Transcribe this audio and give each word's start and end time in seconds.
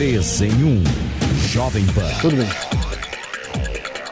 3 0.00 0.40
em 0.40 0.64
1. 0.64 0.84
Jovem 1.48 1.84
Pan. 1.88 2.08
Tudo 2.22 2.36
bem. 2.36 2.48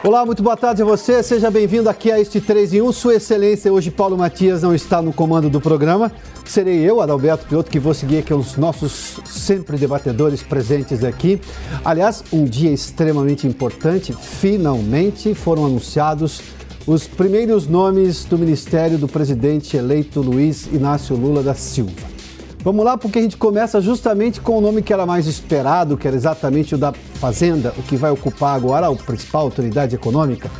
Olá, 0.03 0.23
muito 0.23 0.43
boa 0.43 0.55
tarde 0.55 0.83
a 0.83 0.85
você. 0.85 1.23
Seja 1.23 1.49
bem-vindo 1.49 1.89
aqui 1.89 2.11
a 2.11 2.19
este 2.19 2.39
3 2.39 2.75
em 2.75 2.81
1. 2.83 2.91
Sua 2.91 3.15
Excelência, 3.15 3.73
hoje 3.73 3.89
Paulo 3.89 4.15
Matias 4.15 4.61
não 4.61 4.75
está 4.75 5.01
no 5.01 5.11
comando 5.11 5.49
do 5.49 5.59
programa. 5.59 6.11
Serei 6.45 6.87
eu, 6.87 7.01
Adalberto 7.01 7.47
Piotto, 7.47 7.71
que 7.71 7.79
vou 7.79 7.95
seguir 7.95 8.19
aqui 8.19 8.31
os 8.31 8.55
nossos 8.55 9.19
sempre 9.25 9.77
debatedores 9.77 10.43
presentes 10.43 11.03
aqui. 11.03 11.41
Aliás, 11.83 12.23
um 12.31 12.45
dia 12.45 12.71
extremamente 12.71 13.47
importante. 13.47 14.13
Finalmente 14.13 15.33
foram 15.33 15.65
anunciados 15.65 16.39
os 16.85 17.07
primeiros 17.07 17.65
nomes 17.65 18.25
do 18.25 18.37
ministério 18.37 18.99
do 18.99 19.07
presidente 19.07 19.75
eleito 19.75 20.21
Luiz 20.21 20.67
Inácio 20.67 21.15
Lula 21.15 21.41
da 21.41 21.55
Silva. 21.55 22.18
Vamos 22.61 22.83
lá, 22.83 22.97
porque 22.97 23.19
a 23.19 23.21
gente 23.21 23.37
começa 23.37 23.79
justamente 23.79 24.41
com 24.41 24.57
o 24.57 24.61
nome 24.61 24.81
que 24.81 24.91
era 24.91 25.05
mais 25.05 25.27
esperado, 25.27 25.97
que 25.97 26.05
era 26.05 26.15
exatamente 26.15 26.75
o 26.75 26.77
da 26.77 26.91
Fazenda, 26.91 27.73
o 27.77 27.83
que 27.83 27.95
vai 27.95 28.11
ocupar 28.11 28.53
agora 28.53 28.87
a 28.87 28.95
principal 28.95 29.43
autoridade 29.43 29.95
econômica. 29.95 30.51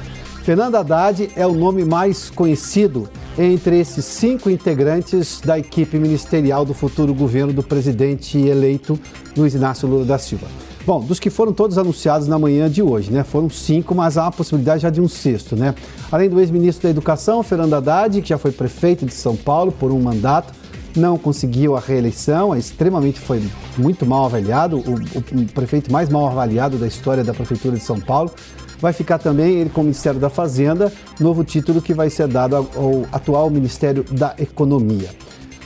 Fernando 0.43 0.75
Haddad 0.75 1.29
é 1.35 1.45
o 1.45 1.53
nome 1.53 1.83
mais 1.83 2.29
conhecido 2.29 3.09
entre 3.37 3.79
esses 3.79 4.05
cinco 4.05 4.49
integrantes 4.49 5.41
da 5.41 5.59
equipe 5.59 5.99
ministerial 5.99 6.63
do 6.63 6.73
futuro 6.73 7.13
governo 7.13 7.51
do 7.51 7.61
presidente 7.61 8.37
eleito 8.37 8.97
Luiz 9.35 9.53
Inácio 9.53 9.87
Lula 9.87 10.05
da 10.05 10.17
Silva. 10.17 10.47
Bom, 10.85 11.01
dos 11.01 11.19
que 11.19 11.29
foram 11.29 11.51
todos 11.51 11.77
anunciados 11.77 12.27
na 12.27 12.39
manhã 12.39 12.69
de 12.69 12.81
hoje, 12.81 13.11
né? 13.11 13.25
Foram 13.25 13.49
cinco, 13.49 13.93
mas 13.93 14.17
há 14.17 14.27
a 14.27 14.31
possibilidade 14.31 14.83
já 14.83 14.89
de 14.89 15.01
um 15.01 15.07
sexto, 15.07 15.55
né? 15.55 15.75
Além 16.09 16.29
do 16.29 16.39
ex-ministro 16.39 16.83
da 16.83 16.89
Educação, 16.89 17.43
Fernando 17.43 17.73
Haddad, 17.73 18.21
que 18.21 18.29
já 18.29 18.37
foi 18.37 18.51
prefeito 18.51 19.05
de 19.05 19.13
São 19.13 19.35
Paulo 19.35 19.71
por 19.71 19.91
um 19.91 20.01
mandato, 20.01 20.53
não 20.95 21.17
conseguiu 21.17 21.75
a 21.75 21.79
reeleição, 21.79 22.53
é 22.53 22.59
extremamente 22.59 23.19
foi 23.19 23.41
muito 23.77 24.05
mal 24.05 24.25
avaliado, 24.25 24.77
o, 24.77 24.95
o, 24.95 25.45
prefeito 25.53 25.91
mais 25.91 26.09
mal 26.09 26.27
avaliado 26.27 26.77
da 26.77 26.87
história 26.87 27.23
da 27.23 27.33
prefeitura 27.33 27.77
de 27.77 27.83
São 27.83 27.99
Paulo. 27.99 28.31
Vai 28.79 28.93
ficar 28.93 29.17
também 29.17 29.55
ele 29.55 29.69
com 29.69 29.81
o 29.81 29.83
Ministério 29.83 30.19
da 30.19 30.29
Fazenda, 30.29 30.91
novo 31.19 31.43
título 31.43 31.81
que 31.81 31.93
vai 31.93 32.09
ser 32.09 32.27
dado 32.27 32.55
ao, 32.55 32.67
ao 32.75 33.05
atual 33.11 33.49
Ministério 33.49 34.05
da 34.09 34.33
Economia. 34.37 35.09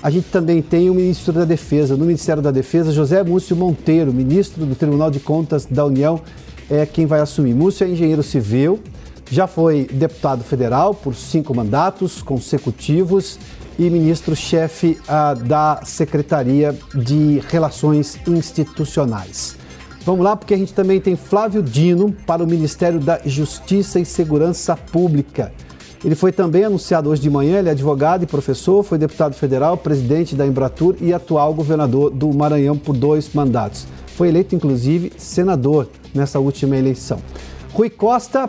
A 0.01 0.09
gente 0.09 0.27
também 0.29 0.61
tem 0.61 0.89
o 0.89 0.93
ministro 0.93 1.31
da 1.31 1.45
Defesa. 1.45 1.95
No 1.95 2.03
Ministério 2.03 2.43
da 2.43 2.51
Defesa, 2.51 2.91
José 2.91 3.23
Múcio 3.23 3.55
Monteiro, 3.55 4.11
ministro 4.11 4.65
do 4.65 4.75
Tribunal 4.75 5.09
de 5.09 5.19
Contas 5.19 5.65
da 5.65 5.85
União, 5.85 6.19
é 6.69 6.85
quem 6.85 7.05
vai 7.05 7.21
assumir. 7.21 7.53
Múcio 7.53 7.85
é 7.85 7.89
engenheiro 7.89 8.21
civil, 8.21 8.81
já 9.29 9.47
foi 9.47 9.85
deputado 9.85 10.43
federal 10.43 10.93
por 10.93 11.15
cinco 11.15 11.55
mandatos 11.55 12.21
consecutivos 12.21 13.39
e 13.77 13.89
ministro-chefe 13.89 14.99
ah, 15.07 15.33
da 15.33 15.81
Secretaria 15.83 16.75
de 16.93 17.41
Relações 17.49 18.19
Institucionais. 18.27 19.57
Vamos 20.05 20.23
lá, 20.23 20.35
porque 20.35 20.53
a 20.53 20.57
gente 20.57 20.73
também 20.73 20.99
tem 20.99 21.15
Flávio 21.15 21.63
Dino 21.63 22.11
para 22.27 22.43
o 22.43 22.47
Ministério 22.47 22.99
da 22.99 23.21
Justiça 23.25 23.99
e 23.99 24.05
Segurança 24.05 24.75
Pública. 24.75 25.51
Ele 26.03 26.15
foi 26.15 26.33
também 26.33 26.65
anunciado 26.65 27.09
hoje 27.09 27.21
de 27.21 27.29
manhã, 27.29 27.59
ele 27.59 27.69
é 27.69 27.71
advogado 27.71 28.23
e 28.23 28.27
professor, 28.27 28.83
foi 28.83 28.97
deputado 28.97 29.33
federal, 29.35 29.77
presidente 29.77 30.35
da 30.35 30.45
Embratur 30.45 30.97
e 30.99 31.13
atual 31.13 31.53
governador 31.53 32.09
do 32.09 32.33
Maranhão 32.33 32.77
por 32.77 32.93
dois 32.93 33.33
mandatos. 33.33 33.87
Foi 34.17 34.27
eleito, 34.27 34.53
inclusive, 34.53 35.13
senador 35.17 35.87
nessa 36.13 36.39
última 36.39 36.75
eleição. 36.75 37.19
Rui 37.73 37.89
Costa, 37.89 38.47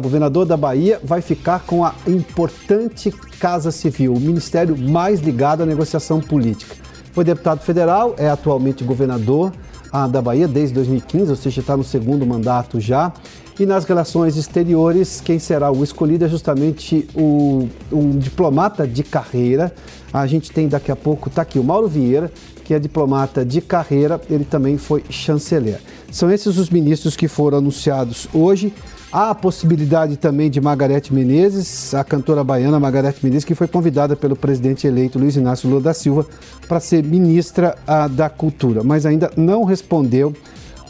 governador 0.00 0.46
da 0.46 0.56
Bahia, 0.56 0.98
vai 1.04 1.20
ficar 1.20 1.60
com 1.60 1.84
a 1.84 1.94
importante 2.06 3.10
Casa 3.38 3.70
Civil, 3.70 4.14
o 4.14 4.18
ministério 4.18 4.74
mais 4.78 5.20
ligado 5.20 5.62
à 5.62 5.66
negociação 5.66 6.20
política. 6.20 6.74
Foi 7.12 7.22
deputado 7.22 7.60
federal, 7.60 8.14
é 8.16 8.30
atualmente 8.30 8.82
governador 8.82 9.52
ah, 9.92 10.06
da 10.06 10.22
Bahia 10.22 10.48
desde 10.48 10.74
2015, 10.74 11.30
ou 11.30 11.36
seja, 11.36 11.60
está 11.60 11.76
no 11.76 11.84
segundo 11.84 12.24
mandato 12.24 12.80
já. 12.80 13.12
E 13.60 13.66
nas 13.66 13.84
relações 13.84 14.38
exteriores, 14.38 15.20
quem 15.20 15.38
será 15.38 15.70
o 15.70 15.84
escolhido 15.84 16.24
é 16.24 16.28
justamente 16.28 17.06
o, 17.14 17.68
um 17.92 18.16
diplomata 18.18 18.86
de 18.86 19.02
carreira. 19.02 19.70
A 20.10 20.26
gente 20.26 20.50
tem 20.50 20.66
daqui 20.66 20.90
a 20.90 20.96
pouco, 20.96 21.28
está 21.28 21.42
aqui 21.42 21.58
o 21.58 21.64
Mauro 21.64 21.88
Vieira, 21.88 22.32
que 22.64 22.72
é 22.72 22.78
diplomata 22.78 23.44
de 23.44 23.60
carreira, 23.60 24.18
ele 24.30 24.46
também 24.46 24.78
foi 24.78 25.04
chanceler. 25.10 25.78
São 26.12 26.30
esses 26.30 26.58
os 26.58 26.68
ministros 26.68 27.16
que 27.16 27.26
foram 27.26 27.56
anunciados 27.56 28.28
hoje. 28.34 28.70
Há 29.10 29.30
a 29.30 29.34
possibilidade 29.34 30.18
também 30.18 30.50
de 30.50 30.60
Margarete 30.60 31.12
Menezes, 31.12 31.94
a 31.94 32.04
cantora 32.04 32.44
baiana 32.44 32.78
Margarete 32.78 33.24
Menezes, 33.24 33.46
que 33.46 33.54
foi 33.54 33.66
convidada 33.66 34.14
pelo 34.14 34.36
presidente 34.36 34.86
eleito 34.86 35.18
Luiz 35.18 35.36
Inácio 35.36 35.70
Lula 35.70 35.80
da 35.80 35.94
Silva 35.94 36.26
para 36.68 36.80
ser 36.80 37.02
ministra 37.02 37.76
da 38.10 38.28
Cultura, 38.28 38.84
mas 38.84 39.06
ainda 39.06 39.30
não 39.38 39.64
respondeu 39.64 40.34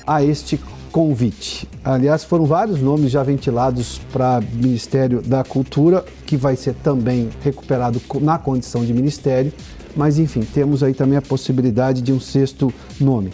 a 0.05 0.25
este 0.25 0.60
convite. 0.91 1.69
Aliás, 1.84 2.25
foram 2.25 2.44
vários 2.44 2.81
nomes 2.81 3.12
já 3.12 3.22
ventilados 3.22 4.00
para 4.12 4.43
Ministério 4.53 5.22
da 5.22 5.44
Cultura, 5.44 6.04
que 6.27 6.37
vai 6.37 6.56
ser 6.56 6.75
também 6.75 7.28
recuperado 7.43 8.03
na 8.21 8.39
condição 8.39 8.84
de 8.84 8.93
ministério, 8.93 9.53
mas 9.94 10.19
enfim, 10.19 10.41
temos 10.41 10.83
aí 10.83 10.94
também 10.94 11.16
a 11.16 11.22
possibilidade 11.22 12.03
de 12.03 12.12
um 12.12 12.19
sexto 12.19 12.75
nome 13.00 13.33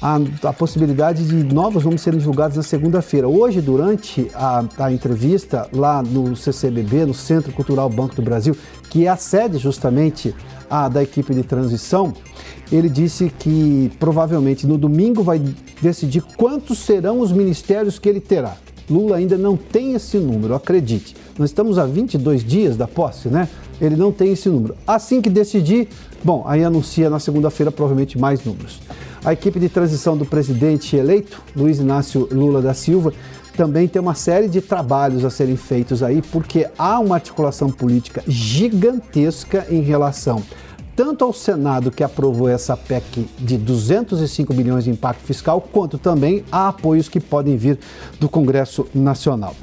a, 0.00 0.18
a, 0.42 0.52
possibilidade 0.52 1.24
de 1.24 1.54
novos 1.54 1.84
nomes 1.84 2.02
serem 2.02 2.18
divulgados 2.18 2.56
na 2.56 2.62
segunda-feira. 2.62 3.28
Hoje, 3.28 3.60
durante 3.60 4.30
a, 4.34 4.64
a, 4.78 4.92
entrevista 4.92 5.68
lá 5.72 6.02
no 6.02 6.36
CCBB, 6.36 7.06
no 7.06 7.14
Centro 7.14 7.52
Cultural 7.52 7.88
Banco 7.88 8.14
do 8.14 8.22
Brasil, 8.22 8.56
que 8.90 9.06
é 9.06 9.08
a 9.08 9.16
sede 9.16 9.58
justamente 9.58 10.34
a, 10.68 10.88
da 10.88 11.02
equipe 11.02 11.34
de 11.34 11.42
transição, 11.42 12.12
ele 12.70 12.88
disse 12.88 13.32
que 13.38 13.90
provavelmente 13.98 14.66
no 14.66 14.76
domingo 14.76 15.22
vai 15.22 15.40
decidir 15.80 16.22
quantos 16.36 16.78
serão 16.78 17.20
os 17.20 17.32
ministérios 17.32 17.98
que 17.98 18.08
ele 18.08 18.20
terá. 18.20 18.56
Lula 18.88 19.16
ainda 19.16 19.36
não 19.36 19.56
tem 19.56 19.94
esse 19.94 20.16
número, 20.16 20.54
acredite. 20.54 21.16
Nós 21.38 21.50
estamos 21.50 21.78
a 21.78 21.84
22 21.84 22.44
dias 22.44 22.76
da 22.76 22.86
posse, 22.86 23.28
né? 23.28 23.48
Ele 23.80 23.96
não 23.96 24.12
tem 24.12 24.32
esse 24.32 24.48
número. 24.48 24.76
Assim 24.86 25.20
que 25.20 25.28
decidir, 25.28 25.88
bom, 26.22 26.44
aí 26.46 26.64
anuncia 26.64 27.10
na 27.10 27.18
segunda-feira 27.18 27.72
provavelmente 27.72 28.18
mais 28.18 28.44
números. 28.44 28.80
A 29.26 29.32
equipe 29.32 29.58
de 29.58 29.68
transição 29.68 30.16
do 30.16 30.24
presidente 30.24 30.94
eleito, 30.94 31.42
Luiz 31.56 31.80
Inácio 31.80 32.28
Lula 32.30 32.62
da 32.62 32.72
Silva, 32.72 33.12
também 33.56 33.88
tem 33.88 34.00
uma 34.00 34.14
série 34.14 34.46
de 34.46 34.60
trabalhos 34.60 35.24
a 35.24 35.30
serem 35.30 35.56
feitos 35.56 36.00
aí, 36.00 36.22
porque 36.22 36.68
há 36.78 37.00
uma 37.00 37.16
articulação 37.16 37.68
política 37.68 38.22
gigantesca 38.28 39.66
em 39.68 39.80
relação 39.80 40.44
tanto 40.94 41.24
ao 41.24 41.32
Senado, 41.32 41.90
que 41.90 42.04
aprovou 42.04 42.48
essa 42.48 42.76
PEC 42.76 43.28
de 43.36 43.58
205 43.58 44.54
bilhões 44.54 44.84
de 44.84 44.90
impacto 44.90 45.24
fiscal, 45.24 45.60
quanto 45.60 45.98
também 45.98 46.44
a 46.50 46.68
apoios 46.68 47.08
que 47.08 47.18
podem 47.18 47.56
vir 47.56 47.80
do 48.20 48.28
Congresso 48.28 48.86
Nacional. 48.94 49.56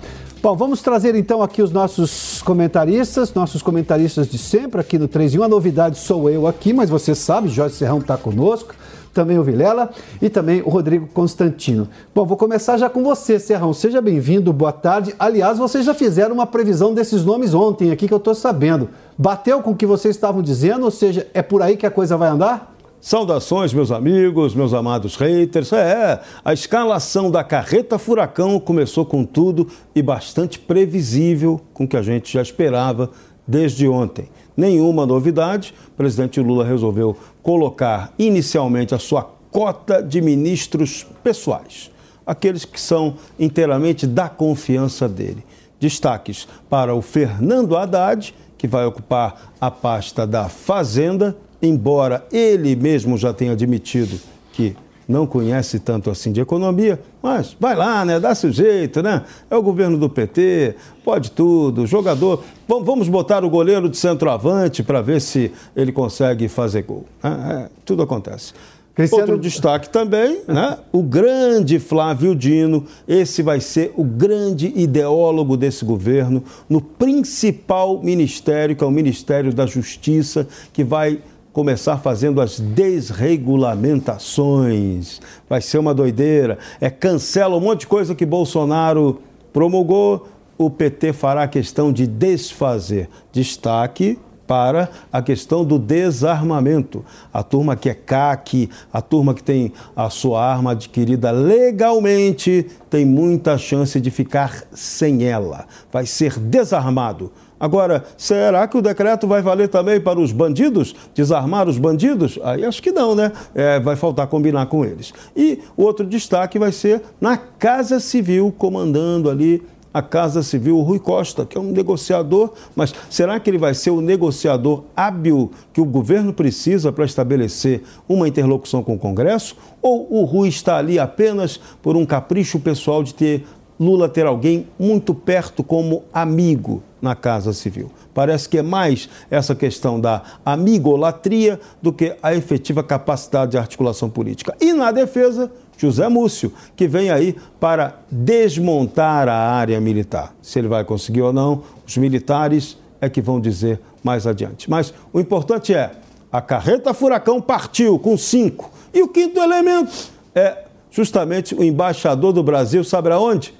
Bom, 0.43 0.57
vamos 0.57 0.81
trazer 0.81 1.15
então 1.15 1.41
aqui 1.41 1.61
os 1.61 1.71
nossos 1.71 2.41
comentaristas, 2.41 3.33
nossos 3.33 3.61
comentaristas 3.61 4.27
de 4.27 4.37
sempre 4.37 4.81
aqui 4.81 4.99
no 4.99 5.07
3 5.07 5.35
em 5.35 5.39
1. 5.39 5.43
A 5.43 5.47
novidade 5.47 5.97
sou 5.97 6.29
eu 6.29 6.45
aqui, 6.45 6.73
mas 6.73 6.89
você 6.89 7.15
sabe, 7.15 7.47
Jorge 7.47 7.75
Serrão 7.75 7.99
está 7.99 8.17
conosco 8.17 8.75
também 9.13 9.37
o 9.37 9.43
Vilela 9.43 9.91
e 10.21 10.29
também 10.29 10.61
o 10.61 10.69
Rodrigo 10.69 11.07
Constantino. 11.07 11.87
Bom, 12.13 12.25
vou 12.25 12.35
começar 12.35 12.77
já 12.77 12.89
com 12.89 13.03
você, 13.03 13.39
Serrão. 13.39 13.71
Seja 13.73 14.01
bem-vindo, 14.01 14.51
boa 14.51 14.71
tarde. 14.71 15.13
Aliás, 15.19 15.57
vocês 15.57 15.85
já 15.85 15.93
fizeram 15.93 16.33
uma 16.33 16.47
previsão 16.47 16.93
desses 16.93 17.23
nomes 17.23 17.53
ontem 17.53 17.91
aqui 17.91 18.07
que 18.07 18.13
eu 18.13 18.17
estou 18.17 18.33
sabendo. 18.33 18.89
Bateu 19.17 19.61
com 19.61 19.71
o 19.71 19.75
que 19.75 19.85
vocês 19.85 20.15
estavam 20.15 20.41
dizendo, 20.41 20.85
ou 20.85 20.91
seja, 20.91 21.27
é 21.33 21.41
por 21.41 21.61
aí 21.61 21.77
que 21.77 21.85
a 21.85 21.91
coisa 21.91 22.17
vai 22.17 22.29
andar? 22.29 22.73
Saudações, 22.99 23.73
meus 23.73 23.91
amigos, 23.91 24.55
meus 24.55 24.73
amados 24.73 25.17
haters. 25.17 25.73
É, 25.73 26.21
a 26.43 26.53
escalação 26.53 27.29
da 27.29 27.43
carreta 27.43 27.99
furacão 27.99 28.57
começou 28.61 29.05
com 29.05 29.25
tudo 29.25 29.67
e 29.93 30.01
bastante 30.01 30.57
previsível 30.57 31.59
com 31.73 31.83
o 31.83 31.87
que 31.87 31.97
a 31.97 32.01
gente 32.01 32.31
já 32.31 32.41
esperava 32.41 33.09
desde 33.45 33.87
ontem. 33.89 34.29
Nenhuma 34.55 35.05
novidade, 35.05 35.73
o 35.89 35.97
presidente 35.97 36.39
Lula 36.39 36.65
resolveu 36.65 37.17
colocar 37.41 38.13
inicialmente 38.17 38.93
a 38.93 38.99
sua 38.99 39.23
cota 39.51 40.01
de 40.01 40.21
ministros 40.21 41.05
pessoais, 41.23 41.91
aqueles 42.25 42.65
que 42.65 42.79
são 42.79 43.15
inteiramente 43.39 44.05
da 44.05 44.29
confiança 44.29 45.07
dele. 45.09 45.43
Destaques 45.79 46.47
para 46.69 46.95
o 46.95 47.01
Fernando 47.01 47.75
Haddad, 47.75 48.33
que 48.57 48.67
vai 48.67 48.85
ocupar 48.85 49.53
a 49.59 49.69
pasta 49.69 50.25
da 50.25 50.47
Fazenda 50.47 51.35
embora 51.63 52.27
ele 52.29 52.75
mesmo 52.75 53.17
já 53.17 53.33
tenha 53.33 53.53
admitido 53.53 54.19
que 54.51 54.75
não 55.07 55.25
conhece 55.25 55.79
tanto 55.79 56.09
assim 56.09 56.31
de 56.31 56.41
economia, 56.41 56.99
mas 57.21 57.55
vai 57.59 57.75
lá, 57.75 58.03
né? 58.05 58.19
Dá 58.19 58.33
seu 58.33 58.51
jeito, 58.51 59.01
né? 59.01 59.23
É 59.49 59.55
o 59.55 59.61
governo 59.61 59.97
do 59.97 60.09
PT, 60.09 60.75
pode 61.03 61.31
tudo, 61.31 61.85
jogador. 61.85 62.43
Vamos 62.67 63.09
botar 63.09 63.43
o 63.43 63.49
goleiro 63.49 63.89
de 63.89 63.97
centroavante 63.97 64.83
para 64.83 65.01
ver 65.01 65.21
se 65.21 65.51
ele 65.75 65.91
consegue 65.91 66.47
fazer 66.47 66.83
gol. 66.83 67.05
É, 67.23 67.27
é, 67.27 67.69
tudo 67.85 68.03
acontece. 68.03 68.53
Cristiano... 68.95 69.23
Outro 69.23 69.39
destaque 69.39 69.89
também, 69.89 70.41
né? 70.47 70.77
O 70.91 71.01
grande 71.01 71.79
Flávio 71.79 72.35
Dino, 72.35 72.85
esse 73.07 73.41
vai 73.41 73.59
ser 73.59 73.91
o 73.95 74.03
grande 74.03 74.71
ideólogo 74.75 75.57
desse 75.57 75.83
governo 75.83 76.43
no 76.69 76.79
principal 76.79 77.99
ministério, 78.03 78.75
que 78.75 78.83
é 78.83 78.87
o 78.87 78.91
Ministério 78.91 79.51
da 79.51 79.65
Justiça, 79.65 80.47
que 80.71 80.83
vai 80.83 81.19
começar 81.53 81.97
fazendo 81.97 82.41
as 82.41 82.59
desregulamentações. 82.59 85.21
Vai 85.47 85.61
ser 85.61 85.77
uma 85.77 85.93
doideira. 85.93 86.57
É 86.81 86.89
cancela 86.89 87.55
um 87.55 87.61
monte 87.61 87.81
de 87.81 87.87
coisa 87.87 88.15
que 88.15 88.25
Bolsonaro 88.25 89.21
promulgou, 89.53 90.27
o 90.57 90.69
PT 90.69 91.13
fará 91.13 91.47
questão 91.47 91.93
de 91.93 92.05
desfazer. 92.07 93.07
Destaque 93.31 94.19
para 94.47 94.89
a 95.11 95.21
questão 95.21 95.63
do 95.63 95.79
desarmamento. 95.79 97.05
A 97.31 97.43
turma 97.43 97.75
que 97.75 97.89
é 97.89 97.93
CAC, 97.93 98.69
a 98.91 99.01
turma 99.01 99.33
que 99.33 99.43
tem 99.43 99.71
a 99.95 100.09
sua 100.09 100.45
arma 100.45 100.71
adquirida 100.71 101.31
legalmente, 101.31 102.67
tem 102.89 103.05
muita 103.05 103.57
chance 103.57 103.99
de 104.01 104.11
ficar 104.11 104.63
sem 104.71 105.23
ela. 105.23 105.65
Vai 105.91 106.05
ser 106.05 106.39
desarmado. 106.39 107.31
Agora, 107.63 108.03
será 108.17 108.67
que 108.67 108.77
o 108.77 108.81
decreto 108.81 109.25
vai 109.25 109.41
valer 109.41 109.69
também 109.69 109.97
para 109.97 110.19
os 110.19 110.33
bandidos? 110.33 110.93
Desarmar 111.15 111.69
os 111.69 111.77
bandidos? 111.77 112.37
Aí 112.43 112.65
acho 112.65 112.83
que 112.83 112.91
não, 112.91 113.15
né? 113.15 113.31
É, 113.55 113.79
vai 113.79 113.95
faltar 113.95 114.27
combinar 114.27 114.65
com 114.65 114.83
eles. 114.83 115.13
E 115.33 115.59
outro 115.77 116.05
destaque 116.05 116.59
vai 116.59 116.73
ser 116.73 117.01
na 117.21 117.37
Casa 117.37 118.01
Civil, 118.01 118.53
comandando 118.57 119.29
ali 119.29 119.63
a 119.93 120.01
Casa 120.01 120.43
Civil, 120.43 120.77
o 120.77 120.81
Rui 120.81 120.99
Costa, 120.99 121.45
que 121.45 121.57
é 121.57 121.61
um 121.61 121.71
negociador, 121.71 122.51
mas 122.75 122.93
será 123.09 123.39
que 123.39 123.49
ele 123.49 123.59
vai 123.59 123.73
ser 123.73 123.91
o 123.91 124.01
negociador 124.01 124.83
hábil 124.93 125.49
que 125.71 125.79
o 125.79 125.85
governo 125.85 126.33
precisa 126.33 126.91
para 126.91 127.05
estabelecer 127.05 127.83
uma 128.09 128.27
interlocução 128.27 128.83
com 128.83 128.95
o 128.95 128.99
Congresso? 128.99 129.55
Ou 129.81 130.05
o 130.11 130.25
Rui 130.25 130.49
está 130.49 130.75
ali 130.75 130.99
apenas 130.99 131.61
por 131.81 131.95
um 131.95 132.05
capricho 132.05 132.59
pessoal 132.59 133.03
de 133.03 133.13
ter 133.13 133.45
Lula 133.79 134.07
ter 134.07 134.25
alguém 134.25 134.67
muito 134.79 135.13
perto 135.13 135.63
como 135.63 136.03
amigo 136.13 136.83
na 137.01 137.15
Casa 137.15 137.51
Civil. 137.51 137.91
Parece 138.13 138.47
que 138.47 138.59
é 138.59 138.61
mais 138.61 139.09
essa 139.29 139.55
questão 139.55 139.99
da 139.99 140.21
amigolatria 140.45 141.59
do 141.81 141.91
que 141.91 142.15
a 142.21 142.33
efetiva 142.33 142.83
capacidade 142.83 143.51
de 143.51 143.57
articulação 143.57 144.09
política. 144.09 144.55
E 144.61 144.71
na 144.71 144.91
defesa, 144.91 145.51
José 145.77 146.07
Múcio, 146.07 146.53
que 146.75 146.87
vem 146.87 147.09
aí 147.09 147.35
para 147.59 147.99
desmontar 148.09 149.27
a 149.27 149.35
área 149.35 149.81
militar. 149.81 150.33
Se 150.41 150.59
ele 150.59 150.67
vai 150.67 150.85
conseguir 150.85 151.21
ou 151.21 151.33
não, 151.33 151.63
os 151.85 151.97
militares 151.97 152.77
é 153.01 153.09
que 153.09 153.21
vão 153.21 153.39
dizer 153.39 153.81
mais 154.03 154.25
adiante. 154.25 154.69
Mas 154.69 154.93
o 155.11 155.19
importante 155.19 155.73
é, 155.73 155.91
a 156.31 156.41
carreta 156.41 156.93
furacão 156.93 157.41
partiu 157.41 157.99
com 157.99 158.17
cinco. 158.17 158.71
E 158.93 159.01
o 159.01 159.07
quinto 159.07 159.39
elemento 159.41 159.91
é 160.33 160.63
justamente 160.89 161.53
o 161.55 161.63
embaixador 161.63 162.31
do 162.31 162.43
Brasil, 162.43 162.83
sabe 162.83 163.11
aonde? 163.11 163.53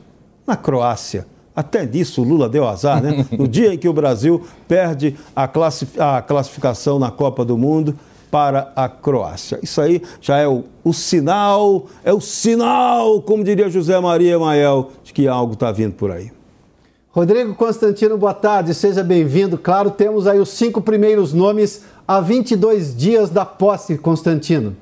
Na 0.45 0.55
Croácia. 0.55 1.25
Até 1.55 1.85
disso 1.85 2.23
Lula 2.23 2.49
deu 2.49 2.67
azar, 2.67 3.01
né? 3.01 3.25
No 3.37 3.47
dia 3.47 3.73
em 3.73 3.77
que 3.77 3.87
o 3.87 3.93
Brasil 3.93 4.43
perde 4.67 5.15
a, 5.35 5.43
a 5.43 6.21
classificação 6.21 6.97
na 6.97 7.11
Copa 7.11 7.45
do 7.45 7.57
Mundo 7.57 7.95
para 8.31 8.71
a 8.75 8.89
Croácia. 8.89 9.59
Isso 9.61 9.79
aí 9.79 10.01
já 10.19 10.39
é 10.39 10.47
o, 10.47 10.63
o, 10.83 10.91
sinal, 10.91 11.85
é 12.03 12.11
o 12.11 12.19
sinal, 12.19 13.21
como 13.21 13.43
diria 13.43 13.69
José 13.69 13.99
Maria 13.99 14.39
Mael, 14.39 14.89
de 15.03 15.13
que 15.13 15.27
algo 15.27 15.53
está 15.53 15.71
vindo 15.71 15.93
por 15.93 16.09
aí. 16.09 16.31
Rodrigo 17.11 17.53
Constantino, 17.53 18.17
boa 18.17 18.33
tarde, 18.33 18.73
seja 18.73 19.03
bem-vindo. 19.03 19.55
Claro, 19.55 19.91
temos 19.91 20.25
aí 20.25 20.39
os 20.39 20.49
cinco 20.49 20.81
primeiros 20.81 21.31
nomes 21.31 21.83
a 22.07 22.19
22 22.19 22.97
dias 22.97 23.29
da 23.29 23.45
posse, 23.45 23.99
Constantino. 23.99 24.75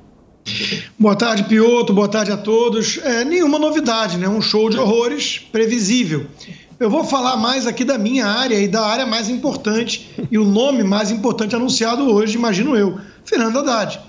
Boa 0.98 1.14
tarde, 1.14 1.44
Pioto. 1.44 1.92
Boa 1.92 2.08
tarde 2.08 2.32
a 2.32 2.36
todos. 2.36 2.98
É, 2.98 3.24
nenhuma 3.24 3.58
novidade, 3.58 4.18
né? 4.18 4.28
Um 4.28 4.42
show 4.42 4.68
de 4.68 4.78
horrores 4.78 5.38
previsível. 5.38 6.26
Eu 6.80 6.90
vou 6.90 7.04
falar 7.04 7.36
mais 7.36 7.66
aqui 7.66 7.84
da 7.84 7.96
minha 7.96 8.26
área 8.26 8.58
e 8.58 8.66
da 8.66 8.84
área 8.84 9.06
mais 9.06 9.28
importante 9.28 10.10
e 10.30 10.36
o 10.38 10.44
nome 10.44 10.82
mais 10.82 11.10
importante 11.12 11.54
anunciado 11.54 12.12
hoje, 12.12 12.36
imagino 12.36 12.76
eu, 12.76 12.98
Fernando 13.24 13.60
Haddad. 13.60 14.00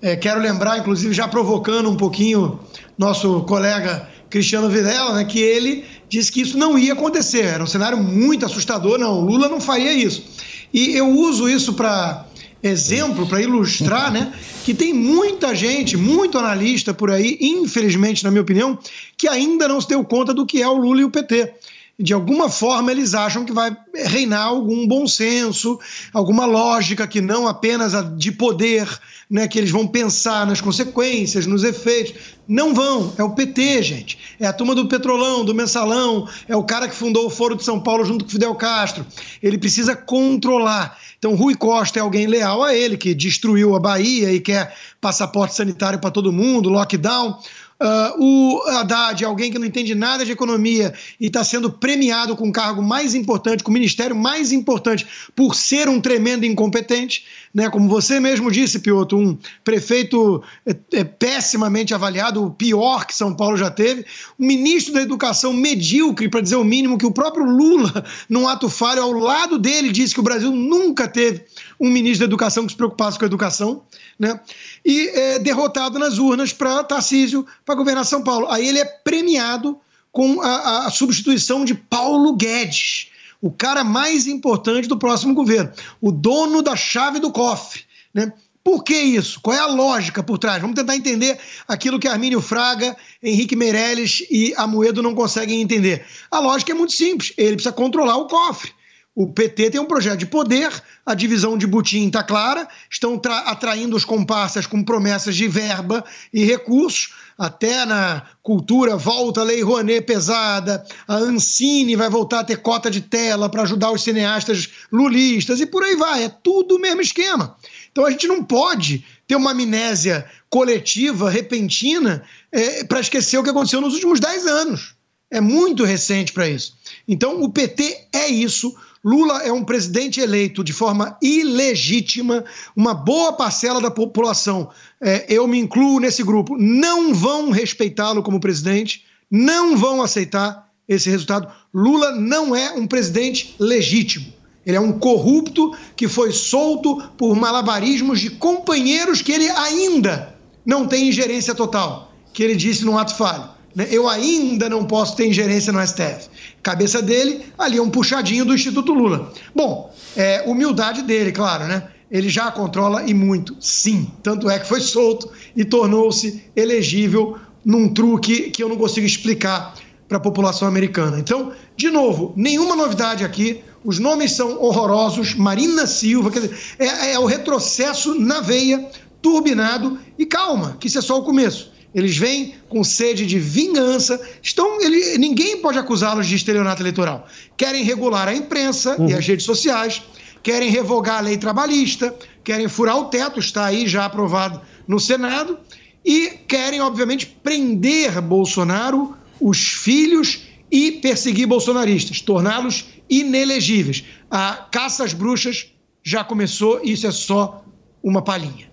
É, 0.00 0.16
quero 0.16 0.40
lembrar, 0.40 0.78
inclusive, 0.78 1.12
já 1.12 1.28
provocando 1.28 1.90
um 1.90 1.96
pouquinho 1.96 2.58
nosso 2.96 3.42
colega 3.42 4.08
Cristiano 4.30 4.70
Videla, 4.70 5.12
né, 5.14 5.24
que 5.24 5.38
ele 5.38 5.84
disse 6.08 6.32
que 6.32 6.40
isso 6.40 6.56
não 6.56 6.78
ia 6.78 6.94
acontecer. 6.94 7.44
Era 7.44 7.62
um 7.62 7.66
cenário 7.66 7.98
muito 7.98 8.46
assustador. 8.46 8.98
Não, 8.98 9.20
Lula 9.20 9.48
não 9.48 9.60
faria 9.60 9.92
isso. 9.92 10.24
E 10.72 10.96
eu 10.96 11.10
uso 11.10 11.48
isso 11.48 11.74
para 11.74 12.24
exemplo, 12.62 13.26
para 13.26 13.42
ilustrar, 13.42 14.12
né, 14.12 14.32
que 14.64 14.72
tem 14.72 14.92
muita 14.92 15.54
gente, 15.54 15.96
muito 15.96 16.38
analista 16.38 16.94
por 16.94 17.10
aí, 17.10 17.36
infelizmente, 17.40 18.22
na 18.22 18.30
minha 18.30 18.42
opinião, 18.42 18.78
que 19.16 19.28
ainda 19.28 19.66
não 19.66 19.80
se 19.80 19.88
deu 19.88 20.04
conta 20.04 20.32
do 20.32 20.46
que 20.46 20.62
é 20.62 20.68
o 20.68 20.76
Lula 20.76 21.00
e 21.00 21.04
o 21.04 21.10
PT 21.10 21.54
de 21.98 22.12
alguma 22.12 22.48
forma 22.48 22.90
eles 22.90 23.14
acham 23.14 23.44
que 23.44 23.52
vai 23.52 23.76
reinar 23.94 24.46
algum 24.46 24.86
bom 24.86 25.06
senso, 25.06 25.78
alguma 26.12 26.46
lógica 26.46 27.06
que 27.06 27.20
não 27.20 27.46
apenas 27.46 27.94
a 27.94 28.02
de 28.02 28.32
poder, 28.32 28.88
né, 29.30 29.46
que 29.46 29.58
eles 29.58 29.70
vão 29.70 29.86
pensar 29.86 30.46
nas 30.46 30.60
consequências, 30.60 31.46
nos 31.46 31.62
efeitos. 31.62 32.14
Não 32.48 32.74
vão, 32.74 33.12
é 33.16 33.22
o 33.22 33.30
PT, 33.30 33.82
gente. 33.82 34.18
É 34.40 34.46
a 34.46 34.52
turma 34.52 34.74
do 34.74 34.88
Petrolão, 34.88 35.44
do 35.44 35.54
Mensalão, 35.54 36.28
é 36.48 36.56
o 36.56 36.64
cara 36.64 36.88
que 36.88 36.94
fundou 36.94 37.26
o 37.26 37.30
Foro 37.30 37.54
de 37.54 37.62
São 37.62 37.78
Paulo 37.78 38.04
junto 38.04 38.24
com 38.24 38.30
Fidel 38.30 38.54
Castro. 38.54 39.06
Ele 39.42 39.56
precisa 39.56 39.94
controlar. 39.94 40.98
Então, 41.22 41.36
Rui 41.36 41.54
Costa 41.54 42.00
é 42.00 42.02
alguém 42.02 42.26
leal 42.26 42.64
a 42.64 42.74
ele, 42.74 42.96
que 42.96 43.14
destruiu 43.14 43.76
a 43.76 43.78
Bahia 43.78 44.32
e 44.32 44.40
quer 44.40 44.74
passaporte 45.00 45.54
sanitário 45.54 46.00
para 46.00 46.10
todo 46.10 46.32
mundo, 46.32 46.68
lockdown. 46.68 47.38
Uh, 47.82 48.22
o 48.22 48.62
Haddad, 48.68 49.24
alguém 49.24 49.50
que 49.50 49.58
não 49.58 49.66
entende 49.66 49.92
nada 49.92 50.24
de 50.24 50.30
economia 50.30 50.94
e 51.18 51.26
está 51.26 51.42
sendo 51.42 51.68
premiado 51.68 52.36
com 52.36 52.48
o 52.48 52.52
cargo 52.52 52.80
mais 52.80 53.12
importante, 53.12 53.64
com 53.64 53.72
o 53.72 53.74
ministério 53.74 54.14
mais 54.14 54.52
importante, 54.52 55.04
por 55.34 55.56
ser 55.56 55.88
um 55.88 56.00
tremendo 56.00 56.46
incompetente, 56.46 57.24
né? 57.52 57.68
Como 57.68 57.88
você 57.88 58.20
mesmo 58.20 58.52
disse, 58.52 58.78
Piotr, 58.78 59.16
um 59.16 59.36
prefeito 59.64 60.40
é, 60.64 60.76
é, 60.92 61.02
pessimamente 61.02 61.92
avaliado, 61.92 62.44
o 62.44 62.52
pior 62.52 63.04
que 63.04 63.16
São 63.16 63.34
Paulo 63.34 63.56
já 63.56 63.68
teve, 63.68 64.06
um 64.38 64.46
ministro 64.46 64.94
da 64.94 65.02
Educação 65.02 65.52
medíocre, 65.52 66.28
para 66.28 66.40
dizer 66.40 66.56
o 66.56 66.64
mínimo, 66.64 66.96
que 66.96 67.06
o 67.06 67.10
próprio 67.10 67.44
Lula, 67.44 68.04
num 68.28 68.46
ato 68.46 68.68
falho, 68.68 69.02
ao 69.02 69.10
lado 69.10 69.58
dele, 69.58 69.90
disse 69.90 70.14
que 70.14 70.20
o 70.20 70.22
Brasil 70.22 70.52
nunca 70.52 71.08
teve 71.08 71.46
um 71.80 71.90
ministro 71.90 72.20
da 72.20 72.26
Educação 72.26 72.64
que 72.64 72.70
se 72.70 72.76
preocupasse 72.76 73.18
com 73.18 73.24
a 73.24 73.26
educação 73.26 73.82
né? 74.22 74.38
E 74.84 75.08
é 75.08 75.38
derrotado 75.38 75.98
nas 75.98 76.18
urnas 76.18 76.52
para 76.52 76.82
Tarcísio 76.84 77.46
para 77.64 77.74
governar 77.74 78.04
São 78.04 78.22
Paulo. 78.22 78.48
Aí 78.48 78.66
ele 78.66 78.78
é 78.78 78.84
premiado 78.84 79.78
com 80.10 80.40
a, 80.42 80.86
a 80.86 80.90
substituição 80.90 81.64
de 81.64 81.74
Paulo 81.74 82.34
Guedes, 82.34 83.08
o 83.40 83.50
cara 83.50 83.82
mais 83.82 84.26
importante 84.26 84.86
do 84.86 84.98
próximo 84.98 85.34
governo, 85.34 85.72
o 86.00 86.12
dono 86.12 86.62
da 86.62 86.76
chave 86.76 87.18
do 87.18 87.32
cofre, 87.32 87.82
né? 88.12 88.32
Por 88.64 88.84
que 88.84 88.94
isso? 88.94 89.40
Qual 89.40 89.56
é 89.56 89.58
a 89.58 89.66
lógica 89.66 90.22
por 90.22 90.38
trás? 90.38 90.60
Vamos 90.60 90.76
tentar 90.76 90.94
entender 90.94 91.36
aquilo 91.66 91.98
que 91.98 92.06
Armínio 92.06 92.40
Fraga, 92.40 92.96
Henrique 93.20 93.56
Meirelles 93.56 94.24
e 94.30 94.54
Amoedo 94.56 95.02
não 95.02 95.16
conseguem 95.16 95.60
entender. 95.60 96.06
A 96.30 96.38
lógica 96.38 96.70
é 96.70 96.74
muito 96.74 96.92
simples. 96.92 97.32
Ele 97.36 97.56
precisa 97.56 97.72
controlar 97.72 98.16
o 98.18 98.28
cofre. 98.28 98.72
O 99.14 99.26
PT 99.26 99.70
tem 99.70 99.80
um 99.80 99.84
projeto 99.84 100.20
de 100.20 100.26
poder, 100.26 100.72
a 101.04 101.14
divisão 101.14 101.58
de 101.58 101.66
Butim 101.66 102.06
está 102.06 102.22
clara, 102.22 102.66
estão 102.90 103.20
atraindo 103.44 103.94
os 103.94 104.06
comparsas 104.06 104.66
com 104.66 104.82
promessas 104.82 105.36
de 105.36 105.46
verba 105.48 106.02
e 106.32 106.44
recursos, 106.44 107.12
até 107.36 107.84
na 107.84 108.22
cultura 108.42 108.96
volta 108.96 109.42
a 109.42 109.44
Lei 109.44 109.62
Rouanet 109.62 110.06
pesada, 110.06 110.82
a 111.06 111.16
Ancine 111.16 111.94
vai 111.94 112.08
voltar 112.08 112.40
a 112.40 112.44
ter 112.44 112.62
cota 112.62 112.90
de 112.90 113.02
tela 113.02 113.50
para 113.50 113.62
ajudar 113.62 113.90
os 113.92 114.02
cineastas 114.02 114.70
lulistas 114.90 115.60
e 115.60 115.66
por 115.66 115.82
aí 115.82 115.94
vai, 115.94 116.24
é 116.24 116.28
tudo 116.30 116.76
o 116.76 116.80
mesmo 116.80 117.02
esquema. 117.02 117.54
Então 117.90 118.06
a 118.06 118.10
gente 118.10 118.26
não 118.26 118.42
pode 118.42 119.04
ter 119.26 119.36
uma 119.36 119.50
amnésia 119.50 120.24
coletiva, 120.48 121.28
repentina, 121.28 122.24
é, 122.50 122.84
para 122.84 123.00
esquecer 123.00 123.36
o 123.36 123.42
que 123.42 123.50
aconteceu 123.50 123.80
nos 123.82 123.92
últimos 123.92 124.20
10 124.20 124.46
anos. 124.46 124.94
É 125.30 125.40
muito 125.40 125.84
recente 125.84 126.32
para 126.32 126.48
isso. 126.48 126.76
Então 127.08 127.42
o 127.42 127.50
PT 127.50 128.08
é 128.12 128.28
isso. 128.28 128.74
Lula 129.04 129.42
é 129.42 129.52
um 129.52 129.64
presidente 129.64 130.20
eleito 130.20 130.62
de 130.62 130.72
forma 130.72 131.16
ilegítima, 131.20 132.44
uma 132.76 132.94
boa 132.94 133.32
parcela 133.32 133.80
da 133.80 133.90
população, 133.90 134.70
é, 135.00 135.26
eu 135.28 135.46
me 135.48 135.58
incluo 135.58 135.98
nesse 135.98 136.22
grupo, 136.22 136.56
não 136.56 137.12
vão 137.12 137.50
respeitá-lo 137.50 138.22
como 138.22 138.38
presidente, 138.38 139.04
não 139.28 139.76
vão 139.76 140.00
aceitar 140.02 140.70
esse 140.88 141.10
resultado. 141.10 141.48
Lula 141.74 142.12
não 142.12 142.54
é 142.54 142.72
um 142.72 142.86
presidente 142.86 143.56
legítimo. 143.58 144.32
Ele 144.64 144.76
é 144.76 144.80
um 144.80 144.92
corrupto 144.92 145.76
que 145.96 146.06
foi 146.06 146.30
solto 146.30 147.02
por 147.16 147.34
malabarismos 147.34 148.20
de 148.20 148.30
companheiros 148.30 149.20
que 149.20 149.32
ele 149.32 149.48
ainda 149.50 150.36
não 150.64 150.86
tem 150.86 151.08
ingerência 151.08 151.54
total, 151.54 152.12
que 152.32 152.42
ele 152.42 152.54
disse 152.54 152.84
no 152.84 152.96
ato 152.96 153.16
falho. 153.16 153.50
Né? 153.74 153.88
Eu 153.90 154.08
ainda 154.08 154.68
não 154.68 154.84
posso 154.84 155.16
ter 155.16 155.26
ingerência 155.26 155.72
no 155.72 155.84
STF. 155.86 156.28
Cabeça 156.62 157.00
dele, 157.00 157.44
ali 157.58 157.78
é 157.78 157.82
um 157.82 157.90
puxadinho 157.90 158.44
do 158.44 158.54
Instituto 158.54 158.92
Lula. 158.92 159.32
Bom, 159.54 159.92
é, 160.16 160.44
humildade 160.46 161.02
dele, 161.02 161.32
claro, 161.32 161.66
né? 161.66 161.88
Ele 162.10 162.28
já 162.28 162.50
controla 162.50 163.04
e 163.08 163.14
muito, 163.14 163.56
sim. 163.58 164.10
Tanto 164.22 164.50
é 164.50 164.58
que 164.58 164.68
foi 164.68 164.80
solto 164.80 165.30
e 165.56 165.64
tornou-se 165.64 166.44
elegível 166.54 167.38
num 167.64 167.88
truque 167.88 168.50
que 168.50 168.62
eu 168.62 168.68
não 168.68 168.76
consigo 168.76 169.06
explicar 169.06 169.74
para 170.06 170.18
a 170.18 170.20
população 170.20 170.68
americana. 170.68 171.18
Então, 171.18 171.52
de 171.74 171.88
novo, 171.88 172.34
nenhuma 172.36 172.76
novidade 172.76 173.24
aqui. 173.24 173.62
Os 173.82 173.98
nomes 173.98 174.32
são 174.32 174.62
horrorosos. 174.62 175.34
Marina 175.34 175.86
Silva, 175.86 176.30
quer 176.30 176.40
dizer, 176.40 176.58
é, 176.78 177.12
é 177.12 177.18
o 177.18 177.24
retrocesso 177.24 178.14
na 178.20 178.42
veia, 178.42 178.90
turbinado. 179.22 179.98
E 180.18 180.26
calma, 180.26 180.76
que 180.78 180.88
isso 180.88 180.98
é 180.98 181.02
só 181.02 181.18
o 181.18 181.24
começo. 181.24 181.71
Eles 181.94 182.16
vêm 182.16 182.54
com 182.68 182.82
sede 182.82 183.26
de 183.26 183.38
vingança. 183.38 184.20
Estão, 184.42 184.80
ele, 184.80 185.18
ninguém 185.18 185.58
pode 185.58 185.78
acusá-los 185.78 186.26
de 186.26 186.36
estelionato 186.36 186.82
eleitoral. 186.82 187.26
Querem 187.56 187.84
regular 187.84 188.28
a 188.28 188.34
imprensa 188.34 188.96
uhum. 188.98 189.08
e 189.08 189.14
as 189.14 189.26
redes 189.26 189.44
sociais, 189.44 190.02
querem 190.42 190.70
revogar 190.70 191.18
a 191.18 191.20
lei 191.20 191.36
trabalhista, 191.36 192.14
querem 192.42 192.68
furar 192.68 192.96
o 192.96 193.04
teto, 193.04 193.38
está 193.38 193.66
aí 193.66 193.86
já 193.86 194.04
aprovado 194.04 194.60
no 194.88 194.98
Senado, 194.98 195.58
e 196.04 196.30
querem, 196.48 196.80
obviamente, 196.80 197.26
prender 197.26 198.20
Bolsonaro, 198.20 199.14
os 199.40 199.58
filhos 199.58 200.44
e 200.70 200.92
perseguir 200.92 201.46
bolsonaristas, 201.46 202.20
torná-los 202.20 202.86
inelegíveis. 203.08 204.04
A 204.30 204.66
caça 204.70 205.04
às 205.04 205.12
bruxas 205.12 205.66
já 206.02 206.24
começou, 206.24 206.80
isso 206.82 207.06
é 207.06 207.12
só 207.12 207.62
uma 208.02 208.22
palhinha. 208.22 208.71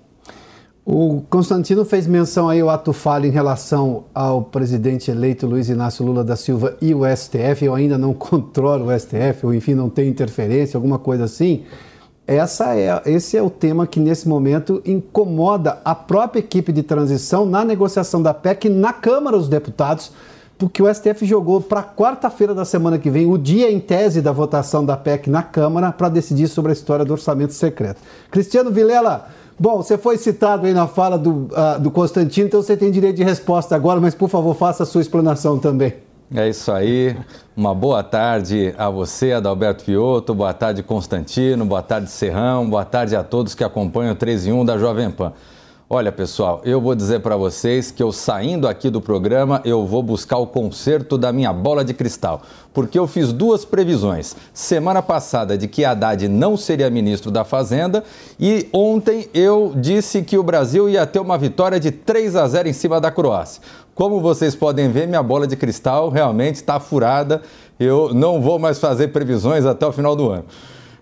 O 0.92 1.22
Constantino 1.30 1.86
fez 1.86 2.08
menção 2.08 2.50
aí 2.50 2.62
ao 2.62 2.70
ato 2.72 2.92
falho 2.94 3.28
em 3.28 3.30
relação 3.30 4.06
ao 4.12 4.42
presidente 4.42 5.12
eleito 5.12 5.46
Luiz 5.46 5.70
Inácio 5.70 6.04
Lula 6.04 6.24
da 6.24 6.36
Silva 6.36 6.78
e 6.82 6.96
o 6.96 7.02
STF. 7.06 7.64
Eu 7.64 7.76
ainda 7.76 7.96
não 7.96 8.12
controlo 8.18 8.88
o 8.88 9.00
STF, 9.00 9.46
ou 9.46 9.54
enfim, 9.54 9.76
não 9.76 9.88
tenho 9.88 10.10
interferência, 10.10 10.76
alguma 10.76 10.98
coisa 10.98 11.26
assim. 11.26 11.64
Essa 12.26 12.76
é, 12.76 13.04
esse 13.06 13.38
é 13.38 13.44
o 13.44 13.52
tema 13.52 13.86
que 13.86 14.00
nesse 14.00 14.28
momento 14.28 14.82
incomoda 14.84 15.78
a 15.86 15.94
própria 15.94 16.40
equipe 16.40 16.72
de 16.72 16.82
transição 16.82 17.46
na 17.46 17.64
negociação 17.64 18.20
da 18.20 18.34
PEC 18.34 18.68
na 18.68 18.92
Câmara 18.92 19.38
dos 19.38 19.48
Deputados, 19.48 20.12
porque 20.58 20.82
o 20.82 20.92
STF 20.92 21.24
jogou 21.24 21.62
para 21.62 21.84
quarta-feira 21.84 22.56
da 22.56 22.66
semana 22.66 22.98
que 22.98 23.12
vem 23.12 23.32
o 23.32 23.38
dia 23.38 23.72
em 23.72 23.80
tese 23.80 24.24
da 24.24 24.32
votação 24.32 24.84
da 24.84 24.98
PEC 24.98 25.30
na 25.30 25.44
Câmara 25.44 25.92
para 25.92 26.10
decidir 26.10 26.48
sobre 26.48 26.72
a 26.72 26.74
história 26.74 27.06
do 27.06 27.14
orçamento 27.14 27.54
secreto. 27.54 28.02
Cristiano 28.32 28.72
Vilela. 28.72 29.38
Bom, 29.60 29.84
você 29.84 29.98
foi 29.98 30.18
citado 30.18 30.66
aí 30.66 30.74
na 30.74 30.88
fala 30.88 31.18
do, 31.18 31.50
uh, 31.52 31.80
do 31.82 31.92
Constantino, 31.92 32.48
então 32.48 32.62
você 32.62 32.78
tem 32.78 32.90
direito 32.90 33.18
de 33.18 33.24
resposta 33.26 33.76
agora, 33.76 34.00
mas 34.00 34.16
por 34.16 34.30
favor, 34.30 34.56
faça 34.56 34.84
a 34.84 34.86
sua 34.86 35.02
explanação 35.02 35.60
também. 35.60 35.96
É 36.34 36.48
isso 36.48 36.72
aí. 36.72 37.18
Uma 37.58 37.76
boa 37.76 38.02
tarde 38.02 38.74
a 38.78 38.90
você, 38.90 39.34
Adalberto 39.34 39.84
Piotto, 39.84 40.34
boa 40.34 40.54
tarde, 40.54 40.82
Constantino, 40.82 41.66
boa 41.66 41.82
tarde, 41.82 42.10
Serrão, 42.10 42.70
boa 42.70 42.86
tarde 42.86 43.18
a 43.18 43.24
todos 43.24 43.54
que 43.54 43.64
acompanham 43.64 44.14
o 44.14 44.16
3 44.16 44.48
em 44.48 44.54
1 44.54 44.64
da 44.64 44.78
Jovem 44.78 45.12
Pan. 45.12 45.34
Olha, 45.92 46.12
pessoal, 46.12 46.62
eu 46.64 46.80
vou 46.80 46.94
dizer 46.94 47.20
para 47.22 47.36
vocês 47.36 47.90
que 47.90 48.04
eu 48.04 48.12
saindo 48.12 48.68
aqui 48.68 48.92
do 48.92 49.02
programa, 49.02 49.60
eu 49.66 49.88
vou 49.88 50.04
buscar 50.04 50.38
o 50.38 50.46
conserto 50.46 51.18
da 51.18 51.34
minha 51.34 51.52
bola 51.52 51.84
de 51.84 51.96
cristal, 51.96 52.44
porque 52.72 53.00
eu 53.00 53.08
fiz 53.08 53.34
duas 53.34 53.66
previsões. 53.66 54.36
Semana 54.54 55.02
passada 55.02 55.58
de 55.58 55.68
que 55.68 55.84
Haddad 55.84 56.28
não 56.28 56.56
seria 56.56 56.92
ministro 56.92 57.32
da 57.32 57.44
Fazenda 57.44 58.04
e 58.40 58.70
ontem 58.72 59.28
eu 59.34 59.74
disse 59.76 60.22
que 60.22 60.38
o 60.38 60.44
Brasil 60.44 60.88
ia 60.88 61.08
ter 61.08 61.18
uma 61.18 61.40
vitória 61.40 61.80
de 61.80 61.90
3 61.90 62.36
a 62.36 62.48
0 62.48 62.70
em 62.70 62.74
cima 62.74 63.02
da 63.02 63.10
Croácia. 63.10 63.60
Como 63.96 64.22
vocês 64.22 64.54
podem 64.54 64.92
ver, 64.92 65.08
minha 65.08 65.24
bola 65.24 65.48
de 65.48 65.56
cristal 65.56 66.10
realmente 66.10 66.58
está 66.58 66.80
furada. 66.80 67.42
Eu 67.80 68.14
não 68.14 68.40
vou 68.40 68.60
mais 68.60 68.78
fazer 68.78 69.08
previsões 69.08 69.66
até 69.66 69.88
o 69.88 69.92
final 69.92 70.16
do 70.16 70.30
ano. 70.30 70.46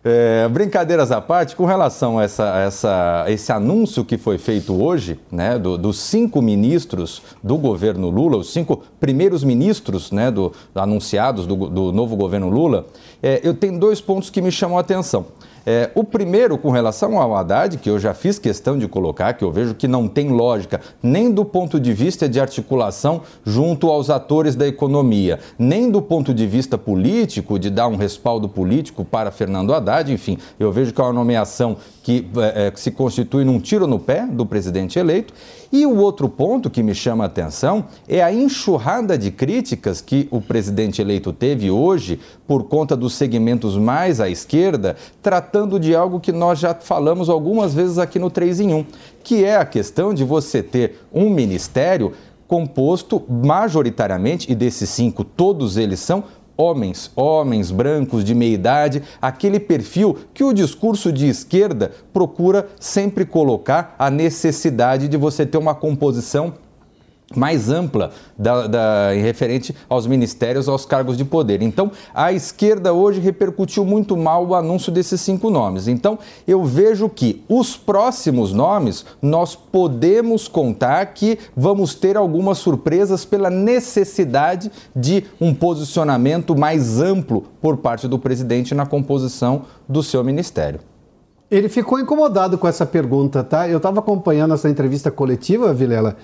É, 0.04 0.48
brincadeiras 0.48 1.12
à 1.12 1.20
parte, 1.20 1.56
com 1.56 1.66
relação 1.66 2.20
a, 2.20 2.24
essa, 2.24 2.60
essa, 2.60 3.26
esse 3.28 3.52
anúncio 3.52 4.06
que 4.06 4.18
foi 4.18 4.38
feito 4.38 4.74
hoje, 4.82 5.20
né, 5.32 5.58
do, 5.58 5.78
dos 5.78 6.00
cinco 6.00 6.42
ministros 6.42 7.22
do 7.44 7.58
governo 7.58 8.10
Lula, 8.10 8.38
os 8.38 8.54
cinco 8.54 8.84
primeiros 9.00 9.44
ministros 9.44 10.12
né, 10.12 10.32
do, 10.32 10.54
anunciados 10.74 11.46
do, 11.46 11.56
do 11.68 11.92
novo 11.92 12.16
governo 12.16 12.50
Lula, 12.50 12.86
é, 13.22 13.42
eu 13.44 13.54
tenho 13.54 13.80
dois 13.80 14.00
pontos 14.00 14.30
que 14.30 14.42
me 14.42 14.52
chamam 14.52 14.78
a 14.78 14.82
atenção. 14.82 15.26
É, 15.70 15.92
o 15.94 16.02
primeiro, 16.02 16.58
com 16.58 16.72
relação 16.72 17.20
ao 17.20 17.36
Haddad, 17.36 17.78
que 17.80 17.90
eu 17.90 18.00
já 18.00 18.14
fiz 18.14 18.40
questão 18.40 18.78
de 18.78 18.88
colocar, 18.88 19.34
que 19.34 19.44
eu 19.44 19.52
vejo 19.52 19.76
que 19.76 19.86
não 19.86 20.08
tem 20.08 20.30
lógica, 20.30 20.80
nem 21.04 21.30
do 21.30 21.44
ponto 21.44 21.78
de 21.78 21.92
vista 21.92 22.30
de 22.30 22.40
articulação 22.40 23.22
junto 23.46 23.90
aos 23.90 24.10
atores 24.10 24.56
da 24.56 24.66
economia, 24.66 25.40
nem 25.60 25.92
do 25.92 26.02
ponto 26.02 26.34
de 26.34 26.48
vista 26.48 26.78
político, 26.78 27.60
de 27.60 27.70
dar 27.70 27.90
um 27.90 27.98
respaldo 27.98 28.48
político 28.48 29.04
para 29.04 29.30
Fernando 29.30 29.74
Haddad, 29.74 30.10
enfim, 30.10 30.38
eu 30.58 30.72
vejo 30.72 30.94
que 30.94 31.02
é 31.02 31.04
uma 31.04 31.12
nomeação 31.12 31.76
que 32.08 32.26
é, 32.38 32.72
se 32.74 32.90
constitui 32.90 33.44
num 33.44 33.60
tiro 33.60 33.86
no 33.86 34.00
pé 34.00 34.26
do 34.26 34.46
presidente 34.46 34.98
eleito. 34.98 35.34
E 35.70 35.86
o 35.86 35.98
outro 35.98 36.30
ponto 36.30 36.70
que 36.70 36.82
me 36.82 36.96
chama 36.96 37.26
a 37.26 37.28
atenção 37.28 37.84
é 38.08 38.24
a 38.24 38.32
enxurrada 38.32 39.18
de 39.18 39.30
críticas 39.30 40.00
que 40.00 40.26
o 40.32 40.40
presidente 40.40 41.02
eleito 41.02 41.34
teve 41.34 41.70
hoje 41.70 42.18
por 42.48 42.64
conta 42.64 42.96
dos 42.96 43.14
segmentos 43.16 43.76
mais 43.76 44.22
à 44.22 44.30
esquerda, 44.30 44.96
tratando 45.22 45.78
de 45.78 45.94
algo 45.94 46.22
que 46.22 46.32
nós 46.32 46.60
já 46.60 46.74
falamos 46.74 47.28
algumas 47.28 47.74
vezes 47.74 47.98
aqui 47.98 48.18
no 48.18 48.30
3 48.30 48.62
em 48.62 48.74
1, 48.74 48.86
que 49.22 49.44
é 49.44 49.58
a 49.58 49.66
questão 49.66 50.14
de 50.14 50.24
você 50.24 50.64
ter 50.64 51.02
um 51.14 51.30
ministério 51.30 52.14
composto 52.48 53.22
majoritariamente, 53.28 54.50
e 54.50 54.56
desses 54.56 54.90
cinco, 54.90 55.26
todos 55.26 55.76
eles 55.76 56.00
são 56.00 56.24
homens, 56.58 57.12
homens 57.16 57.72
brancos 57.72 58.24
de 58.24 58.34
meia 58.34 58.54
idade, 58.54 59.04
aquele 59.22 59.60
perfil 59.60 60.18
que 60.34 60.44
o 60.44 60.52
discurso 60.52 61.12
de 61.12 61.28
esquerda 61.28 61.92
procura 62.12 62.68
sempre 62.80 63.26
colocar 63.26 63.96
a 64.00 64.10
necessidade 64.10 65.08
de 65.08 65.16
você 65.16 65.46
ter 65.46 65.58
uma 65.58 65.76
composição 65.76 66.56
mais 67.36 67.70
ampla 67.70 68.12
da, 68.38 68.68
da, 68.68 69.12
referente 69.12 69.76
aos 69.90 70.08
ministérios, 70.08 70.70
aos 70.70 70.86
cargos 70.86 71.18
de 71.18 71.26
poder. 71.26 71.62
Então, 71.62 71.92
a 72.14 72.32
esquerda 72.32 72.94
hoje 72.94 73.20
repercutiu 73.20 73.86
muito 73.86 74.16
mal 74.16 74.46
o 74.46 74.56
anúncio 74.56 74.92
desses 74.92 75.20
cinco 75.20 75.50
nomes. 75.50 75.88
Então, 75.88 76.18
eu 76.48 76.64
vejo 76.64 77.10
que 77.10 77.44
os 77.50 77.76
próximos 77.76 78.54
nomes 78.54 79.06
nós 79.22 79.56
podemos 79.56 80.48
contar 80.48 81.06
que 81.08 81.38
vamos 81.56 81.94
ter 81.94 82.16
algumas 82.16 82.60
surpresas 82.60 83.26
pela 83.26 83.50
necessidade 83.50 84.72
de 84.96 85.26
um 85.40 85.54
posicionamento 85.54 86.58
mais 86.58 87.02
amplo 87.02 87.44
por 87.62 87.78
parte 87.78 88.08
do 88.08 88.18
presidente 88.18 88.74
na 88.74 88.86
composição 88.86 89.64
do 89.88 90.02
seu 90.02 90.24
ministério. 90.24 90.80
Ele 91.50 91.70
ficou 91.70 91.98
incomodado 92.00 92.58
com 92.58 92.68
essa 92.68 92.86
pergunta, 92.86 93.42
tá? 93.42 93.70
Eu 93.70 93.78
estava 93.78 94.00
acompanhando 94.00 94.54
essa 94.54 94.70
entrevista 94.70 95.10
coletiva, 95.10 95.74
Vilela 95.74 96.18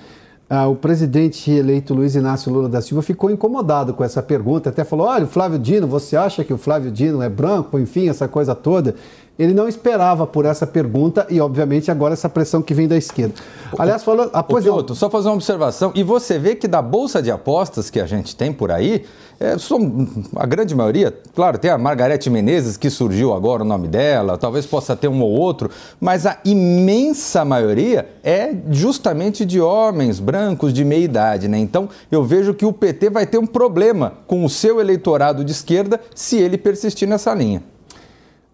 ah, 0.50 0.68
o 0.68 0.76
presidente 0.76 1.50
eleito 1.50 1.94
Luiz 1.94 2.16
Inácio 2.16 2.52
Lula 2.52 2.68
da 2.68 2.82
Silva 2.82 3.02
ficou 3.02 3.32
incomodado 3.32 3.94
com 3.94 4.04
essa 4.04 4.22
pergunta, 4.22 4.70
até 4.70 4.84
falou: 4.84 5.08
olha, 5.08 5.26
o 5.26 5.28
Flávio 5.28 5.58
Dino, 5.58 5.88
você 5.88 6.16
acha 6.16 6.44
que 6.44 6.54
o 6.54 6.58
Flávio 6.58 6.92
Dino 6.92 7.22
é 7.22 7.30
branco? 7.30 7.80
Enfim, 7.80 8.10
essa 8.10 8.28
coisa 8.28 8.54
toda. 8.54 8.96
Ele 9.38 9.52
não 9.52 9.68
esperava 9.68 10.28
por 10.28 10.46
essa 10.46 10.68
pergunta 10.68 11.26
e, 11.28 11.42
obviamente, 11.42 11.90
agora 11.90 12.14
essa 12.14 12.30
pressão 12.30 12.62
que 12.62 12.72
vem 12.72 12.88
da 12.88 12.96
esquerda. 12.96 13.34
Aliás, 13.80 14.04
falando. 14.04 14.30
Ah, 14.32 14.44
pois 14.44 14.64
Piotr, 14.64 14.94
só 14.94 15.10
fazer 15.10 15.30
uma 15.30 15.36
observação. 15.36 15.92
E 15.96 16.04
você 16.04 16.38
vê 16.38 16.54
que 16.54 16.68
da 16.68 16.84
bolsa 16.84 17.20
de 17.20 17.32
apostas 17.32 17.90
que 17.90 18.00
a 18.00 18.06
gente 18.06 18.36
tem 18.36 18.54
por 18.54 18.70
aí, 18.70 19.06
é, 19.44 19.58
são, 19.58 20.08
a 20.38 20.46
grande 20.46 20.74
maioria, 20.74 21.14
claro, 21.36 21.58
tem 21.58 21.70
a 21.70 21.78
Margarete 21.78 22.30
Menezes, 22.30 22.78
que 22.78 22.90
surgiu 22.90 23.34
agora 23.34 23.62
o 23.62 23.66
nome 23.66 23.90
dela, 23.90 24.38
talvez 24.38 24.66
possa 24.66 24.96
ter 24.96 25.10
um 25.10 25.22
ou 25.22 25.32
outro, 25.32 25.70
mas 26.00 26.26
a 26.26 26.40
imensa 26.46 27.44
maioria 27.44 28.08
é 28.24 28.56
justamente 28.70 29.46
de 29.46 29.60
homens 29.60 30.22
brancos 30.22 30.72
de 30.72 30.86
meia 30.86 31.04
idade, 31.04 31.50
né? 31.50 31.60
Então 31.60 31.90
eu 32.10 32.24
vejo 32.24 32.54
que 32.54 32.66
o 32.66 32.72
PT 32.72 33.10
vai 33.10 33.28
ter 33.28 33.38
um 33.38 33.46
problema 33.46 34.14
com 34.28 34.46
o 34.46 34.50
seu 34.50 34.80
eleitorado 34.80 35.44
de 35.44 35.52
esquerda 35.52 36.00
se 36.16 36.38
ele 36.38 36.58
persistir 36.58 37.06
nessa 37.06 37.34
linha. 37.34 37.62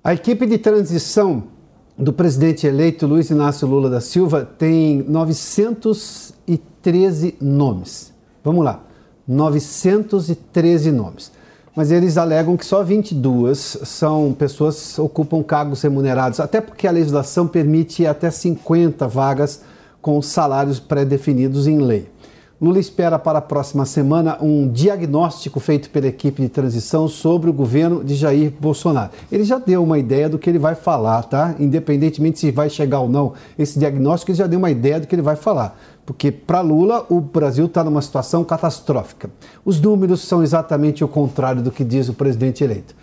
A 0.04 0.16
equipe 0.16 0.48
de 0.48 0.58
transição 0.58 1.44
do 1.96 2.12
presidente 2.12 2.66
eleito 2.66 3.06
Luiz 3.06 3.30
Inácio 3.30 3.68
Lula 3.68 3.92
da 3.92 4.02
Silva 4.02 4.44
tem 4.58 5.06
913 5.08 7.36
nomes. 7.40 8.12
Vamos 8.44 8.66
lá, 8.66 8.89
913 9.30 10.92
nomes. 10.92 11.32
Mas 11.76 11.92
eles 11.92 12.18
alegam 12.18 12.58
que 12.58 12.66
só 12.66 12.84
22 12.84 13.78
são 13.84 14.34
pessoas 14.34 14.98
ocupam 14.98 15.44
cargos 15.44 15.82
remunerados, 15.84 16.40
até 16.40 16.60
porque 16.60 16.88
a 16.88 16.92
legislação 16.92 17.48
permite 17.48 18.08
até 18.08 18.32
50 18.32 19.08
vagas 19.08 19.62
com 20.02 20.20
salários 20.22 20.80
pré-definidos 20.80 21.68
em 21.68 21.78
lei. 21.78 22.10
Lula 22.62 22.78
espera 22.78 23.18
para 23.18 23.40
a 23.40 23.42
próxima 23.42 23.86
semana 23.86 24.38
um 24.42 24.68
diagnóstico 24.68 25.62
feito 25.62 25.90
pela 25.90 26.08
equipe 26.08 26.42
de 26.42 26.50
transição 26.50 27.08
sobre 27.08 27.50
o 27.50 27.54
governo 27.54 28.04
de 28.04 28.16
Jair 28.16 28.52
Bolsonaro. 28.60 29.12
Ele 29.32 29.46
já 29.46 29.58
deu 29.58 29.82
uma 29.82 29.98
ideia 29.98 30.28
do 30.28 30.38
que 30.38 30.50
ele 30.50 30.60
vai 30.60 30.76
falar, 30.76 31.24
tá? 31.24 31.56
Independentemente 31.58 32.38
se 32.38 32.52
vai 32.52 32.70
chegar 32.70 33.00
ou 33.00 33.08
não 33.08 33.32
esse 33.58 33.80
diagnóstico, 33.80 34.32
ele 34.32 34.40
já 34.40 34.46
deu 34.46 34.60
uma 34.60 34.70
ideia 34.70 35.00
do 35.00 35.08
que 35.08 35.16
ele 35.16 35.22
vai 35.22 35.38
falar. 35.38 35.80
Porque 36.06 36.34
para 36.34 36.60
Lula, 36.60 37.06
o 37.10 37.22
Brasil 37.22 37.66
está 37.66 37.82
numa 37.82 38.02
situação 38.02 38.44
catastrófica. 38.44 39.30
Os 39.64 39.80
números 39.80 40.20
são 40.20 40.44
exatamente 40.44 41.02
o 41.02 41.08
contrário 41.08 41.62
do 41.62 41.72
que 41.72 41.86
diz 41.86 42.10
o 42.10 42.14
presidente 42.14 42.62
eleito. 42.62 42.94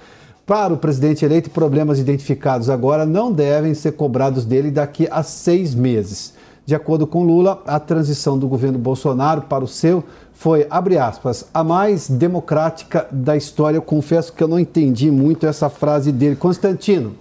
Para 0.45 0.75
o 0.75 0.77
presidente 0.77 1.25
eleito, 1.25 1.49
problemas 1.49 1.99
identificados 1.99 2.69
agora 2.69 3.07
não 3.07 3.33
devem 3.33 3.73
ser 3.73 3.93
cobrados 3.93 4.45
dele 4.45 4.71
daqui 4.71 5.09
a 5.11 5.23
seis 5.23 5.75
meses. 5.75 6.35
De 6.67 6.75
acordo 6.75 7.07
com 7.07 7.23
Lula, 7.23 7.63
a 7.65 7.79
transição 7.79 8.37
do 8.37 8.49
governo 8.49 8.77
Bolsonaro 8.77 9.43
para 9.43 9.63
o 9.63 9.69
seu 9.69 10.03
foi, 10.33 10.67
abre 10.69 10.99
aspas, 10.99 11.49
a 11.55 11.63
mais 11.63 12.11
democrática 12.11 13.07
da 13.13 13.37
história. 13.37 13.77
Eu 13.77 13.83
confesso 13.83 14.33
que 14.33 14.43
eu 14.43 14.49
não 14.49 14.59
entendi 14.59 15.09
muito 15.09 15.47
essa 15.47 15.71
frase 15.71 16.11
dele. 16.11 16.35
Constantino. 16.35 17.17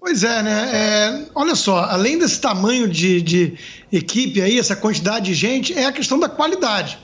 Pois 0.00 0.24
é, 0.24 0.42
né? 0.42 0.70
É, 0.72 1.26
olha 1.32 1.54
só, 1.54 1.84
além 1.84 2.18
desse 2.18 2.40
tamanho 2.40 2.88
de, 2.88 3.22
de 3.22 3.54
equipe 3.92 4.42
aí, 4.42 4.58
essa 4.58 4.74
quantidade 4.74 5.26
de 5.26 5.34
gente, 5.34 5.72
é 5.72 5.86
a 5.86 5.92
questão 5.92 6.18
da 6.18 6.28
qualidade. 6.28 6.98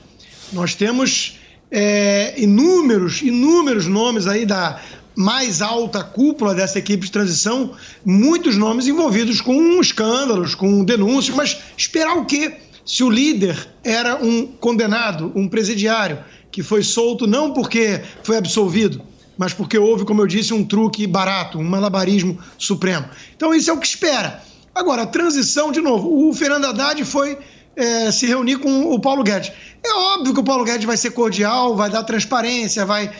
Nós 0.51 0.75
temos 0.75 1.39
é, 1.71 2.33
inúmeros, 2.37 3.21
inúmeros 3.21 3.87
nomes 3.87 4.27
aí 4.27 4.45
da 4.45 4.81
mais 5.17 5.63
alta 5.63 6.03
cúpula 6.03 6.53
dessa 6.53 6.77
equipe 6.77 7.07
de 7.07 7.11
transição, 7.11 7.71
muitos 8.05 8.55
nomes 8.55 8.87
envolvidos 8.87 9.41
com 9.41 9.81
escândalos, 9.81 10.53
com 10.53 10.83
denúncias, 10.83 11.35
mas 11.35 11.57
esperar 11.75 12.15
o 12.17 12.25
quê? 12.25 12.57
Se 12.85 13.03
o 13.03 13.09
líder 13.09 13.67
era 13.83 14.23
um 14.23 14.45
condenado, 14.45 15.31
um 15.33 15.49
presidiário, 15.49 16.19
que 16.51 16.61
foi 16.61 16.83
solto 16.83 17.25
não 17.25 17.51
porque 17.51 17.99
foi 18.21 18.37
absolvido, 18.37 19.01
mas 19.35 19.53
porque 19.53 19.79
houve, 19.79 20.05
como 20.05 20.21
eu 20.21 20.27
disse, 20.27 20.53
um 20.53 20.63
truque 20.63 21.07
barato, 21.07 21.57
um 21.57 21.63
malabarismo 21.63 22.37
supremo. 22.55 23.07
Então 23.35 23.55
isso 23.55 23.71
é 23.71 23.73
o 23.73 23.79
que 23.79 23.87
espera. 23.87 24.43
Agora, 24.73 25.07
transição, 25.07 25.71
de 25.71 25.81
novo, 25.81 26.29
o 26.29 26.31
Fernando 26.31 26.65
Haddad 26.65 27.03
foi 27.03 27.39
é, 27.77 28.11
se 28.11 28.25
reunir 28.25 28.57
com 28.57 28.91
o 28.91 28.99
Paulo 28.99 29.23
Guedes. 29.23 29.51
É 29.85 29.93
óbvio 29.93 30.33
que 30.33 30.39
o 30.39 30.43
Paulo 30.43 30.65
Guedes 30.65 30.85
vai 30.85 30.97
ser 30.97 31.11
cordial, 31.11 31.75
vai 31.75 31.89
dar 31.89 32.03
transparência, 32.03 32.85
vai, 32.85 33.11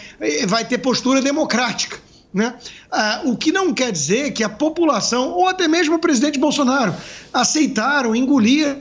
vai 0.47 0.65
ter 0.65 0.79
postura 0.79 1.21
democrática. 1.21 1.99
Né? 2.33 2.55
Ah, 2.91 3.21
o 3.25 3.37
que 3.37 3.51
não 3.51 3.73
quer 3.73 3.91
dizer 3.91 4.31
que 4.31 4.43
a 4.43 4.49
população, 4.49 5.29
ou 5.29 5.47
até 5.47 5.67
mesmo 5.67 5.95
o 5.95 5.99
presidente 5.99 6.37
Bolsonaro, 6.37 6.93
aceitaram 7.31 8.15
engolir 8.15 8.77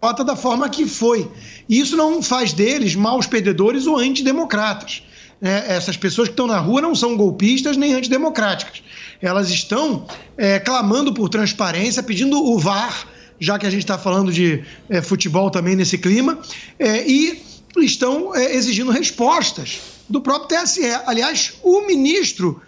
a 0.00 0.06
nota 0.06 0.22
da 0.22 0.36
forma 0.36 0.68
que 0.68 0.86
foi. 0.86 1.28
Isso 1.68 1.96
não 1.96 2.22
faz 2.22 2.52
deles 2.52 2.94
maus 2.94 3.26
perdedores 3.26 3.86
ou 3.86 3.96
antidemocratas. 3.96 5.02
É, 5.42 5.74
essas 5.74 5.96
pessoas 5.96 6.28
que 6.28 6.32
estão 6.32 6.46
na 6.46 6.58
rua 6.58 6.80
não 6.80 6.94
são 6.94 7.16
golpistas 7.16 7.76
nem 7.76 7.92
antidemocráticas. 7.92 8.82
Elas 9.20 9.50
estão 9.50 10.06
é, 10.36 10.58
clamando 10.58 11.12
por 11.12 11.28
transparência, 11.28 12.02
pedindo 12.02 12.42
o 12.42 12.58
VAR 12.58 13.06
já 13.38 13.58
que 13.58 13.66
a 13.66 13.70
gente 13.70 13.82
está 13.82 13.98
falando 13.98 14.32
de 14.32 14.64
é, 14.88 15.00
futebol 15.02 15.50
também 15.50 15.76
nesse 15.76 15.98
clima, 15.98 16.38
é, 16.78 17.06
e 17.06 17.42
estão 17.78 18.34
é, 18.34 18.54
exigindo 18.54 18.90
respostas 18.90 19.80
do 20.08 20.20
próprio 20.20 20.58
TSE. 20.58 20.84
Aliás, 21.06 21.54
o 21.62 21.86
ministro 21.86 22.60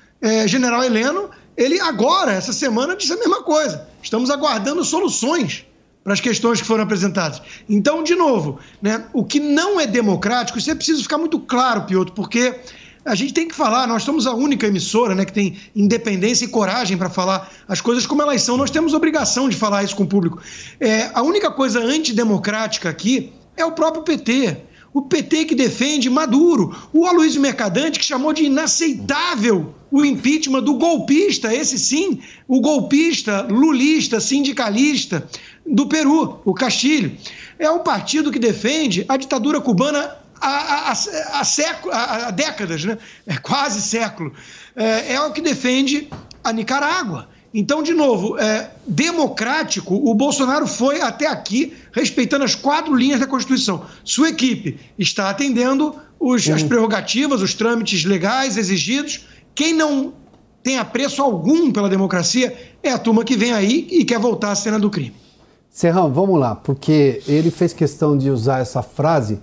general 0.46 0.82
Heleno, 0.82 1.30
ele 1.56 1.80
agora, 1.80 2.32
essa 2.32 2.52
semana, 2.52 2.96
disse 2.96 3.12
a 3.12 3.16
mesma 3.16 3.44
coisa. 3.44 3.86
Estamos 4.02 4.30
aguardando 4.30 4.84
soluções 4.84 5.64
para 6.02 6.14
as 6.14 6.20
questões 6.20 6.60
que 6.60 6.66
foram 6.66 6.82
apresentadas. 6.82 7.40
Então, 7.68 8.02
de 8.02 8.14
novo, 8.14 8.58
né, 8.82 9.04
o 9.12 9.22
que 9.24 9.38
não 9.38 9.78
é 9.78 9.86
democrático, 9.86 10.58
isso 10.58 10.70
é 10.70 10.74
preciso 10.74 11.02
ficar 11.02 11.18
muito 11.18 11.38
claro, 11.38 11.82
Piotr, 11.82 12.12
porque 12.12 12.54
a 13.08 13.14
gente 13.14 13.32
tem 13.32 13.48
que 13.48 13.54
falar, 13.54 13.86
nós 13.86 14.02
somos 14.02 14.26
a 14.26 14.34
única 14.34 14.66
emissora 14.66 15.14
né, 15.14 15.24
que 15.24 15.32
tem 15.32 15.56
independência 15.74 16.44
e 16.44 16.48
coragem 16.48 16.96
para 16.96 17.08
falar 17.08 17.50
as 17.66 17.80
coisas 17.80 18.06
como 18.06 18.20
elas 18.20 18.42
são. 18.42 18.56
Nós 18.56 18.70
temos 18.70 18.92
obrigação 18.92 19.48
de 19.48 19.56
falar 19.56 19.82
isso 19.82 19.96
com 19.96 20.04
o 20.04 20.06
público. 20.06 20.40
É, 20.78 21.10
a 21.14 21.22
única 21.22 21.50
coisa 21.50 21.80
antidemocrática 21.80 22.90
aqui 22.90 23.32
é 23.56 23.64
o 23.64 23.72
próprio 23.72 24.02
PT. 24.02 24.58
O 24.92 25.02
PT 25.02 25.46
que 25.46 25.54
defende 25.54 26.10
Maduro. 26.10 26.76
O 26.92 27.06
Aloysio 27.06 27.40
Mercadante 27.40 27.98
que 27.98 28.04
chamou 28.04 28.32
de 28.32 28.44
inaceitável 28.44 29.74
o 29.90 30.04
impeachment 30.04 30.62
do 30.62 30.74
golpista, 30.74 31.54
esse 31.54 31.78
sim, 31.78 32.20
o 32.46 32.60
golpista, 32.60 33.46
lulista, 33.48 34.20
sindicalista 34.20 35.26
do 35.66 35.86
Peru, 35.86 36.40
o 36.44 36.52
Castilho. 36.52 37.16
É 37.58 37.70
um 37.70 37.78
partido 37.78 38.30
que 38.30 38.38
defende 38.38 39.04
a 39.08 39.16
ditadura 39.16 39.60
cubana 39.60 40.14
há, 40.40 40.90
há, 40.90 41.40
há, 41.40 41.44
século, 41.44 41.92
há 41.94 42.30
décadas, 42.30 42.84
né? 42.84 42.98
é 43.26 43.36
quase 43.36 43.80
século, 43.82 44.32
é, 44.74 45.14
é 45.14 45.20
o 45.20 45.32
que 45.32 45.40
defende 45.40 46.08
a 46.42 46.52
Nicarágua. 46.52 47.28
Então, 47.52 47.82
de 47.82 47.94
novo, 47.94 48.38
é, 48.38 48.70
democrático, 48.86 49.94
o 49.94 50.14
Bolsonaro 50.14 50.66
foi 50.66 51.00
até 51.00 51.26
aqui 51.26 51.72
respeitando 51.92 52.44
as 52.44 52.54
quatro 52.54 52.94
linhas 52.94 53.20
da 53.20 53.26
Constituição. 53.26 53.84
Sua 54.04 54.28
equipe 54.28 54.78
está 54.98 55.30
atendendo 55.30 55.94
os, 56.20 56.48
as 56.48 56.62
prerrogativas, 56.62 57.40
os 57.40 57.54
trâmites 57.54 58.04
legais 58.04 58.58
exigidos. 58.58 59.26
Quem 59.54 59.72
não 59.72 60.12
tem 60.62 60.78
apreço 60.78 61.22
algum 61.22 61.72
pela 61.72 61.88
democracia 61.88 62.54
é 62.82 62.90
a 62.90 62.98
turma 62.98 63.24
que 63.24 63.36
vem 63.36 63.52
aí 63.52 63.88
e 63.90 64.04
quer 64.04 64.18
voltar 64.18 64.50
à 64.50 64.54
cena 64.54 64.78
do 64.78 64.90
crime. 64.90 65.14
Serrão, 65.70 66.12
vamos 66.12 66.38
lá, 66.38 66.54
porque 66.54 67.22
ele 67.26 67.50
fez 67.50 67.72
questão 67.72 68.16
de 68.18 68.30
usar 68.30 68.58
essa 68.58 68.82
frase 68.82 69.40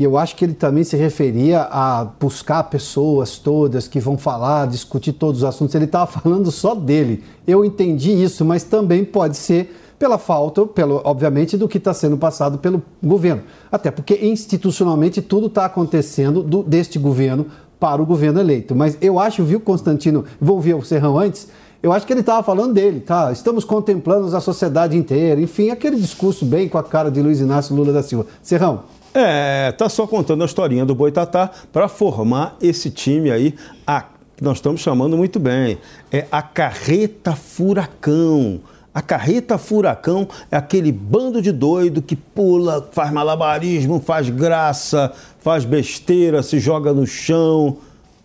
e 0.00 0.02
eu 0.02 0.16
acho 0.16 0.34
que 0.34 0.46
ele 0.46 0.54
também 0.54 0.82
se 0.82 0.96
referia 0.96 1.68
a 1.70 2.06
buscar 2.18 2.62
pessoas 2.64 3.36
todas 3.36 3.86
que 3.86 4.00
vão 4.00 4.16
falar, 4.16 4.66
discutir 4.66 5.12
todos 5.12 5.42
os 5.42 5.44
assuntos. 5.44 5.74
Ele 5.74 5.84
estava 5.84 6.06
falando 6.18 6.50
só 6.50 6.74
dele. 6.74 7.22
Eu 7.46 7.66
entendi 7.66 8.10
isso, 8.10 8.42
mas 8.42 8.64
também 8.64 9.04
pode 9.04 9.36
ser 9.36 9.76
pela 9.98 10.16
falta, 10.16 10.64
pelo, 10.64 11.02
obviamente, 11.04 11.54
do 11.54 11.68
que 11.68 11.76
está 11.76 11.92
sendo 11.92 12.16
passado 12.16 12.56
pelo 12.56 12.82
governo. 13.02 13.42
Até 13.70 13.90
porque 13.90 14.18
institucionalmente 14.22 15.20
tudo 15.20 15.48
está 15.48 15.66
acontecendo 15.66 16.42
do, 16.42 16.62
deste 16.62 16.98
governo 16.98 17.48
para 17.78 18.00
o 18.00 18.06
governo 18.06 18.40
eleito. 18.40 18.74
Mas 18.74 18.96
eu 19.02 19.18
acho, 19.18 19.44
viu, 19.44 19.60
Constantino, 19.60 20.24
vou 20.40 20.56
ouvir 20.56 20.72
o 20.72 20.82
Serrão 20.82 21.18
antes, 21.18 21.46
eu 21.82 21.92
acho 21.92 22.06
que 22.06 22.12
ele 22.14 22.20
estava 22.20 22.42
falando 22.42 22.72
dele, 22.72 23.00
tá? 23.00 23.30
Estamos 23.32 23.64
contemplando 23.64 24.34
a 24.34 24.40
sociedade 24.40 24.96
inteira, 24.96 25.38
enfim, 25.42 25.68
aquele 25.68 25.96
discurso 25.96 26.46
bem 26.46 26.70
com 26.70 26.78
a 26.78 26.82
cara 26.82 27.10
de 27.10 27.20
Luiz 27.20 27.38
Inácio 27.38 27.76
Lula 27.76 27.92
da 27.92 28.02
Silva. 28.02 28.24
Serrão. 28.42 28.84
É, 29.12 29.72
tá 29.72 29.88
só 29.88 30.06
contando 30.06 30.42
a 30.42 30.46
historinha 30.46 30.84
do 30.84 30.94
Boitatá 30.94 31.50
para 31.72 31.88
formar 31.88 32.56
esse 32.60 32.90
time 32.90 33.30
aí, 33.30 33.54
a, 33.86 34.04
nós 34.40 34.58
estamos 34.58 34.80
chamando 34.80 35.16
muito 35.16 35.40
bem. 35.40 35.78
É 36.12 36.26
a 36.30 36.42
carreta 36.42 37.34
furacão. 37.34 38.60
A 38.92 39.02
carreta 39.02 39.58
furacão 39.58 40.28
é 40.50 40.56
aquele 40.56 40.90
bando 40.90 41.40
de 41.40 41.52
doido 41.52 42.02
que 42.02 42.16
pula, 42.16 42.88
faz 42.92 43.12
malabarismo, 43.12 44.00
faz 44.00 44.28
graça, 44.28 45.12
faz 45.38 45.64
besteira, 45.64 46.42
se 46.42 46.58
joga 46.58 46.92
no 46.92 47.06
chão 47.06 47.78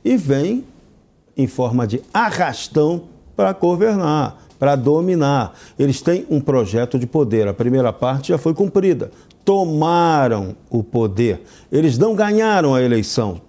e 0.04 0.18
vem 0.18 0.64
em 1.38 1.48
forma 1.48 1.86
de 1.86 2.02
arrastão 2.14 3.04
para 3.36 3.52
governar, 3.54 4.45
para 4.60 4.76
dominar. 4.76 5.54
Eles 5.78 6.02
têm 6.02 6.26
um 6.30 6.40
projeto 6.40 6.98
de 6.98 7.08
poder. 7.08 7.48
A 7.48 7.54
primeira 7.54 7.92
parte 7.92 8.30
já 8.30 8.38
foi 8.38 8.54
cumprida 8.54 9.12
tomaram 9.46 10.56
o 10.70 10.84
poder. 10.84 11.44
Eles 11.72 11.98
não 12.00 12.16
ganharam 12.16 12.74
a 12.74 12.82
eleição, 12.82 13.40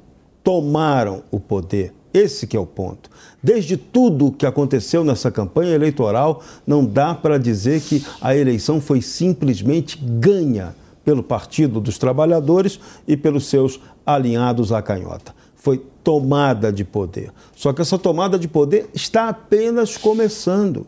tomaram 0.45 1.23
o 1.31 1.41
poder. 1.41 1.95
Esse 2.13 2.47
que 2.47 2.57
é 2.57 2.61
o 2.61 2.67
ponto. 2.67 3.11
Desde 3.43 3.77
tudo 3.77 4.33
que 4.33 4.47
aconteceu 4.47 5.03
nessa 5.03 5.31
campanha 5.31 5.75
eleitoral, 5.75 6.43
não 6.67 6.85
dá 6.85 7.15
para 7.15 7.39
dizer 7.39 7.81
que 7.81 8.05
a 8.21 8.37
eleição 8.37 8.81
foi 8.81 9.03
simplesmente 9.03 9.99
ganha 9.99 10.75
pelo 11.05 11.23
Partido 11.23 11.81
dos 11.81 11.99
Trabalhadores 11.99 12.79
e 13.09 13.17
pelos 13.17 13.47
seus 13.47 13.81
alinhados 14.05 14.73
à 14.73 14.81
canhota. 14.81 15.35
Foi 15.55 15.79
tomada 16.03 16.73
de 16.73 16.85
poder. 16.85 17.33
Só 17.55 17.73
que 17.73 17.83
essa 17.83 17.99
tomada 17.99 18.39
de 18.39 18.49
poder 18.49 18.89
está 18.95 19.29
apenas 19.29 19.97
começando. 19.97 20.87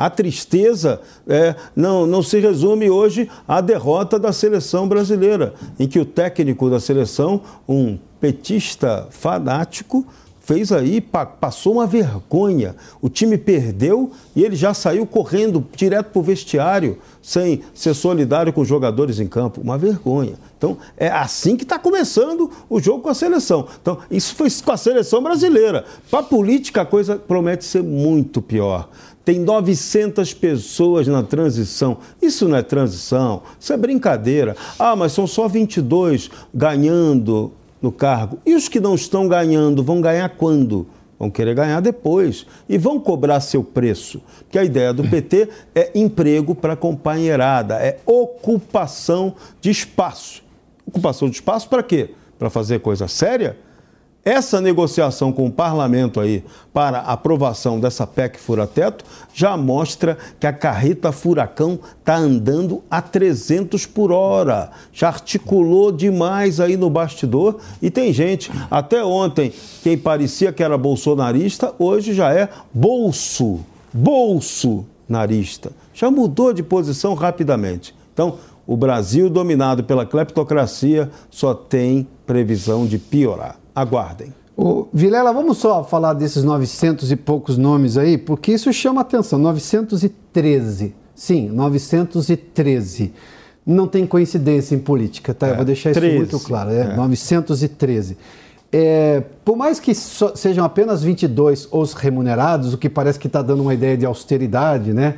A 0.00 0.08
tristeza 0.08 0.98
é, 1.28 1.54
não, 1.76 2.06
não 2.06 2.22
se 2.22 2.40
resume 2.40 2.88
hoje 2.88 3.28
à 3.46 3.60
derrota 3.60 4.18
da 4.18 4.32
seleção 4.32 4.88
brasileira, 4.88 5.52
em 5.78 5.86
que 5.86 5.98
o 5.98 6.06
técnico 6.06 6.70
da 6.70 6.80
seleção, 6.80 7.42
um 7.68 7.98
petista 8.18 9.08
fanático, 9.10 10.06
fez 10.40 10.72
aí, 10.72 11.02
passou 11.38 11.74
uma 11.74 11.86
vergonha. 11.86 12.74
O 13.02 13.10
time 13.10 13.36
perdeu 13.36 14.10
e 14.34 14.42
ele 14.42 14.56
já 14.56 14.72
saiu 14.72 15.06
correndo 15.06 15.64
direto 15.76 16.12
para 16.12 16.18
o 16.18 16.22
vestiário, 16.22 16.98
sem 17.20 17.60
ser 17.74 17.92
solidário 17.92 18.54
com 18.54 18.62
os 18.62 18.68
jogadores 18.68 19.20
em 19.20 19.28
campo. 19.28 19.60
Uma 19.60 19.76
vergonha. 19.76 20.34
Então, 20.56 20.76
é 20.96 21.08
assim 21.08 21.56
que 21.56 21.62
está 21.62 21.78
começando 21.78 22.50
o 22.68 22.80
jogo 22.80 23.02
com 23.02 23.08
a 23.08 23.14
seleção. 23.14 23.68
Então, 23.80 23.98
isso 24.10 24.34
foi 24.34 24.48
com 24.64 24.72
a 24.72 24.76
seleção 24.76 25.22
brasileira. 25.22 25.84
Para 26.10 26.20
a 26.20 26.22
política, 26.22 26.80
a 26.82 26.86
coisa 26.86 27.16
promete 27.16 27.64
ser 27.64 27.82
muito 27.82 28.42
pior. 28.42 28.88
Tem 29.24 29.38
900 29.38 30.32
pessoas 30.34 31.06
na 31.06 31.22
transição. 31.22 31.98
Isso 32.20 32.48
não 32.48 32.56
é 32.56 32.62
transição, 32.62 33.42
isso 33.58 33.72
é 33.72 33.76
brincadeira. 33.76 34.56
Ah, 34.78 34.96
mas 34.96 35.12
são 35.12 35.26
só 35.26 35.46
22 35.46 36.30
ganhando 36.54 37.52
no 37.80 37.92
cargo. 37.92 38.38
E 38.44 38.54
os 38.54 38.68
que 38.68 38.80
não 38.80 38.94
estão 38.94 39.28
ganhando 39.28 39.82
vão 39.82 40.00
ganhar 40.00 40.28
quando? 40.30 40.86
Vão 41.18 41.30
querer 41.30 41.54
ganhar 41.54 41.80
depois 41.80 42.46
e 42.66 42.78
vão 42.78 42.98
cobrar 42.98 43.40
seu 43.40 43.62
preço. 43.62 44.22
Porque 44.38 44.58
a 44.58 44.64
ideia 44.64 44.92
do 44.92 45.04
PT 45.04 45.50
é 45.74 45.90
emprego 45.94 46.54
para 46.54 46.74
companheirada, 46.74 47.74
é 47.74 47.98
ocupação 48.06 49.34
de 49.60 49.70
espaço. 49.70 50.42
Ocupação 50.86 51.28
de 51.28 51.36
espaço 51.36 51.68
para 51.68 51.82
quê? 51.82 52.14
Para 52.38 52.48
fazer 52.48 52.80
coisa 52.80 53.06
séria? 53.06 53.58
Essa 54.22 54.60
negociação 54.60 55.32
com 55.32 55.46
o 55.46 55.50
parlamento 55.50 56.20
aí 56.20 56.44
para 56.74 56.98
aprovação 56.98 57.80
dessa 57.80 58.06
PEC 58.06 58.38
fura-teto 58.38 59.02
já 59.32 59.56
mostra 59.56 60.18
que 60.38 60.46
a 60.46 60.52
carreta 60.52 61.10
furacão 61.10 61.78
está 61.98 62.16
andando 62.16 62.82
a 62.90 63.00
300 63.00 63.86
por 63.86 64.12
hora. 64.12 64.70
Já 64.92 65.08
articulou 65.08 65.90
demais 65.90 66.60
aí 66.60 66.76
no 66.76 66.90
bastidor 66.90 67.60
e 67.80 67.90
tem 67.90 68.12
gente, 68.12 68.50
até 68.70 69.02
ontem, 69.02 69.54
quem 69.82 69.96
parecia 69.96 70.52
que 70.52 70.62
era 70.62 70.76
bolsonarista, 70.76 71.74
hoje 71.78 72.12
já 72.12 72.30
é 72.30 72.50
bolso, 72.74 73.60
bolsonarista. 73.90 75.72
Já 75.94 76.10
mudou 76.10 76.52
de 76.52 76.62
posição 76.62 77.14
rapidamente. 77.14 77.94
Então, 78.12 78.36
o 78.66 78.76
Brasil 78.76 79.30
dominado 79.30 79.82
pela 79.82 80.04
cleptocracia 80.04 81.10
só 81.30 81.54
tem 81.54 82.06
previsão 82.26 82.86
de 82.86 82.98
piorar. 82.98 83.59
Aguardem. 83.74 84.32
Ô, 84.56 84.88
Vilela, 84.92 85.32
vamos 85.32 85.58
só 85.58 85.82
falar 85.82 86.12
desses 86.12 86.44
900 86.44 87.10
e 87.10 87.16
poucos 87.16 87.56
nomes 87.56 87.96
aí, 87.96 88.18
porque 88.18 88.52
isso 88.52 88.72
chama 88.72 89.00
atenção. 89.00 89.38
913. 89.38 90.94
Sim, 91.14 91.48
913. 91.48 93.12
Não 93.64 93.86
tem 93.86 94.06
coincidência 94.06 94.74
em 94.74 94.78
política, 94.78 95.32
tá? 95.32 95.48
É, 95.48 95.50
Eu 95.52 95.56
vou 95.56 95.64
deixar 95.64 95.92
13, 95.92 96.06
isso 96.06 96.16
muito 96.16 96.46
claro. 96.46 96.70
É, 96.70 96.80
é. 96.80 96.96
913. 96.96 98.16
É, 98.72 99.22
por 99.44 99.56
mais 99.56 99.80
que 99.80 99.94
so, 99.94 100.32
sejam 100.36 100.64
apenas 100.64 101.02
22 101.02 101.68
os 101.72 101.92
remunerados, 101.92 102.72
o 102.72 102.78
que 102.78 102.88
parece 102.88 103.18
que 103.18 103.26
está 103.26 103.42
dando 103.42 103.62
uma 103.62 103.74
ideia 103.74 103.96
de 103.96 104.06
austeridade, 104.06 104.92
né? 104.92 105.16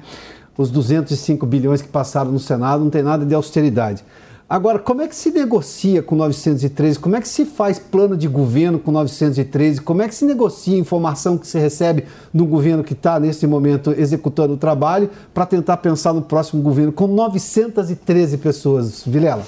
Os 0.57 0.71
205 0.71 1.45
bilhões 1.47 1.83
que 1.83 1.89
passaram 1.89 2.31
no 2.31 2.39
Senado 2.39 2.83
não 2.83 2.91
tem 2.91 3.03
nada 3.03 3.25
de 3.25 3.35
austeridade. 3.35 4.05
Agora, 4.53 4.79
como 4.79 5.01
é 5.01 5.09
que 5.09 5.17
se 5.17 5.31
negocia 5.31 6.03
com 6.03 6.15
913? 6.15 6.99
Como 6.99 7.17
é 7.17 7.23
que 7.23 7.29
se 7.29 7.47
faz 7.47 7.79
plano 7.79 8.15
de 8.15 8.29
governo 8.29 8.79
com 8.79 8.93
913? 8.93 9.81
Como 9.81 10.03
é 10.03 10.09
que 10.09 10.15
se 10.15 10.27
negocia 10.27 10.77
a 10.77 10.79
informação 10.79 11.39
que 11.39 11.47
se 11.47 11.59
recebe 11.59 12.05
do 12.35 12.45
governo 12.45 12.85
que 12.85 12.93
está, 12.93 13.19
nesse 13.19 13.47
momento, 13.47 13.95
executando 13.97 14.53
o 14.53 14.59
trabalho 14.59 15.09
para 15.33 15.47
tentar 15.47 15.79
pensar 15.79 16.13
no 16.13 16.21
próximo 16.21 16.61
governo 16.61 16.93
com 16.93 17.07
913 17.07 18.37
pessoas? 18.37 19.03
Vilela. 19.07 19.43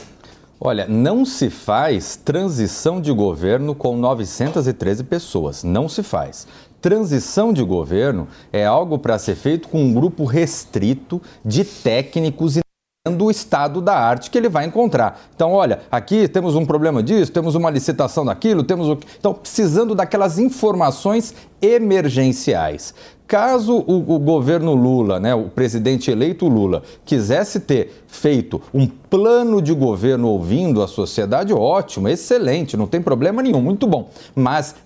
Olha, 0.58 0.88
não 0.88 1.26
se 1.26 1.50
faz 1.50 2.16
transição 2.16 2.98
de 2.98 3.12
governo 3.12 3.74
com 3.74 3.98
913 3.98 5.04
pessoas. 5.04 5.62
Não 5.62 5.86
se 5.86 6.02
faz. 6.02 6.46
Transição 6.80 7.52
de 7.52 7.62
governo 7.62 8.26
é 8.50 8.64
algo 8.64 8.98
para 8.98 9.18
ser 9.18 9.34
feito 9.34 9.68
com 9.68 9.84
um 9.84 9.92
grupo 9.92 10.24
restrito 10.24 11.20
de 11.44 11.62
técnicos 11.62 12.56
e 12.56 12.63
do 13.12 13.30
estado 13.30 13.82
da 13.82 13.94
arte 13.94 14.30
que 14.30 14.38
ele 14.38 14.48
vai 14.48 14.64
encontrar. 14.64 15.20
Então, 15.36 15.52
olha, 15.52 15.80
aqui 15.90 16.26
temos 16.26 16.54
um 16.54 16.64
problema 16.64 17.02
disso, 17.02 17.30
temos 17.30 17.54
uma 17.54 17.68
licitação 17.68 18.24
daquilo, 18.24 18.62
temos 18.62 18.88
o. 18.88 18.98
Então, 19.18 19.34
precisando 19.34 19.94
daquelas 19.94 20.38
informações 20.38 21.34
emergenciais. 21.60 22.94
Caso 23.26 23.74
o, 23.86 24.14
o, 24.14 24.18
governo 24.18 24.74
Lula, 24.74 25.20
né, 25.20 25.34
o 25.34 25.50
presidente 25.50 26.10
eleito 26.10 26.48
Lula, 26.48 26.82
quisesse 27.04 27.60
ter 27.60 28.04
feito 28.06 28.62
um 28.72 28.86
plano 28.86 29.60
de 29.60 29.74
governo 29.74 30.28
ouvindo 30.28 30.82
a 30.82 30.88
sociedade, 30.88 31.52
ótimo, 31.52 32.08
excelente, 32.08 32.74
não 32.74 32.86
tem 32.86 33.02
problema 33.02 33.42
nenhum, 33.42 33.60
muito 33.60 33.86
bom. 33.86 34.08
Mas 34.34 34.76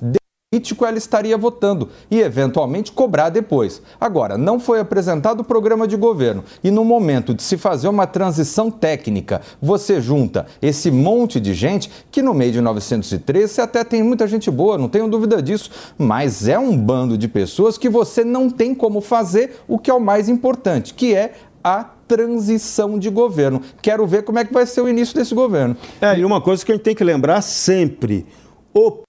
político 0.50 0.86
ela 0.86 0.96
estaria 0.96 1.36
votando 1.36 1.90
e 2.10 2.20
eventualmente 2.20 2.90
cobrar 2.90 3.28
depois. 3.28 3.82
Agora, 4.00 4.38
não 4.38 4.58
foi 4.58 4.80
apresentado 4.80 5.40
o 5.40 5.44
programa 5.44 5.86
de 5.86 5.94
governo 5.94 6.42
e 6.64 6.70
no 6.70 6.86
momento 6.86 7.34
de 7.34 7.42
se 7.42 7.58
fazer 7.58 7.86
uma 7.86 8.06
transição 8.06 8.70
técnica, 8.70 9.42
você 9.60 10.00
junta 10.00 10.46
esse 10.62 10.90
monte 10.90 11.38
de 11.38 11.52
gente 11.52 11.90
que 12.10 12.22
no 12.22 12.32
meio 12.32 12.52
de 12.52 12.62
913 12.62 13.60
até 13.60 13.84
tem 13.84 14.02
muita 14.02 14.26
gente 14.26 14.50
boa, 14.50 14.78
não 14.78 14.88
tenho 14.88 15.06
dúvida 15.06 15.42
disso, 15.42 15.70
mas 15.98 16.48
é 16.48 16.58
um 16.58 16.74
bando 16.74 17.18
de 17.18 17.28
pessoas 17.28 17.76
que 17.76 17.90
você 17.90 18.24
não 18.24 18.48
tem 18.48 18.74
como 18.74 19.02
fazer 19.02 19.60
o 19.68 19.78
que 19.78 19.90
é 19.90 19.94
o 19.94 20.00
mais 20.00 20.30
importante, 20.30 20.94
que 20.94 21.14
é 21.14 21.32
a 21.62 21.84
transição 22.08 22.98
de 22.98 23.10
governo. 23.10 23.60
Quero 23.82 24.06
ver 24.06 24.22
como 24.22 24.38
é 24.38 24.46
que 24.46 24.54
vai 24.54 24.64
ser 24.64 24.80
o 24.80 24.88
início 24.88 25.14
desse 25.14 25.34
governo. 25.34 25.76
É, 26.00 26.18
e 26.18 26.24
uma 26.24 26.40
coisa 26.40 26.64
que 26.64 26.72
a 26.72 26.74
gente 26.74 26.84
tem 26.84 26.94
que 26.94 27.04
lembrar 27.04 27.42
sempre, 27.42 28.24
o 28.72 29.07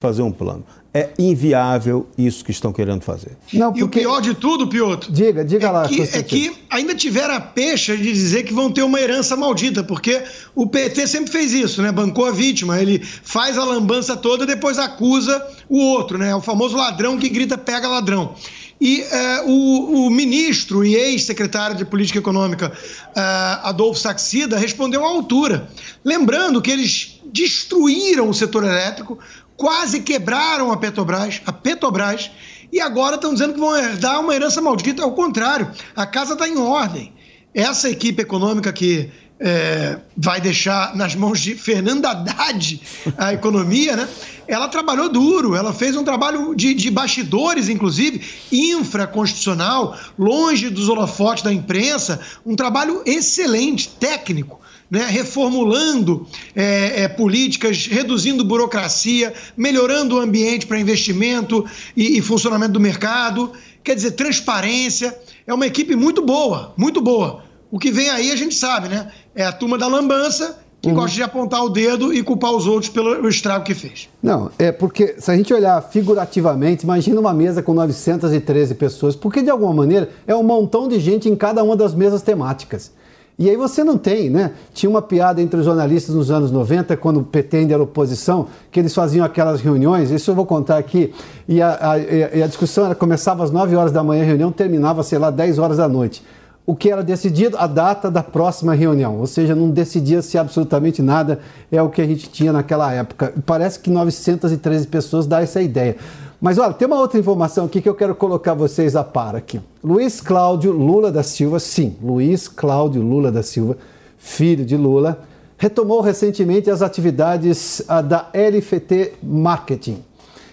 fazer 0.00 0.22
um 0.22 0.30
plano. 0.30 0.64
É 0.94 1.10
inviável 1.18 2.08
isso 2.16 2.44
que 2.44 2.52
estão 2.52 2.72
querendo 2.72 3.02
fazer. 3.02 3.36
Não, 3.52 3.72
porque... 3.72 3.80
E 3.80 3.82
o 3.82 3.88
pior 3.88 4.20
de 4.20 4.32
tudo, 4.32 4.68
Piotr. 4.68 5.10
Diga, 5.10 5.44
diga 5.44 5.66
é 5.66 5.70
lá. 5.70 5.88
Que, 5.88 6.02
é 6.02 6.22
que 6.22 6.56
ainda 6.70 6.94
tiveram 6.94 7.34
a 7.34 7.40
pecha 7.40 7.96
de 7.96 8.04
dizer 8.04 8.44
que 8.44 8.54
vão 8.54 8.70
ter 8.70 8.82
uma 8.82 9.00
herança 9.00 9.36
maldita, 9.36 9.82
porque 9.82 10.22
o 10.54 10.68
PT 10.68 11.06
sempre 11.08 11.32
fez 11.32 11.52
isso, 11.52 11.82
né? 11.82 11.90
Bancou 11.90 12.26
a 12.26 12.30
vítima. 12.30 12.80
Ele 12.80 13.00
faz 13.00 13.58
a 13.58 13.64
lambança 13.64 14.16
toda 14.16 14.44
e 14.44 14.46
depois 14.46 14.78
acusa 14.78 15.44
o 15.68 15.78
outro, 15.78 16.16
né? 16.16 16.32
O 16.32 16.40
famoso 16.40 16.76
ladrão 16.76 17.18
que 17.18 17.28
grita 17.28 17.58
pega 17.58 17.88
ladrão. 17.88 18.36
E 18.80 19.00
uh, 19.00 19.50
o, 19.50 20.06
o, 20.06 20.10
ministro 20.10 20.84
e 20.84 20.94
ex-secretário 20.94 21.76
de 21.76 21.84
Política 21.84 22.20
Econômica, 22.20 22.70
uh, 22.70 23.66
Adolfo 23.66 23.98
Saxida, 23.98 24.56
respondeu 24.56 25.04
à 25.04 25.08
altura, 25.08 25.68
lembrando 26.04 26.62
que 26.62 26.70
eles 26.70 27.20
destruíram 27.32 28.28
o 28.28 28.34
setor 28.34 28.62
elétrico, 28.62 29.18
quase 29.58 30.00
quebraram 30.00 30.70
a 30.70 30.76
Petrobras, 30.76 31.42
a 31.44 31.52
Petrobras, 31.52 32.30
e 32.72 32.80
agora 32.80 33.16
estão 33.16 33.32
dizendo 33.32 33.54
que 33.54 33.60
vão 33.60 33.76
herdar 33.76 34.20
uma 34.20 34.34
herança 34.34 34.62
maldita. 34.62 35.02
Ao 35.02 35.12
contrário, 35.12 35.70
a 35.96 36.06
casa 36.06 36.34
está 36.34 36.48
em 36.48 36.56
ordem. 36.56 37.12
Essa 37.52 37.90
equipe 37.90 38.22
econômica 38.22 38.72
que 38.72 39.10
é, 39.40 39.98
vai 40.16 40.40
deixar 40.40 40.94
nas 40.94 41.14
mãos 41.14 41.40
de 41.40 41.54
Fernanda 41.54 42.10
Haddad 42.10 42.80
a 43.16 43.32
economia, 43.34 43.96
né? 43.96 44.08
Ela 44.46 44.68
trabalhou 44.68 45.08
duro, 45.08 45.54
ela 45.54 45.72
fez 45.72 45.96
um 45.96 46.04
trabalho 46.04 46.54
de, 46.54 46.72
de 46.72 46.90
bastidores, 46.90 47.68
inclusive, 47.68 48.24
infraconstitucional, 48.52 49.98
longe 50.18 50.70
dos 50.70 50.88
holofotes 50.88 51.42
da 51.42 51.52
imprensa, 51.52 52.20
um 52.46 52.54
trabalho 52.54 53.02
excelente, 53.04 53.88
técnico 53.88 54.60
né, 54.90 55.06
reformulando 55.06 56.26
é, 56.54 57.02
é, 57.02 57.08
políticas, 57.08 57.86
reduzindo 57.86 58.44
burocracia, 58.44 59.32
melhorando 59.56 60.16
o 60.16 60.20
ambiente 60.20 60.66
para 60.66 60.80
investimento 60.80 61.64
e, 61.96 62.18
e 62.18 62.22
funcionamento 62.22 62.72
do 62.72 62.80
mercado. 62.80 63.52
Quer 63.82 63.94
dizer, 63.94 64.12
transparência. 64.12 65.16
É 65.46 65.52
uma 65.52 65.66
equipe 65.66 65.94
muito 65.94 66.22
boa, 66.22 66.72
muito 66.76 67.00
boa. 67.00 67.44
O 67.70 67.78
que 67.78 67.90
vem 67.90 68.08
aí 68.08 68.30
a 68.30 68.36
gente 68.36 68.54
sabe, 68.54 68.88
né? 68.88 69.10
É 69.34 69.44
a 69.44 69.52
turma 69.52 69.76
da 69.76 69.86
lambança 69.86 70.58
que 70.80 70.88
uhum. 70.88 70.94
gosta 70.94 71.16
de 71.16 71.22
apontar 71.22 71.62
o 71.64 71.68
dedo 71.68 72.14
e 72.14 72.22
culpar 72.22 72.52
os 72.52 72.66
outros 72.66 72.90
pelo 72.90 73.28
estrago 73.28 73.64
que 73.64 73.74
fez. 73.74 74.08
Não, 74.22 74.50
é 74.58 74.70
porque 74.70 75.16
se 75.18 75.30
a 75.30 75.36
gente 75.36 75.52
olhar 75.52 75.80
figurativamente, 75.82 76.84
imagina 76.84 77.20
uma 77.20 77.34
mesa 77.34 77.62
com 77.62 77.74
913 77.74 78.74
pessoas, 78.76 79.16
porque 79.16 79.42
de 79.42 79.50
alguma 79.50 79.74
maneira 79.74 80.08
é 80.26 80.34
um 80.34 80.42
montão 80.42 80.88
de 80.88 81.00
gente 81.00 81.28
em 81.28 81.34
cada 81.34 81.64
uma 81.64 81.76
das 81.76 81.94
mesas 81.94 82.22
temáticas. 82.22 82.92
E 83.38 83.48
aí 83.48 83.56
você 83.56 83.84
não 83.84 83.96
tem, 83.96 84.28
né? 84.28 84.50
Tinha 84.74 84.90
uma 84.90 85.00
piada 85.00 85.40
entre 85.40 85.60
os 85.60 85.64
jornalistas 85.64 86.12
nos 86.12 86.28
anos 86.28 86.50
90, 86.50 86.96
quando 86.96 87.20
o 87.20 87.22
PT 87.22 87.58
ainda 87.58 87.74
era 87.74 87.82
oposição, 87.82 88.48
que 88.70 88.80
eles 88.80 88.92
faziam 88.92 89.24
aquelas 89.24 89.60
reuniões, 89.60 90.10
isso 90.10 90.32
eu 90.32 90.34
vou 90.34 90.44
contar 90.44 90.76
aqui, 90.76 91.14
e 91.46 91.62
a, 91.62 91.92
a, 91.92 91.98
e 91.98 92.42
a 92.42 92.46
discussão 92.48 92.86
era, 92.86 92.96
começava 92.96 93.44
às 93.44 93.52
9 93.52 93.76
horas 93.76 93.92
da 93.92 94.02
manhã, 94.02 94.22
a 94.22 94.26
reunião 94.26 94.50
terminava, 94.50 95.04
sei 95.04 95.18
lá, 95.18 95.30
10 95.30 95.60
horas 95.60 95.76
da 95.76 95.86
noite. 95.86 96.24
O 96.66 96.74
que 96.74 96.90
era 96.90 97.02
decidido? 97.02 97.56
A 97.56 97.66
data 97.66 98.10
da 98.10 98.22
próxima 98.22 98.74
reunião, 98.74 99.18
ou 99.18 99.26
seja, 99.26 99.54
não 99.54 99.70
decidia-se 99.70 100.36
absolutamente 100.36 101.00
nada, 101.00 101.38
é 101.70 101.80
o 101.80 101.88
que 101.88 102.02
a 102.02 102.06
gente 102.06 102.28
tinha 102.28 102.52
naquela 102.52 102.92
época. 102.92 103.32
Parece 103.46 103.78
que 103.78 103.88
913 103.88 104.86
pessoas 104.88 105.26
dá 105.26 105.40
essa 105.40 105.62
ideia. 105.62 105.96
Mas 106.40 106.56
olha, 106.56 106.72
tem 106.72 106.86
uma 106.86 107.00
outra 107.00 107.18
informação 107.18 107.66
aqui 107.66 107.80
que 107.80 107.88
eu 107.88 107.94
quero 107.94 108.14
colocar 108.14 108.54
vocês 108.54 108.94
a 108.94 109.02
par 109.02 109.34
aqui. 109.34 109.60
Luiz 109.82 110.20
Cláudio 110.20 110.70
Lula 110.70 111.10
da 111.10 111.22
Silva, 111.22 111.58
sim, 111.58 111.96
Luiz 112.00 112.46
Cláudio 112.46 113.02
Lula 113.02 113.32
da 113.32 113.42
Silva, 113.42 113.76
filho 114.18 114.64
de 114.64 114.76
Lula, 114.76 115.20
retomou 115.56 116.00
recentemente 116.00 116.70
as 116.70 116.80
atividades 116.80 117.82
ah, 117.88 118.00
da 118.00 118.30
LFT 118.32 119.14
Marketing 119.20 120.04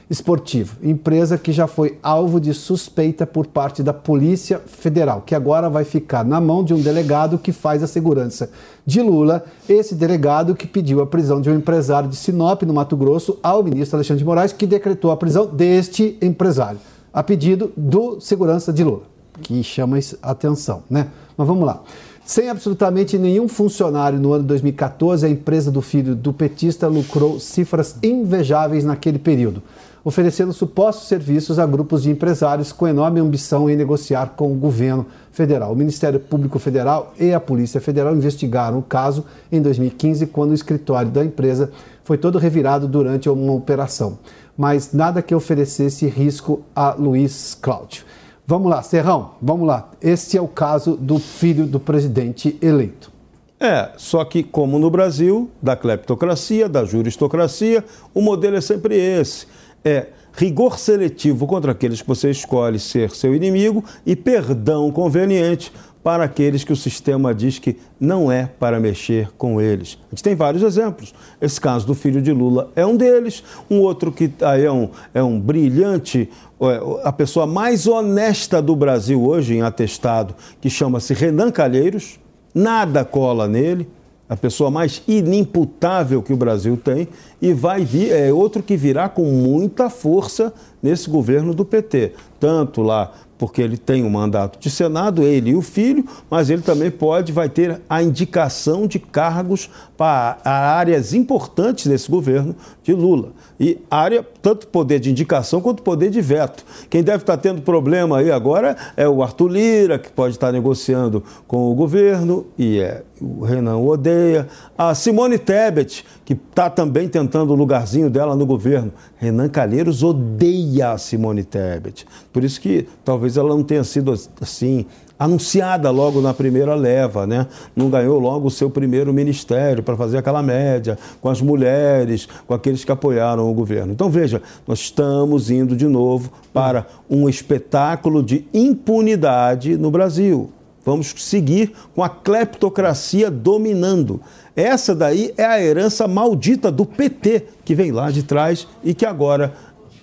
esportivo, 0.09 0.77
empresa 0.83 1.37
que 1.37 1.51
já 1.51 1.65
foi 1.65 1.97
alvo 2.01 2.39
de 2.39 2.53
suspeita 2.53 3.25
por 3.25 3.47
parte 3.47 3.81
da 3.81 3.93
Polícia 3.93 4.59
Federal, 4.59 5.23
que 5.25 5.33
agora 5.33 5.69
vai 5.69 5.83
ficar 5.83 6.23
na 6.23 6.39
mão 6.39 6.63
de 6.63 6.73
um 6.73 6.81
delegado 6.81 7.39
que 7.39 7.51
faz 7.51 7.81
a 7.81 7.87
segurança 7.87 8.51
de 8.85 9.01
Lula, 9.01 9.43
esse 9.67 9.95
delegado 9.95 10.55
que 10.55 10.67
pediu 10.67 11.01
a 11.01 11.07
prisão 11.07 11.41
de 11.41 11.49
um 11.49 11.55
empresário 11.55 12.07
de 12.07 12.15
Sinop, 12.15 12.61
no 12.63 12.73
Mato 12.73 12.95
Grosso, 12.95 13.39
ao 13.41 13.63
ministro 13.63 13.97
Alexandre 13.97 14.19
de 14.19 14.25
Moraes, 14.25 14.53
que 14.53 14.67
decretou 14.67 15.09
a 15.09 15.17
prisão 15.17 15.47
deste 15.47 16.17
empresário, 16.21 16.79
a 17.11 17.23
pedido 17.23 17.71
do 17.75 18.19
segurança 18.21 18.71
de 18.71 18.83
Lula, 18.83 19.03
que 19.41 19.63
chama 19.63 19.97
atenção, 20.21 20.83
né? 20.87 21.07
Mas 21.35 21.47
vamos 21.47 21.65
lá. 21.65 21.81
Sem 22.23 22.49
absolutamente 22.49 23.19
nenhum 23.19 23.47
funcionário 23.47 24.19
no 24.19 24.33
ano 24.33 24.43
2014, 24.45 25.27
a 25.27 25.29
empresa 25.29 25.71
do 25.71 25.79
filho 25.79 26.15
do 26.15 26.33
petista 26.33 26.87
lucrou 26.87 27.39
cifras 27.39 27.97
invejáveis 28.01 28.83
naquele 28.83 29.19
período 29.19 29.61
oferecendo 30.05 30.53
supostos 30.53 31.07
serviços 31.07 31.57
a 31.57 31.65
grupos 31.65 32.03
de 32.03 32.11
empresários 32.11 32.71
com 32.71 32.87
enorme 32.87 33.19
ambição 33.19 33.67
em 33.67 33.75
negociar 33.75 34.33
com 34.37 34.53
o 34.53 34.55
governo 34.55 35.07
federal. 35.31 35.73
O 35.73 35.75
Ministério 35.75 36.19
Público 36.19 36.59
Federal 36.59 37.11
e 37.19 37.33
a 37.33 37.39
Polícia 37.39 37.81
Federal 37.81 38.15
investigaram 38.15 38.77
o 38.77 38.83
caso 38.83 39.25
em 39.51 39.59
2015, 39.59 40.27
quando 40.27 40.51
o 40.51 40.53
escritório 40.53 41.09
da 41.09 41.25
empresa 41.25 41.71
foi 42.03 42.19
todo 42.19 42.37
revirado 42.37 42.87
durante 42.87 43.27
uma 43.27 43.53
operação. 43.53 44.19
Mas 44.55 44.93
nada 44.93 45.23
que 45.23 45.33
oferecesse 45.33 46.05
risco 46.05 46.61
a 46.75 46.93
Luiz 46.93 47.57
Cláudio. 47.59 48.05
Vamos 48.45 48.69
lá, 48.69 48.83
Serrão, 48.83 49.31
vamos 49.41 49.67
lá. 49.67 49.89
Este 49.99 50.37
é 50.37 50.41
o 50.41 50.47
caso 50.47 50.95
do 50.95 51.17
filho 51.17 51.65
do 51.65 51.79
presidente 51.79 52.59
eleito. 52.61 53.11
É, 53.59 53.89
só 53.97 54.23
que, 54.23 54.43
como 54.43 54.77
no 54.77 54.91
Brasil, 54.91 55.49
da 55.59 55.75
cleptocracia, 55.75 56.69
da 56.69 56.85
juristocracia, 56.85 57.83
o 58.13 58.21
modelo 58.21 58.55
é 58.55 58.61
sempre 58.61 58.95
esse 58.95 59.47
é 59.85 60.07
rigor 60.33 60.79
seletivo 60.79 61.45
contra 61.45 61.71
aqueles 61.71 62.01
que 62.01 62.07
você 62.07 62.31
escolhe 62.31 62.79
ser 62.79 63.11
seu 63.11 63.35
inimigo 63.35 63.83
e 64.05 64.15
perdão 64.15 64.91
conveniente 64.91 65.71
para 66.03 66.23
aqueles 66.23 66.63
que 66.63 66.71
o 66.71 66.75
sistema 66.75 67.33
diz 67.33 67.57
que 67.57 67.77
não 67.99 68.31
é 68.31 68.45
para 68.45 68.79
mexer 68.79 69.29
com 69.39 69.59
eles. 69.59 69.97
A 70.07 70.09
gente 70.11 70.23
tem 70.23 70.35
vários 70.35 70.61
exemplos. 70.61 71.15
Esse 71.41 71.59
caso 71.59 71.87
do 71.87 71.95
filho 71.95 72.21
de 72.21 72.31
Lula 72.31 72.69
é 72.75 72.85
um 72.85 72.95
deles. 72.95 73.43
Um 73.71 73.79
outro 73.79 74.11
que 74.11 74.31
aí 74.41 74.65
é 74.65 74.71
um, 74.71 74.89
é 75.15 75.23
um 75.23 75.39
brilhante, 75.39 76.29
é, 76.61 76.81
a 77.03 77.11
pessoa 77.11 77.47
mais 77.47 77.87
honesta 77.87 78.61
do 78.61 78.75
Brasil 78.75 79.23
hoje 79.23 79.55
em 79.55 79.63
atestado, 79.63 80.35
que 80.61 80.69
chama-se 80.69 81.11
Renan 81.13 81.49
Calheiros. 81.49 82.19
Nada 82.53 83.03
cola 83.03 83.47
nele 83.47 83.87
a 84.27 84.35
pessoa 84.35 84.71
mais 84.71 85.01
inimputável 85.07 86.21
que 86.21 86.33
o 86.33 86.37
Brasil 86.37 86.75
tem, 86.77 87.07
e 87.41 87.53
vai 87.53 87.85
vir, 87.85 88.11
é 88.11 88.33
outro 88.33 88.63
que 88.63 88.75
virá 88.75 89.07
com 89.07 89.23
muita 89.23 89.89
força 89.89 90.53
nesse 90.81 91.09
governo 91.09 91.53
do 91.53 91.63
PT, 91.63 92.13
tanto 92.39 92.81
lá 92.81 93.11
porque 93.37 93.61
ele 93.61 93.77
tem 93.77 94.03
um 94.03 94.09
mandato 94.09 94.59
de 94.59 94.69
Senado, 94.69 95.23
ele 95.23 95.51
e 95.51 95.55
o 95.55 95.61
filho, 95.61 96.05
mas 96.29 96.49
ele 96.49 96.61
também 96.61 96.89
pode, 96.89 97.31
vai 97.31 97.49
ter 97.49 97.81
a 97.89 98.01
indicação 98.01 98.87
de 98.87 98.97
cargos 98.97 99.69
para 99.97 100.37
áreas 100.43 101.13
importantes 101.13 101.87
desse 101.87 102.09
governo 102.09 102.55
de 102.83 102.93
Lula. 102.93 103.31
E 103.59 103.79
área, 103.89 104.25
tanto 104.41 104.67
poder 104.67 104.99
de 104.99 105.09
indicação 105.09 105.61
quanto 105.61 105.81
poder 105.81 106.09
de 106.09 106.21
veto. 106.21 106.65
Quem 106.89 107.01
deve 107.01 107.23
estar 107.23 107.37
tendo 107.37 107.61
problema 107.61 108.17
aí 108.17 108.31
agora 108.31 108.75
é 108.97 109.07
o 109.07 109.23
Arthur 109.23 109.47
Lira, 109.47 109.97
que 109.97 110.11
pode 110.11 110.35
estar 110.35 110.51
negociando 110.51 111.23
com 111.47 111.71
o 111.71 111.75
governo, 111.75 112.45
e 112.57 112.79
é, 112.79 113.03
o 113.21 113.43
Renan 113.43 113.77
odeia. 113.77 114.47
A 114.77 114.93
Simone 114.93 115.37
Tebet, 115.37 116.05
que 116.25 116.33
está 116.33 116.69
também 116.69 117.07
tentando 117.07 117.53
o 117.53 117.55
lugarzinho 117.55 118.09
dela 118.09 118.35
no 118.35 118.45
governo. 118.45 118.91
Renan 119.17 119.47
Calheiros 119.47 120.03
odeia 120.03 120.91
a 120.91 120.97
Simone 120.97 121.43
Tebet. 121.43 122.05
Por 122.33 122.43
isso 122.43 122.59
que 122.59 122.87
talvez 123.03 123.37
ela 123.37 123.49
não 123.49 123.63
tenha 123.63 123.83
sido 123.83 124.13
assim 124.41 124.85
anunciada 125.17 125.89
logo 125.91 126.21
na 126.21 126.33
primeira 126.33 126.75
leva, 126.75 127.25
né? 127.25 127.47
Não 127.75 127.89
ganhou 127.89 128.19
logo 128.19 128.47
o 128.47 128.51
seu 128.51 128.69
primeiro 128.69 129.13
ministério 129.13 129.81
para 129.81 129.95
fazer 129.95 130.17
aquela 130.17 130.43
média 130.43 130.97
com 131.21 131.29
as 131.29 131.41
mulheres, 131.41 132.27
com 132.45 132.53
aqueles 132.53 132.83
que 132.83 132.91
apoiaram 132.91 133.49
o 133.49 133.53
governo. 133.53 133.93
Então 133.93 134.09
veja, 134.09 134.41
nós 134.67 134.79
estamos 134.79 135.49
indo 135.49 135.75
de 135.75 135.87
novo 135.87 136.31
para 136.53 136.85
um 137.09 137.29
espetáculo 137.29 138.21
de 138.21 138.45
impunidade 138.53 139.77
no 139.77 139.89
Brasil. 139.89 140.49
Vamos 140.85 141.13
seguir 141.17 141.73
com 141.95 142.03
a 142.03 142.09
cleptocracia 142.09 143.31
dominando. 143.31 144.21
Essa 144.55 144.93
daí 144.93 145.33
é 145.35 145.43
a 145.43 145.59
herança 145.59 146.07
maldita 146.07 146.71
do 146.71 146.85
PT 146.85 147.47
que 147.65 147.73
vem 147.73 147.91
lá 147.91 148.11
de 148.11 148.21
trás 148.21 148.67
e 148.83 148.93
que 148.93 149.05
agora 149.05 149.53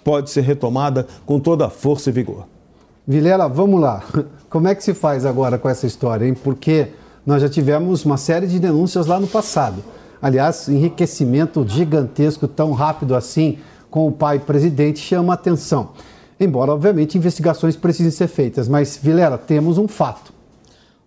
pode 0.02 0.30
ser 0.30 0.40
retomada 0.40 1.06
com 1.24 1.38
toda 1.38 1.66
a 1.66 1.70
força 1.70 2.10
e 2.10 2.12
vigor. 2.12 2.51
Vilela, 3.06 3.48
vamos 3.48 3.80
lá. 3.80 4.02
Como 4.48 4.68
é 4.68 4.74
que 4.74 4.84
se 4.84 4.94
faz 4.94 5.24
agora 5.26 5.58
com 5.58 5.68
essa 5.68 5.86
história, 5.86 6.26
hein? 6.26 6.34
Porque 6.34 6.88
nós 7.26 7.42
já 7.42 7.48
tivemos 7.48 8.04
uma 8.04 8.16
série 8.16 8.46
de 8.46 8.58
denúncias 8.58 9.06
lá 9.06 9.18
no 9.18 9.26
passado. 9.26 9.82
Aliás, 10.20 10.68
enriquecimento 10.68 11.66
gigantesco 11.66 12.46
tão 12.46 12.72
rápido 12.72 13.14
assim 13.14 13.58
com 13.90 14.06
o 14.06 14.12
pai 14.12 14.38
presidente 14.38 15.00
chama 15.00 15.34
atenção. 15.34 15.90
Embora, 16.38 16.72
obviamente, 16.72 17.18
investigações 17.18 17.76
precisem 17.76 18.10
ser 18.10 18.28
feitas. 18.28 18.68
Mas, 18.68 18.98
Vilela, 19.00 19.36
temos 19.36 19.78
um 19.78 19.88
fato. 19.88 20.32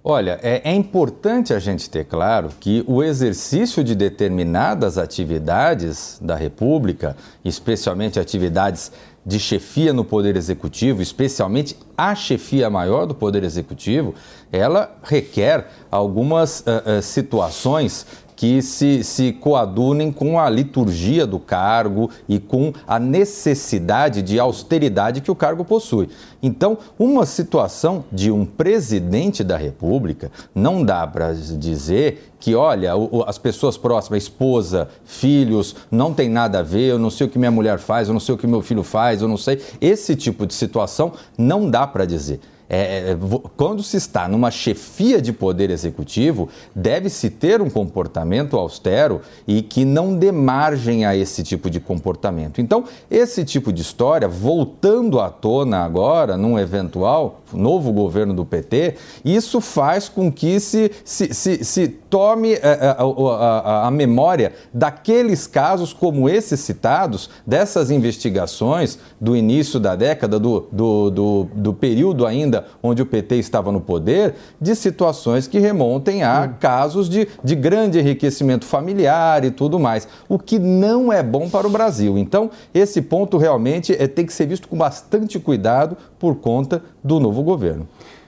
Olha, 0.08 0.40
é, 0.44 0.62
é, 0.70 0.76
importante 0.76 1.52
a 1.52 1.58
gente 1.58 1.90
ter 1.90 2.06
claro 2.06 2.50
que 2.60 2.84
o 2.86 3.02
exercício 3.02 3.84
de 3.84 3.96
determinadas 3.96 5.00
atividades 5.00 6.20
da 6.22 6.36
República, 6.36 7.18
especialmente 7.44 8.20
atividades 8.20 8.92
de 9.26 9.40
chefia 9.40 9.92
no 9.92 10.06
Poder 10.06 10.36
Executivo, 10.36 11.02
especialmente 11.02 11.76
a 11.98 12.14
chefia 12.14 12.70
maior 12.70 13.08
do 13.08 13.16
Poder 13.16 13.44
Executivo, 13.44 14.14
ela 14.52 14.96
requer 15.04 15.68
algumas 15.90 16.60
uh, 16.60 17.00
uh, 17.00 17.02
situações 17.02 18.06
que 18.36 18.62
se, 18.62 19.04
se 19.04 19.32
coadunem 19.32 20.12
com 20.12 20.40
a 20.40 20.50
liturgia 20.50 21.26
do 21.26 21.40
cargo 21.40 22.10
e 22.28 22.40
com 22.40 22.74
a 22.88 23.00
necessidade 23.00 24.22
de 24.22 24.40
austeridade 24.40 25.22
que 25.22 25.32
o 25.32 25.36
cargo 25.36 25.64
possui. 25.64 26.10
Então, 26.44 26.78
uma 27.00 27.26
situação 27.26 28.04
de 28.12 28.30
um 28.30 28.46
presidente 28.46 29.44
da 29.44 29.58
República 29.58 30.32
não 30.54 30.84
dá 30.84 31.08
para 31.08 31.34
dizer 31.34 32.32
que, 32.40 32.54
olha, 32.54 32.92
as 33.26 33.38
pessoas 33.38 33.78
próximas, 33.78 34.24
esposa, 34.24 34.88
filhos, 35.04 35.76
não 35.90 36.14
tem 36.14 36.30
nada 36.30 36.60
a 36.60 36.64
ver, 36.64 36.92
eu 36.92 37.00
não 37.00 37.10
sei 37.10 37.26
o 37.26 37.30
que 37.30 37.40
minha 37.40 37.50
mulher 37.50 37.80
faz, 37.80 38.08
eu 38.08 38.14
não 38.14 38.20
sei 38.20 38.36
o 38.36 38.38
que 38.38 38.46
meu 38.46 38.62
filho 38.62 38.84
faz, 38.84 39.22
eu 39.22 39.28
não 39.28 39.38
sei. 39.38 39.62
Esse 39.82 40.16
tipo 40.16 40.46
de 40.46 40.54
situação 40.54 41.14
não 41.38 41.70
dá 41.70 41.88
para 41.88 42.06
dizer. 42.06 42.40
É, 42.70 43.12
é 43.12 43.18
quando 43.56 43.84
se 43.84 43.98
está 43.98 44.28
numa 44.28 44.52
chefia 44.52 45.22
de 45.22 45.32
poder 45.32 45.70
executivo, 45.70 46.50
deve-se 46.76 47.30
ter 47.30 47.62
um 47.62 47.70
comportamento 47.70 48.58
austero 48.58 49.22
e 49.48 49.62
que 49.62 49.86
não 49.86 50.16
dê 50.16 50.32
margem 50.32 51.06
a 51.06 51.16
esse 51.16 51.44
tipo 51.44 51.70
de 51.70 51.80
comportamento. 51.80 52.60
Então, 52.62 52.86
esse 53.10 53.44
tipo 53.44 53.72
de 53.72 53.82
história, 53.82 54.28
voltando 54.28 55.20
à 55.20 55.30
tona 55.30 55.80
agora, 55.80 56.38
num 56.38 56.58
eventual 56.58 57.42
novo 57.54 57.92
governo 57.92 58.34
do 58.34 58.46
PT, 58.46 58.96
isso 59.24 59.62
faz 59.62 60.10
com 60.10 60.32
que 60.32 60.60
se, 60.60 60.92
se, 61.04 61.34
se, 61.34 61.64
se 61.64 61.88
tome 61.88 62.54
a, 62.56 62.58
é, 62.58 62.96
a, 62.98 63.04
a, 63.04 63.88
a 63.88 63.92
memória 63.92 64.54
daqueles 64.74 65.48
casos 65.48 65.94
como 65.94 66.30
esses 66.30 66.60
citados, 66.60 67.30
dessas 67.46 67.92
investigações 67.92 68.98
do 69.20 69.36
início 69.36 69.80
da 69.80 69.96
década, 69.96 70.40
do, 70.40 70.68
do, 70.72 71.10
do, 71.10 71.48
do 71.54 71.74
período 71.74 72.26
ainda 72.26 72.55
ainda 72.56 72.66
onde 72.82 73.02
o 73.02 73.06
PT 73.06 73.36
estava 73.36 73.72
no 73.72 73.82
poder, 73.82 74.36
de 74.62 74.76
situações 74.76 75.48
que 75.48 75.60
remontem 75.60 76.24
a 76.24 76.44
hum. 76.44 76.56
casos 76.60 77.10
de, 77.10 77.28
de 77.44 77.56
grande 77.56 78.00
enriquecimento 78.00 78.66
familiar 78.66 79.44
e 79.44 79.52
tudo 79.52 79.80
mais, 79.80 80.08
o 80.30 80.40
que 80.40 80.58
não 80.58 81.12
é 81.12 81.22
bom 81.22 81.50
para 81.50 81.68
o 81.68 81.70
Brasil. 81.70 82.18
Então, 82.18 82.50
esse 82.74 83.02
ponto 83.02 83.38
realmente 83.38 83.94
é, 83.94 84.08
tem 84.08 84.26
que 84.26 84.34
ser 84.34 84.46
visto 84.46 84.68
com 84.68 84.78
bastante 84.78 85.40
cuidado 85.40 85.98
por 86.18 86.36
conta 86.36 86.82
do 87.04 87.20
novo 87.20 87.44
governo. 87.44 87.88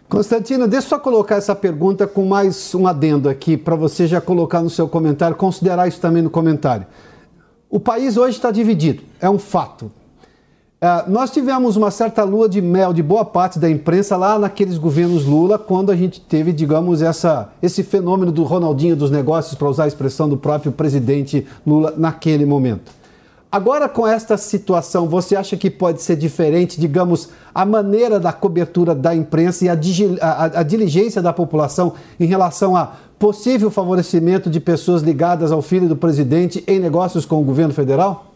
Constantino, 0.09 0.67
deixa 0.67 0.87
eu 0.87 0.89
só 0.89 0.99
colocar 0.99 1.35
essa 1.35 1.53
pergunta 1.53 2.07
com 2.07 2.25
mais 2.25 2.73
um 2.73 2.87
adendo 2.87 3.27
aqui, 3.27 3.57
para 3.57 3.75
você 3.75 4.07
já 4.07 4.21
colocar 4.21 4.61
no 4.61 4.69
seu 4.69 4.87
comentário, 4.87 5.35
considerar 5.35 5.87
isso 5.87 5.99
também 5.99 6.23
no 6.23 6.29
comentário. 6.29 6.87
O 7.69 7.77
país 7.77 8.15
hoje 8.15 8.37
está 8.37 8.49
dividido, 8.49 9.03
é 9.19 9.29
um 9.29 9.37
fato. 9.37 9.91
Uh, 10.79 11.09
nós 11.09 11.31
tivemos 11.31 11.75
uma 11.75 11.89
certa 11.89 12.23
lua 12.23 12.47
de 12.47 12.61
mel 12.61 12.93
de 12.93 13.01
boa 13.01 13.25
parte 13.25 13.57
da 13.57 13.67
imprensa 13.67 14.15
lá 14.15 14.37
naqueles 14.37 14.77
governos 14.77 15.25
Lula, 15.25 15.57
quando 15.57 15.91
a 15.91 15.95
gente 15.95 16.21
teve, 16.21 16.53
digamos, 16.53 17.01
essa, 17.01 17.49
esse 17.63 17.81
fenômeno 17.81 18.31
do 18.31 18.43
Ronaldinho 18.43 18.95
dos 18.95 19.09
negócios, 19.09 19.55
para 19.55 19.67
usar 19.67 19.85
a 19.85 19.87
expressão 19.87 20.29
do 20.29 20.37
próprio 20.37 20.71
presidente 20.71 21.47
Lula 21.65 21.95
naquele 21.97 22.45
momento. 22.45 22.91
Agora, 23.51 23.89
com 23.89 24.05
esta 24.05 24.37
situação, 24.37 25.07
você 25.07 25.35
acha 25.35 25.57
que 25.57 25.71
pode 25.71 25.99
ser 26.03 26.15
diferente, 26.15 26.79
digamos, 26.79 27.29
a 27.55 27.65
maneira 27.65 28.19
da 28.19 28.31
cobertura 28.31 28.93
da 28.93 29.15
imprensa 29.15 29.65
e 29.65 29.69
a, 29.69 29.73
a, 30.21 30.43
a, 30.59 30.63
diligência 30.63 31.23
da 31.23 31.33
população 31.33 31.93
em 32.19 32.27
relação 32.27 32.75
a 32.75 32.91
possível 33.17 33.71
favorecimento 33.71 34.47
de 34.47 34.59
pessoas 34.59 35.01
ligadas 35.01 35.51
ao 35.51 35.63
filho 35.63 35.89
do 35.89 35.95
presidente 35.95 36.63
em 36.67 36.79
negócios 36.79 37.25
com 37.25 37.41
o 37.41 37.43
governo 37.43 37.73
federal? 37.73 38.27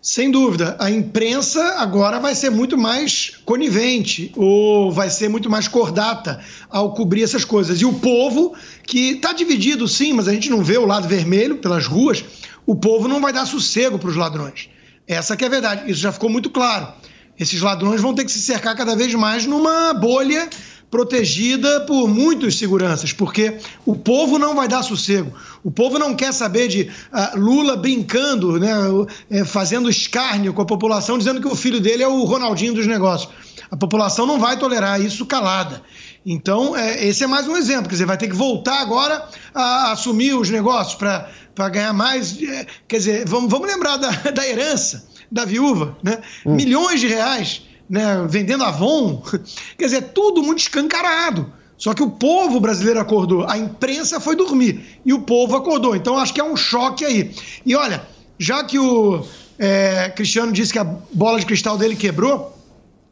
Sem 0.00 0.30
dúvida. 0.30 0.76
A 0.78 0.90
imprensa 0.90 1.60
agora 1.78 2.20
vai 2.20 2.34
ser 2.34 2.50
muito 2.50 2.78
mais 2.78 3.32
conivente 3.44 4.32
ou 4.36 4.92
vai 4.92 5.10
ser 5.10 5.28
muito 5.28 5.50
mais 5.50 5.66
cordata 5.66 6.40
ao 6.70 6.94
cobrir 6.94 7.24
essas 7.24 7.44
coisas. 7.44 7.80
E 7.80 7.84
o 7.84 7.94
povo, 7.94 8.54
que 8.86 9.12
está 9.12 9.32
dividido 9.32 9.88
sim, 9.88 10.12
mas 10.12 10.28
a 10.28 10.32
gente 10.32 10.50
não 10.50 10.62
vê 10.62 10.78
o 10.78 10.86
lado 10.86 11.08
vermelho 11.08 11.56
pelas 11.56 11.86
ruas, 11.86 12.24
o 12.64 12.76
povo 12.76 13.08
não 13.08 13.20
vai 13.20 13.32
dar 13.32 13.44
sossego 13.44 13.98
para 13.98 14.10
os 14.10 14.16
ladrões. 14.16 14.68
Essa 15.06 15.36
que 15.36 15.42
é 15.42 15.48
a 15.48 15.50
verdade. 15.50 15.90
Isso 15.90 16.00
já 16.00 16.12
ficou 16.12 16.30
muito 16.30 16.48
claro. 16.48 16.92
Esses 17.38 17.60
ladrões 17.60 18.00
vão 18.00 18.14
ter 18.14 18.24
que 18.24 18.32
se 18.32 18.40
cercar 18.40 18.76
cada 18.76 18.94
vez 18.94 19.12
mais 19.14 19.46
numa 19.46 19.94
bolha 19.94 20.48
protegida 20.90 21.82
por 21.82 22.08
muitos 22.08 22.58
seguranças, 22.58 23.12
porque 23.12 23.58
o 23.84 23.94
povo 23.94 24.38
não 24.38 24.54
vai 24.54 24.66
dar 24.66 24.82
sossego. 24.82 25.32
O 25.62 25.70
povo 25.70 25.98
não 25.98 26.14
quer 26.14 26.32
saber 26.32 26.68
de 26.68 26.82
uh, 26.82 27.38
Lula 27.38 27.76
brincando, 27.76 28.58
né, 28.58 28.74
uh, 28.88 29.06
fazendo 29.44 29.90
escárnio 29.90 30.54
com 30.54 30.62
a 30.62 30.66
população, 30.66 31.18
dizendo 31.18 31.40
que 31.40 31.48
o 31.48 31.56
filho 31.56 31.80
dele 31.80 32.02
é 32.02 32.08
o 32.08 32.24
Ronaldinho 32.24 32.74
dos 32.74 32.86
negócios. 32.86 33.30
A 33.70 33.76
população 33.76 34.24
não 34.24 34.38
vai 34.38 34.58
tolerar 34.58 35.00
isso 35.00 35.26
calada. 35.26 35.82
Então, 36.24 36.76
é, 36.76 37.04
esse 37.04 37.22
é 37.22 37.26
mais 37.26 37.46
um 37.46 37.56
exemplo. 37.56 37.84
Quer 37.84 37.94
dizer, 37.94 38.06
vai 38.06 38.16
ter 38.16 38.28
que 38.28 38.36
voltar 38.36 38.80
agora 38.80 39.28
a 39.54 39.92
assumir 39.92 40.34
os 40.34 40.48
negócios 40.48 40.94
para 40.94 41.28
para 41.58 41.68
ganhar 41.70 41.92
mais. 41.92 42.40
É, 42.40 42.66
quer 42.86 42.98
dizer, 42.98 43.24
vamos, 43.26 43.50
vamos 43.50 43.66
lembrar 43.66 43.96
da, 43.96 44.10
da 44.30 44.46
herança 44.46 45.08
da 45.30 45.44
viúva, 45.44 45.98
né? 46.02 46.20
Hum. 46.46 46.54
Milhões 46.54 47.00
de 47.00 47.08
reais, 47.08 47.62
né? 47.88 48.26
Vendendo 48.28 48.64
Avon. 48.64 49.22
Quer 49.78 49.84
dizer, 49.84 50.02
tudo 50.12 50.42
muito 50.42 50.60
escancarado. 50.60 51.52
Só 51.76 51.94
que 51.94 52.02
o 52.02 52.10
povo 52.10 52.58
brasileiro 52.58 52.98
acordou, 52.98 53.46
a 53.48 53.56
imprensa 53.56 54.18
foi 54.18 54.34
dormir 54.34 55.00
e 55.06 55.14
o 55.14 55.20
povo 55.20 55.56
acordou. 55.56 55.94
Então 55.94 56.18
acho 56.18 56.34
que 56.34 56.40
é 56.40 56.44
um 56.44 56.56
choque 56.56 57.04
aí. 57.04 57.32
E 57.64 57.76
olha, 57.76 58.04
já 58.36 58.64
que 58.64 58.78
o 58.78 59.24
é, 59.56 60.10
Cristiano 60.10 60.50
disse 60.50 60.72
que 60.72 60.78
a 60.78 60.84
bola 60.84 61.38
de 61.38 61.46
cristal 61.46 61.78
dele 61.78 61.94
quebrou, 61.94 62.56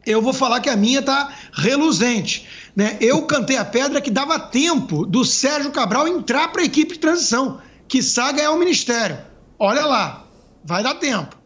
eu 0.04 0.20
vou 0.20 0.32
falar 0.32 0.60
que 0.60 0.68
a 0.68 0.76
minha 0.76 1.00
tá 1.00 1.32
reluzente. 1.52 2.46
Né? 2.74 2.96
Eu 3.00 3.22
cantei 3.22 3.56
a 3.56 3.64
pedra 3.64 4.00
que 4.00 4.10
dava 4.10 4.38
tempo 4.38 5.06
do 5.06 5.24
Sérgio 5.24 5.70
Cabral 5.70 6.08
entrar 6.08 6.48
para 6.48 6.62
a 6.62 6.64
equipe 6.64 6.94
de 6.94 7.00
transição 7.00 7.60
que 7.88 8.02
saga 8.02 8.42
é 8.42 8.48
o 8.48 8.58
ministério. 8.58 9.18
Olha 9.58 9.86
lá, 9.86 10.24
vai 10.64 10.82
dar 10.82 10.94
tempo. 10.94 11.36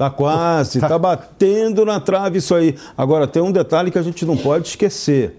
Tá 0.00 0.08
quase, 0.08 0.80
tá 0.80 0.98
batendo 0.98 1.84
na 1.84 2.00
trave 2.00 2.38
isso 2.38 2.54
aí. 2.54 2.74
Agora, 2.96 3.26
tem 3.26 3.42
um 3.42 3.52
detalhe 3.52 3.90
que 3.90 3.98
a 3.98 4.02
gente 4.02 4.24
não 4.24 4.34
pode 4.34 4.68
esquecer. 4.68 5.38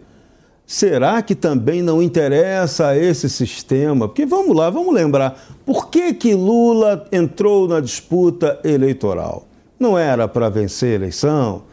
Será 0.67 1.19
que 1.24 1.34
também 1.34 1.82
não 1.82 2.00
interessa 2.00 2.89
a 2.89 2.95
esse 2.95 3.28
sistema? 3.28 4.08
Porque 4.08 4.24
vamos 4.24 4.56
lá, 4.56 4.69
vamos 4.69 4.93
lembrar. 4.93 5.36
Por 5.65 5.89
que, 5.89 6.13
que 6.13 6.36
Lula 6.36 7.08
entrou 7.12 7.67
na 7.67 7.80
disputa 7.80 8.60
eleitoral? 8.63 9.47
Não 9.80 9.97
era 9.97 10.28
para 10.28 10.47
vencer 10.47 10.91
a 10.91 10.95
eleição? 10.95 11.63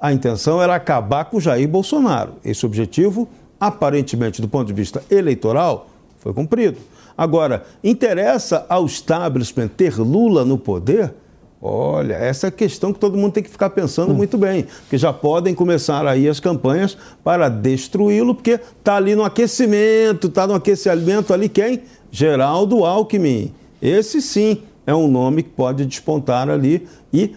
A 0.00 0.10
intenção 0.10 0.62
era 0.62 0.74
acabar 0.74 1.26
com 1.26 1.38
Jair 1.38 1.68
Bolsonaro. 1.68 2.36
Esse 2.42 2.64
objetivo, 2.64 3.28
aparentemente, 3.60 4.40
do 4.40 4.48
ponto 4.48 4.68
de 4.68 4.72
vista 4.72 5.04
eleitoral, 5.10 5.90
foi 6.16 6.32
cumprido. 6.32 6.78
Agora, 7.14 7.64
interessa 7.84 8.64
ao 8.70 8.86
establishment 8.86 9.68
ter 9.68 9.98
Lula 9.98 10.46
no 10.46 10.56
poder? 10.56 11.12
Olha, 11.60 12.14
essa 12.14 12.46
é 12.46 12.48
a 12.48 12.52
questão 12.52 12.92
que 12.92 13.00
todo 13.00 13.18
mundo 13.18 13.32
tem 13.32 13.42
que 13.42 13.50
ficar 13.50 13.70
pensando 13.70 14.12
hum. 14.12 14.16
muito 14.16 14.38
bem, 14.38 14.66
porque 14.82 14.96
já 14.96 15.12
podem 15.12 15.54
começar 15.54 16.06
aí 16.06 16.28
as 16.28 16.38
campanhas 16.38 16.96
para 17.24 17.48
destruí-lo, 17.48 18.34
porque 18.34 18.60
está 18.78 18.96
ali 18.96 19.16
no 19.16 19.24
aquecimento, 19.24 20.28
está 20.28 20.46
no 20.46 20.54
aquecimento 20.54 21.34
ali 21.34 21.48
quem? 21.48 21.82
Geraldo 22.10 22.84
Alckmin. 22.84 23.52
Esse 23.82 24.22
sim 24.22 24.62
é 24.86 24.94
um 24.94 25.08
nome 25.08 25.42
que 25.42 25.50
pode 25.50 25.84
despontar 25.84 26.48
ali 26.48 26.86
e 27.12 27.34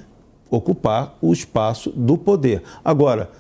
ocupar 0.50 1.18
o 1.22 1.34
espaço 1.34 1.90
do 1.90 2.18
poder. 2.18 2.62
Agora, 2.86 3.32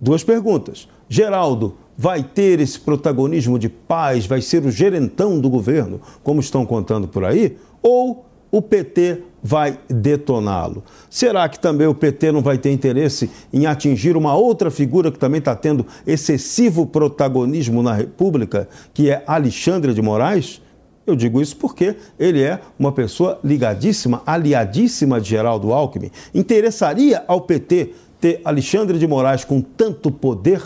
duas 0.00 0.24
perguntas. 0.24 0.88
Geraldo 1.08 1.76
vai 1.96 2.22
ter 2.22 2.58
esse 2.58 2.80
protagonismo 2.80 3.58
de 3.58 3.68
paz, 3.68 4.24
vai 4.26 4.40
ser 4.40 4.64
o 4.64 4.70
gerentão 4.70 5.38
do 5.38 5.50
governo, 5.50 6.00
como 6.22 6.40
estão 6.40 6.64
contando 6.64 7.06
por 7.06 7.24
aí? 7.24 7.56
Ou 7.82 8.24
o 8.50 8.62
PT 8.62 9.22
vai 9.42 9.78
detoná-lo? 9.88 10.82
Será 11.10 11.48
que 11.48 11.58
também 11.58 11.86
o 11.86 11.94
PT 11.94 12.32
não 12.32 12.42
vai 12.42 12.58
ter 12.58 12.70
interesse 12.70 13.30
em 13.52 13.66
atingir 13.66 14.16
uma 14.16 14.34
outra 14.34 14.70
figura 14.70 15.10
que 15.10 15.18
também 15.18 15.38
está 15.38 15.54
tendo 15.54 15.86
excessivo 16.06 16.86
protagonismo 16.86 17.82
na 17.82 17.92
República, 17.92 18.68
que 18.94 19.10
é 19.10 19.22
Alexandre 19.26 19.92
de 19.92 20.00
Moraes? 20.00 20.62
Eu 21.06 21.16
digo 21.16 21.40
isso 21.40 21.56
porque 21.56 21.96
ele 22.18 22.40
é 22.40 22.60
uma 22.78 22.92
pessoa 22.92 23.40
ligadíssima, 23.42 24.22
aliadíssima 24.24 25.20
de 25.20 25.30
Geraldo 25.30 25.72
Alckmin. 25.72 26.10
Interessaria 26.32 27.24
ao 27.26 27.40
PT 27.40 27.90
ter 28.20 28.40
Alexandre 28.44 28.98
de 28.98 29.06
Moraes 29.06 29.44
com 29.44 29.60
tanto 29.60 30.12
poder? 30.12 30.62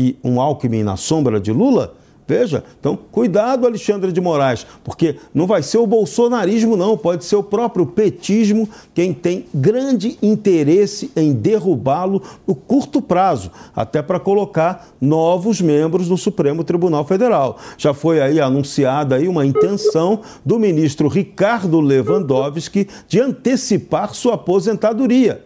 e 0.00 0.16
um 0.24 0.40
Alckmin 0.40 0.82
na 0.82 0.96
sombra 0.96 1.38
de 1.38 1.52
Lula? 1.52 1.94
Veja, 2.30 2.62
então 2.78 2.96
cuidado, 3.10 3.66
Alexandre 3.66 4.12
de 4.12 4.20
Moraes, 4.20 4.64
porque 4.84 5.16
não 5.34 5.48
vai 5.48 5.64
ser 5.64 5.78
o 5.78 5.86
bolsonarismo, 5.86 6.76
não, 6.76 6.96
pode 6.96 7.24
ser 7.24 7.34
o 7.34 7.42
próprio 7.42 7.84
petismo 7.84 8.68
quem 8.94 9.12
tem 9.12 9.46
grande 9.52 10.16
interesse 10.22 11.10
em 11.16 11.32
derrubá-lo 11.32 12.22
no 12.46 12.54
curto 12.54 13.02
prazo, 13.02 13.50
até 13.74 14.00
para 14.00 14.20
colocar 14.20 14.90
novos 15.00 15.60
membros 15.60 16.08
no 16.08 16.16
Supremo 16.16 16.62
Tribunal 16.62 17.04
Federal. 17.04 17.58
Já 17.76 17.92
foi 17.92 18.20
aí 18.20 18.40
anunciada 18.40 19.16
aí 19.16 19.26
uma 19.26 19.44
intenção 19.44 20.20
do 20.46 20.56
ministro 20.56 21.08
Ricardo 21.08 21.80
Lewandowski 21.80 22.86
de 23.08 23.18
antecipar 23.18 24.14
sua 24.14 24.34
aposentadoria. 24.34 25.44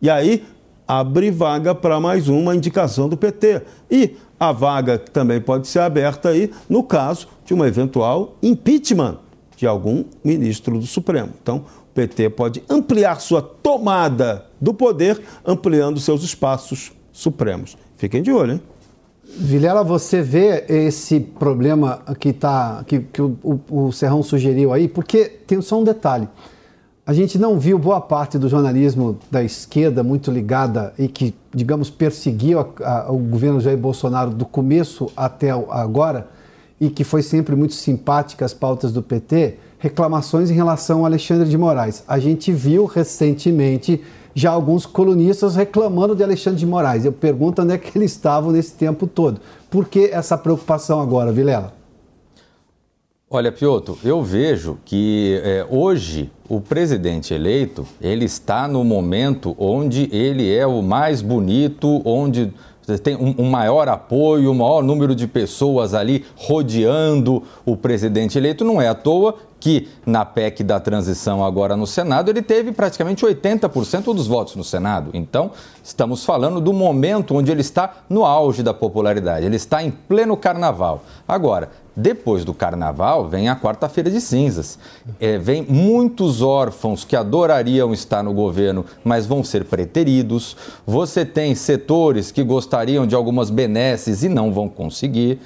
E 0.00 0.08
aí 0.08 0.42
abre 0.88 1.30
vaga 1.30 1.74
para 1.74 2.00
mais 2.00 2.28
uma 2.28 2.56
indicação 2.56 3.10
do 3.10 3.16
PT. 3.16 3.60
E 3.90 4.16
a 4.48 4.52
vaga 4.52 4.98
também 4.98 5.40
pode 5.40 5.66
ser 5.66 5.80
aberta 5.80 6.30
aí 6.30 6.50
no 6.68 6.82
caso 6.82 7.28
de 7.44 7.54
uma 7.54 7.66
eventual 7.66 8.36
impeachment 8.42 9.18
de 9.56 9.66
algum 9.66 10.04
ministro 10.22 10.78
do 10.78 10.86
Supremo. 10.86 11.30
Então, 11.42 11.58
o 11.58 11.94
PT 11.94 12.30
pode 12.30 12.62
ampliar 12.68 13.20
sua 13.20 13.40
tomada 13.40 14.46
do 14.60 14.74
poder, 14.74 15.20
ampliando 15.44 16.00
seus 16.00 16.22
espaços 16.22 16.92
supremos. 17.12 17.76
Fiquem 17.96 18.22
de 18.22 18.32
olho, 18.32 18.54
hein? 18.54 18.62
Vilela, 19.36 19.82
você 19.82 20.22
vê 20.22 20.64
esse 20.68 21.18
problema 21.18 22.02
que, 22.20 22.32
tá, 22.32 22.84
que, 22.86 23.00
que 23.00 23.22
o, 23.22 23.36
o, 23.42 23.86
o 23.86 23.92
Serrão 23.92 24.22
sugeriu 24.22 24.72
aí, 24.72 24.86
porque 24.86 25.24
tem 25.24 25.60
só 25.60 25.80
um 25.80 25.84
detalhe 25.84 26.28
a 27.06 27.12
gente 27.12 27.38
não 27.38 27.58
viu 27.58 27.78
boa 27.78 28.00
parte 28.00 28.38
do 28.38 28.48
jornalismo 28.48 29.18
da 29.30 29.42
esquerda 29.42 30.02
muito 30.02 30.30
ligada 30.30 30.94
e 30.98 31.06
que, 31.06 31.34
digamos, 31.54 31.90
perseguiu 31.90 32.60
a, 32.60 32.66
a, 32.82 33.12
o 33.12 33.18
governo 33.18 33.60
Jair 33.60 33.76
Bolsonaro 33.76 34.30
do 34.30 34.46
começo 34.46 35.10
até 35.14 35.50
agora 35.50 36.28
e 36.80 36.88
que 36.88 37.04
foi 37.04 37.22
sempre 37.22 37.54
muito 37.54 37.74
simpática 37.74 38.46
às 38.46 38.54
pautas 38.54 38.90
do 38.90 39.02
PT, 39.02 39.56
reclamações 39.78 40.50
em 40.50 40.54
relação 40.54 41.00
ao 41.00 41.04
Alexandre 41.04 41.46
de 41.46 41.58
Moraes. 41.58 42.02
A 42.08 42.18
gente 42.18 42.50
viu 42.50 42.86
recentemente 42.86 44.00
já 44.34 44.50
alguns 44.50 44.86
colunistas 44.86 45.54
reclamando 45.54 46.16
de 46.16 46.22
Alexandre 46.24 46.58
de 46.58 46.66
Moraes. 46.66 47.04
Eu 47.04 47.12
pergunto 47.12 47.60
onde 47.60 47.74
é 47.74 47.78
que 47.78 47.96
eles 47.98 48.12
estavam 48.12 48.50
nesse 48.50 48.72
tempo 48.72 49.06
todo. 49.06 49.42
Por 49.70 49.88
que 49.88 50.06
essa 50.06 50.38
preocupação 50.38 51.02
agora, 51.02 51.30
Vilela? 51.30 51.83
Olha, 53.30 53.50
Piotr, 53.50 53.92
eu 54.04 54.22
vejo 54.22 54.78
que 54.84 55.40
é, 55.42 55.66
hoje 55.68 56.30
o 56.46 56.60
presidente 56.60 57.32
eleito 57.32 57.86
ele 58.00 58.26
está 58.26 58.68
no 58.68 58.84
momento 58.84 59.56
onde 59.58 60.08
ele 60.12 60.54
é 60.54 60.66
o 60.66 60.82
mais 60.82 61.22
bonito, 61.22 62.02
onde 62.04 62.52
tem 63.02 63.16
um, 63.16 63.34
um, 63.38 63.50
maior 63.50 63.88
apoio, 63.88 64.50
um 64.50 64.54
maior 64.54 64.82
número 64.82 65.14
de 65.14 65.26
pessoas 65.26 65.94
ali 65.94 66.22
rodeando 66.36 67.42
o 67.64 67.78
presidente 67.78 68.36
eleito. 68.36 68.62
Não 68.62 68.80
é 68.80 68.88
à 68.88 68.94
toa 68.94 69.36
que 69.64 69.88
na 70.04 70.26
PEC 70.26 70.62
da 70.62 70.78
transição 70.78 71.42
agora 71.42 71.74
no 71.74 71.86
Senado, 71.86 72.30
ele 72.30 72.42
teve 72.42 72.70
praticamente 72.70 73.24
80% 73.24 74.14
dos 74.14 74.26
votos 74.26 74.56
no 74.56 74.62
Senado. 74.62 75.10
Então, 75.14 75.52
estamos 75.82 76.22
falando 76.22 76.60
do 76.60 76.70
momento 76.70 77.34
onde 77.34 77.50
ele 77.50 77.62
está 77.62 78.04
no 78.06 78.26
auge 78.26 78.62
da 78.62 78.74
popularidade. 78.74 79.46
Ele 79.46 79.56
está 79.56 79.82
em 79.82 79.90
pleno 79.90 80.36
carnaval. 80.36 81.02
Agora, 81.26 81.70
depois 81.96 82.44
do 82.44 82.52
carnaval, 82.52 83.26
vem 83.26 83.48
a 83.48 83.56
quarta-feira 83.56 84.10
de 84.10 84.20
cinzas. 84.20 84.78
É, 85.18 85.38
vem 85.38 85.62
muitos 85.62 86.42
órfãos 86.42 87.02
que 87.02 87.16
adorariam 87.16 87.94
estar 87.94 88.22
no 88.22 88.34
governo, 88.34 88.84
mas 89.02 89.24
vão 89.24 89.42
ser 89.42 89.64
preteridos. 89.64 90.58
Você 90.84 91.24
tem 91.24 91.54
setores 91.54 92.30
que 92.30 92.42
gostariam 92.42 93.06
de 93.06 93.14
algumas 93.14 93.48
benesses 93.48 94.22
e 94.22 94.28
não 94.28 94.52
vão 94.52 94.68
conseguir. 94.68 95.40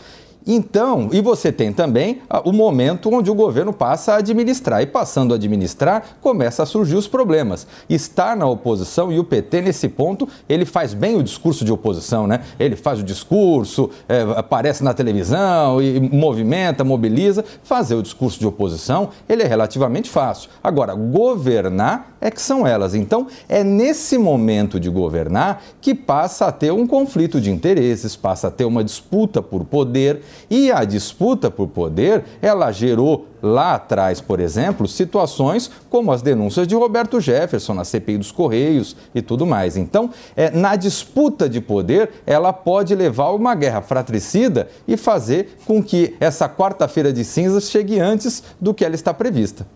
Então, 0.51 1.11
e 1.13 1.21
você 1.21 1.53
tem 1.53 1.75
também 1.75 2.23
ah, 2.29 2.41
o 2.43 2.55
momento 2.55 3.13
onde 3.13 3.31
o 3.31 3.35
governo 3.35 3.71
passa 3.71 4.15
a 4.15 4.17
administrar. 4.17 4.81
E 4.81 4.87
passando 4.87 5.35
a 5.35 5.37
administrar, 5.37 6.17
começa 6.23 6.63
a 6.63 6.67
surgir 6.67 6.97
os 6.97 7.07
problemas. 7.07 7.67
Estar 7.87 8.35
na 8.35 8.47
oposição 8.47 9.13
e 9.13 9.19
o 9.19 9.25
PT, 9.25 9.61
nesse 9.61 9.91
ponto, 9.91 10.27
ele 10.49 10.65
faz 10.65 10.95
bem 10.95 11.17
o 11.17 11.23
discurso 11.23 11.67
de 11.67 11.71
oposição, 11.71 12.27
né? 12.27 12.41
Ele 12.59 12.77
faz 12.77 13.01
o 13.01 13.03
discurso, 13.03 13.91
é, 14.09 14.23
aparece 14.37 14.83
na 14.83 14.95
televisão 14.95 15.83
e 15.83 16.01
movimenta, 16.01 16.83
mobiliza. 16.83 17.45
Fazer 17.63 17.97
o 17.97 18.03
discurso 18.03 18.41
de 18.41 18.47
oposição, 18.47 19.11
ele 19.29 19.43
é 19.43 19.47
relativamente 19.47 20.09
fácil. 20.09 20.49
Agora, 20.65 20.95
governar 20.95 22.17
é 22.23 22.31
que 22.31 22.41
são 22.41 22.67
elas. 22.67 22.95
Então, 22.95 23.27
é 23.51 23.63
nesse 23.63 24.17
momento 24.17 24.81
de 24.81 24.89
governar 24.89 25.63
que 25.79 25.95
passa 25.95 26.47
a 26.47 26.53
ter 26.53 26.73
um 26.73 26.87
conflito 26.87 27.39
de 27.39 27.51
interesses, 27.51 28.17
passa 28.17 28.49
a 28.49 28.51
ter 28.51 28.65
uma 28.65 28.83
disputa 28.83 29.43
por 29.43 29.65
poder 29.65 30.23
e 30.51 30.71
a 30.71 30.85
disputa 30.85 31.51
por 31.51 31.69
poder, 31.69 32.25
ela 32.41 32.71
gerou 32.73 33.27
lá 33.43 33.75
atrás, 33.75 34.21
por 34.21 34.41
exemplo, 34.41 34.89
situações 34.89 35.71
como 35.89 36.13
as 36.13 36.23
denúncias 36.23 36.67
de 36.67 36.75
Roberto 36.75 37.21
Jefferson 37.21 37.75
na 37.75 37.85
CPI 37.85 38.19
dos 38.19 38.33
Correios 38.33 38.97
e 39.15 39.23
tudo 39.23 39.47
mais. 39.47 39.77
Então, 39.77 40.11
é, 40.37 40.51
na 40.51 40.77
disputa 40.77 41.49
de 41.49 41.61
poder, 41.61 42.11
ela 42.27 42.53
pode 42.53 42.95
levar 42.95 43.25
a 43.25 43.33
uma 43.33 43.55
guerra 43.55 43.81
fratricida 43.81 44.69
e 44.87 44.97
fazer 44.97 45.59
com 45.67 45.83
que 45.83 46.17
essa 46.21 46.49
quarta-feira 46.49 47.13
de 47.13 47.25
cinzas 47.25 47.71
chegue 47.71 47.99
antes 47.99 48.43
do 48.61 48.75
que 48.75 48.85
ela 48.85 48.95
está 48.95 49.15
prevista. 49.15 49.67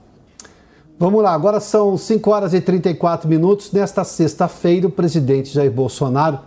Vamos 0.99 1.23
lá, 1.23 1.33
agora 1.33 1.59
são 1.59 1.97
5 1.97 2.31
horas 2.31 2.55
e 2.55 2.61
34 2.61 3.29
minutos. 3.29 3.73
Nesta 3.73 4.05
sexta-feira, 4.05 4.87
o 4.87 4.91
presidente 4.91 5.53
Jair 5.53 5.73
Bolsonaro 5.73 6.39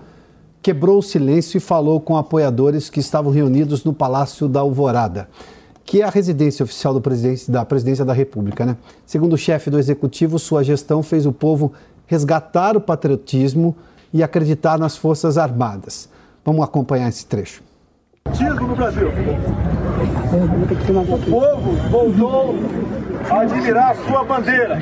quebrou 0.66 0.97
o 0.97 1.03
silêncio 1.03 1.59
e 1.59 1.61
falou 1.61 2.01
com 2.01 2.18
apoiadores 2.18 2.89
que 2.89 2.99
estavam 2.99 3.32
reunidos 3.32 3.84
no 3.84 3.93
Palácio 3.93 4.47
da 4.47 4.61
Alvorada, 4.61 5.30
que 5.84 6.01
é 6.01 6.05
a 6.05 6.09
residência 6.09 6.63
oficial 6.63 6.91
do 6.91 6.99
presidente, 6.99 7.51
da 7.51 7.63
presidência 7.63 8.03
da 8.03 8.13
República. 8.13 8.66
Né? 8.66 8.76
Segundo 9.05 9.34
o 9.34 9.38
chefe 9.38 9.70
do 9.70 9.78
executivo, 9.78 10.39
sua 10.39 10.63
gestão 10.63 11.03
fez 11.03 11.28
o 11.28 11.32
povo 11.32 11.72
resgatar 12.07 12.76
o 12.76 12.82
patriotismo 12.82 13.76
e 14.11 14.24
acreditar 14.24 14.80
nas 14.80 14.97
Forças 14.97 15.38
Armadas. 15.38 16.09
Vamos 16.43 16.63
acompanhar 16.63 17.09
esse 17.09 17.28
trecho. 17.28 17.61
no 18.26 18.76
Brasil. 18.76 19.09
O 20.97 21.30
povo 21.30 21.74
voltou 21.91 22.55
a 23.30 23.41
admirar 23.41 23.91
a 23.91 23.95
sua 24.03 24.24
bandeira. 24.24 24.82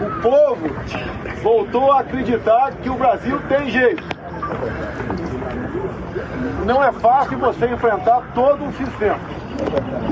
O 0.00 0.20
povo 0.22 0.70
voltou 1.42 1.92
a 1.92 2.00
acreditar 2.00 2.72
que 2.82 2.88
o 2.88 2.94
Brasil 2.94 3.38
tem 3.48 3.70
jeito. 3.70 4.02
Não 6.64 6.82
é 6.82 6.90
fácil 6.92 7.38
você 7.38 7.66
enfrentar 7.66 8.22
todo 8.34 8.64
um 8.64 8.72
sistema. 8.72 9.18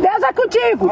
Deus 0.00 0.22
é 0.22 0.32
contigo! 0.32 0.88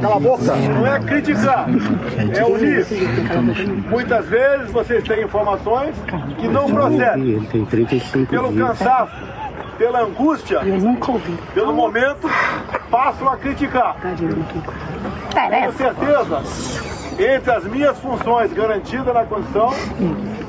Cala 0.00 0.16
a 0.16 0.20
boca. 0.20 0.56
Não 0.56 0.86
é 0.86 1.00
criticar, 1.00 1.66
é 1.68 2.44
unir. 2.44 2.86
Muitas 3.88 4.26
vezes 4.26 4.70
vocês 4.70 5.02
têm 5.04 5.24
informações 5.24 5.94
que 6.38 6.46
não 6.46 6.70
procedem. 6.70 7.40
Pelo 8.28 8.54
cansaço, 8.54 9.12
pela 9.80 10.02
angústia, 10.02 10.60
pelo 11.54 11.72
momento, 11.72 12.28
passam 12.90 13.26
a 13.26 13.36
criticar. 13.38 13.96
Tenho 15.32 15.72
certeza 15.72 16.42
entre 17.18 17.50
as 17.50 17.64
minhas 17.64 17.98
funções 17.98 18.52
garantidas 18.52 19.14
na 19.14 19.24
Constituição 19.24 19.72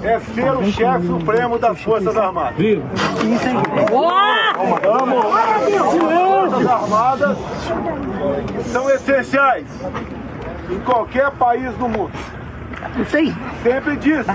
é 0.03 0.19
ser 0.19 0.51
o 0.51 0.69
chefe 0.69 1.07
supremo 1.07 1.57
das 1.57 1.82
Forças 1.82 2.17
Armadas. 2.17 2.57
Vamos! 4.84 5.25
Forças 6.01 6.67
Armadas 6.67 7.38
são 8.65 8.89
essenciais 8.89 9.67
em 10.69 10.79
qualquer 10.79 11.32
país 11.32 11.73
do 11.75 11.88
mundo. 11.88 12.11
Sempre 13.63 13.95
disse, 13.95 14.29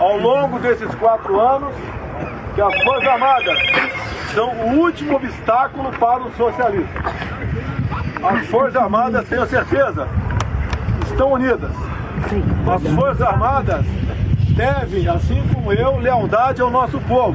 ao 0.00 0.18
longo 0.18 0.58
desses 0.58 0.92
quatro 0.96 1.38
anos, 1.38 1.72
que 2.60 2.62
as 2.62 2.82
Forças 2.82 3.08
Armadas 3.08 3.58
são 4.34 4.50
o 4.50 4.80
último 4.80 5.16
obstáculo 5.16 5.90
para 5.92 6.24
o 6.24 6.32
socialismo. 6.32 6.88
As 8.22 8.46
Forças 8.48 8.76
Armadas, 8.76 9.26
tenho 9.28 9.46
certeza, 9.46 10.06
estão 11.06 11.32
unidas. 11.32 11.70
As 12.70 12.94
Forças 12.94 13.22
Armadas 13.22 13.86
devem, 14.50 15.08
assim 15.08 15.42
como 15.54 15.72
eu, 15.72 15.98
lealdade 15.98 16.60
ao 16.60 16.70
nosso 16.70 17.00
povo. 17.00 17.34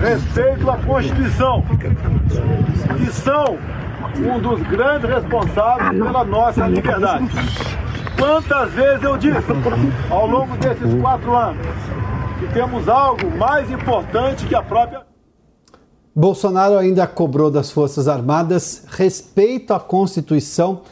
Respeito 0.00 0.68
à 0.68 0.76
Constituição. 0.78 1.64
E 3.00 3.06
são 3.12 3.56
um 4.16 4.40
dos 4.40 4.60
grandes 4.62 5.08
responsáveis 5.08 5.90
pela 6.02 6.24
nossa 6.24 6.66
liberdade. 6.66 7.24
Quantas 8.18 8.72
vezes 8.72 9.04
eu 9.04 9.16
disse, 9.16 9.46
ao 10.10 10.26
longo 10.26 10.56
desses 10.56 11.00
quatro 11.00 11.36
anos, 11.36 11.64
que 12.38 12.46
temos 12.54 12.88
algo 12.88 13.28
mais 13.36 13.68
importante 13.70 14.46
que 14.46 14.54
a 14.54 14.62
própria. 14.62 15.02
Bolsonaro 16.14 16.76
ainda 16.76 17.06
cobrou 17.06 17.50
das 17.50 17.70
Forças 17.70 18.06
Armadas 18.06 18.84
respeito 18.88 19.74
à 19.74 19.80
Constituição 19.80 20.82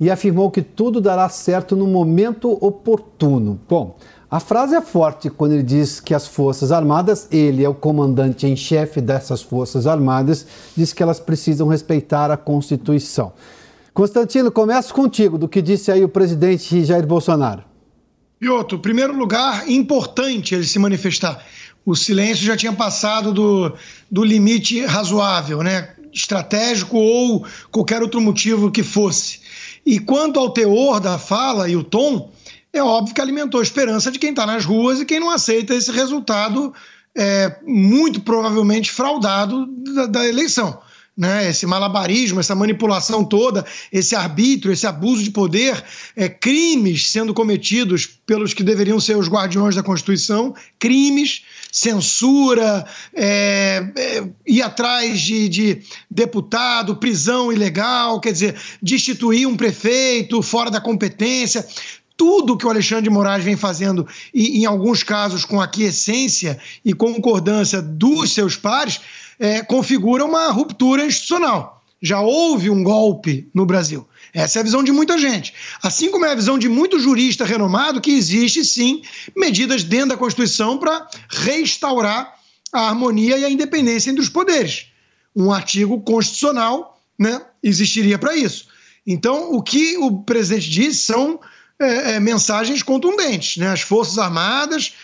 e 0.00 0.10
afirmou 0.10 0.50
que 0.50 0.62
tudo 0.62 1.00
dará 1.00 1.28
certo 1.28 1.76
no 1.76 1.86
momento 1.86 2.50
oportuno. 2.64 3.60
Bom, 3.68 3.96
a 4.30 4.40
frase 4.40 4.74
é 4.74 4.80
forte 4.80 5.30
quando 5.30 5.52
ele 5.52 5.62
diz 5.62 6.00
que 6.00 6.14
as 6.14 6.26
Forças 6.26 6.72
Armadas, 6.72 7.28
ele 7.30 7.64
é 7.64 7.68
o 7.68 7.74
comandante 7.74 8.46
em 8.46 8.56
chefe 8.56 9.00
dessas 9.00 9.40
Forças 9.40 9.86
Armadas, 9.86 10.46
diz 10.76 10.92
que 10.92 11.02
elas 11.02 11.20
precisam 11.20 11.68
respeitar 11.68 12.30
a 12.30 12.36
Constituição. 12.36 13.32
Constantino, 13.94 14.50
começo 14.50 14.92
contigo, 14.92 15.38
do 15.38 15.48
que 15.48 15.62
disse 15.62 15.90
aí 15.90 16.04
o 16.04 16.08
presidente 16.08 16.84
Jair 16.84 17.06
Bolsonaro. 17.06 17.62
Piotr, 18.38 18.78
primeiro 18.78 19.16
lugar, 19.16 19.68
importante 19.68 20.54
ele 20.54 20.64
se 20.64 20.78
manifestar. 20.78 21.44
O 21.84 21.96
silêncio 21.96 22.44
já 22.44 22.56
tinha 22.56 22.72
passado 22.72 23.32
do, 23.32 23.74
do 24.10 24.24
limite 24.24 24.84
razoável, 24.84 25.62
né? 25.62 25.94
estratégico 26.12 26.96
ou 26.96 27.46
qualquer 27.70 28.02
outro 28.02 28.20
motivo 28.20 28.70
que 28.70 28.82
fosse. 28.82 29.40
E 29.84 29.98
quanto 29.98 30.38
ao 30.38 30.50
teor 30.50 31.00
da 31.00 31.18
fala 31.18 31.68
e 31.68 31.76
o 31.76 31.84
tom, 31.84 32.32
é 32.72 32.82
óbvio 32.82 33.14
que 33.14 33.20
alimentou 33.20 33.60
a 33.60 33.62
esperança 33.62 34.10
de 34.10 34.18
quem 34.18 34.30
está 34.30 34.44
nas 34.44 34.64
ruas 34.64 35.00
e 35.00 35.04
quem 35.04 35.20
não 35.20 35.30
aceita 35.30 35.74
esse 35.74 35.90
resultado 35.90 36.72
é, 37.16 37.56
muito 37.66 38.20
provavelmente 38.20 38.90
fraudado 38.90 39.66
da, 39.66 40.06
da 40.06 40.26
eleição. 40.26 40.78
Né, 41.18 41.50
esse 41.50 41.66
malabarismo, 41.66 42.38
essa 42.38 42.54
manipulação 42.54 43.24
toda, 43.24 43.66
esse 43.90 44.14
arbítrio, 44.14 44.72
esse 44.72 44.86
abuso 44.86 45.24
de 45.24 45.32
poder, 45.32 45.82
é, 46.14 46.28
crimes 46.28 47.10
sendo 47.10 47.34
cometidos 47.34 48.06
pelos 48.24 48.54
que 48.54 48.62
deveriam 48.62 49.00
ser 49.00 49.16
os 49.16 49.28
guardiões 49.28 49.74
da 49.74 49.82
Constituição, 49.82 50.54
crimes, 50.78 51.42
censura, 51.72 52.86
é, 53.12 53.84
é, 53.96 54.28
ir 54.46 54.62
atrás 54.62 55.20
de, 55.20 55.48
de 55.48 55.82
deputado, 56.08 56.94
prisão 56.96 57.52
ilegal, 57.52 58.20
quer 58.20 58.32
dizer, 58.32 58.54
destituir 58.80 59.46
um 59.48 59.56
prefeito 59.56 60.40
fora 60.40 60.70
da 60.70 60.80
competência 60.80 61.66
tudo 62.18 62.56
que 62.56 62.66
o 62.66 62.68
Alexandre 62.68 63.04
de 63.04 63.10
Moraes 63.10 63.44
vem 63.44 63.56
fazendo, 63.56 64.06
e 64.34 64.58
em 64.58 64.66
alguns 64.66 65.04
casos 65.04 65.44
com 65.44 65.60
aquiescência 65.60 66.58
e 66.84 66.92
concordância 66.92 67.80
dos 67.80 68.34
seus 68.34 68.56
pares, 68.56 69.00
é, 69.38 69.62
configura 69.62 70.24
uma 70.24 70.50
ruptura 70.50 71.06
institucional. 71.06 71.84
Já 72.02 72.20
houve 72.20 72.70
um 72.70 72.82
golpe 72.82 73.48
no 73.54 73.64
Brasil. 73.64 74.06
Essa 74.34 74.58
é 74.58 74.60
a 74.60 74.64
visão 74.64 74.82
de 74.82 74.92
muita 74.92 75.16
gente. 75.16 75.54
Assim 75.80 76.10
como 76.10 76.26
é 76.26 76.32
a 76.32 76.34
visão 76.34 76.58
de 76.58 76.68
muito 76.68 76.98
jurista 76.98 77.44
renomado 77.44 78.00
que 78.00 78.10
existe, 78.10 78.64
sim, 78.64 79.02
medidas 79.36 79.84
dentro 79.84 80.10
da 80.10 80.16
Constituição 80.16 80.76
para 80.76 81.08
restaurar 81.28 82.34
a 82.72 82.88
harmonia 82.88 83.38
e 83.38 83.44
a 83.44 83.50
independência 83.50 84.10
entre 84.10 84.22
os 84.22 84.28
poderes. 84.28 84.86
Um 85.34 85.52
artigo 85.52 86.00
constitucional 86.00 87.00
né, 87.18 87.40
existiria 87.62 88.18
para 88.18 88.36
isso. 88.36 88.66
Então, 89.06 89.52
o 89.52 89.62
que 89.62 89.96
o 89.96 90.22
presidente 90.22 90.68
diz 90.68 90.98
são 90.98 91.40
é, 91.78 92.12
é, 92.12 92.20
mensagens 92.20 92.82
contundentes. 92.82 93.56
Né? 93.56 93.68
As 93.68 93.80
Forças 93.80 94.18
Armadas 94.18 94.94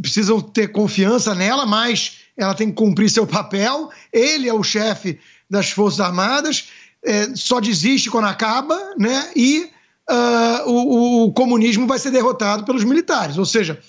precisam 0.00 0.40
ter 0.40 0.68
confiança 0.68 1.34
nela, 1.34 1.66
mas 1.66 2.18
ela 2.36 2.54
tem 2.54 2.68
que 2.68 2.76
cumprir 2.76 3.10
seu 3.10 3.26
papel. 3.26 3.90
Ele 4.12 4.48
é 4.48 4.54
o 4.54 4.62
chefe 4.62 5.18
das 5.48 5.70
Forças 5.70 6.00
Armadas, 6.00 6.68
é, 7.04 7.34
só 7.34 7.60
desiste 7.60 8.10
quando 8.10 8.26
acaba, 8.26 8.78
né? 8.96 9.30
E 9.34 9.70
uh, 10.10 10.70
o, 10.70 11.24
o, 11.24 11.32
comunismo 11.32 11.86
vai 11.86 11.98
ser 11.98 12.10
derrotado 12.10 12.64
pelos 12.64 12.84
militares. 12.84 13.38
Ou 13.38 13.46
seja, 13.46 13.80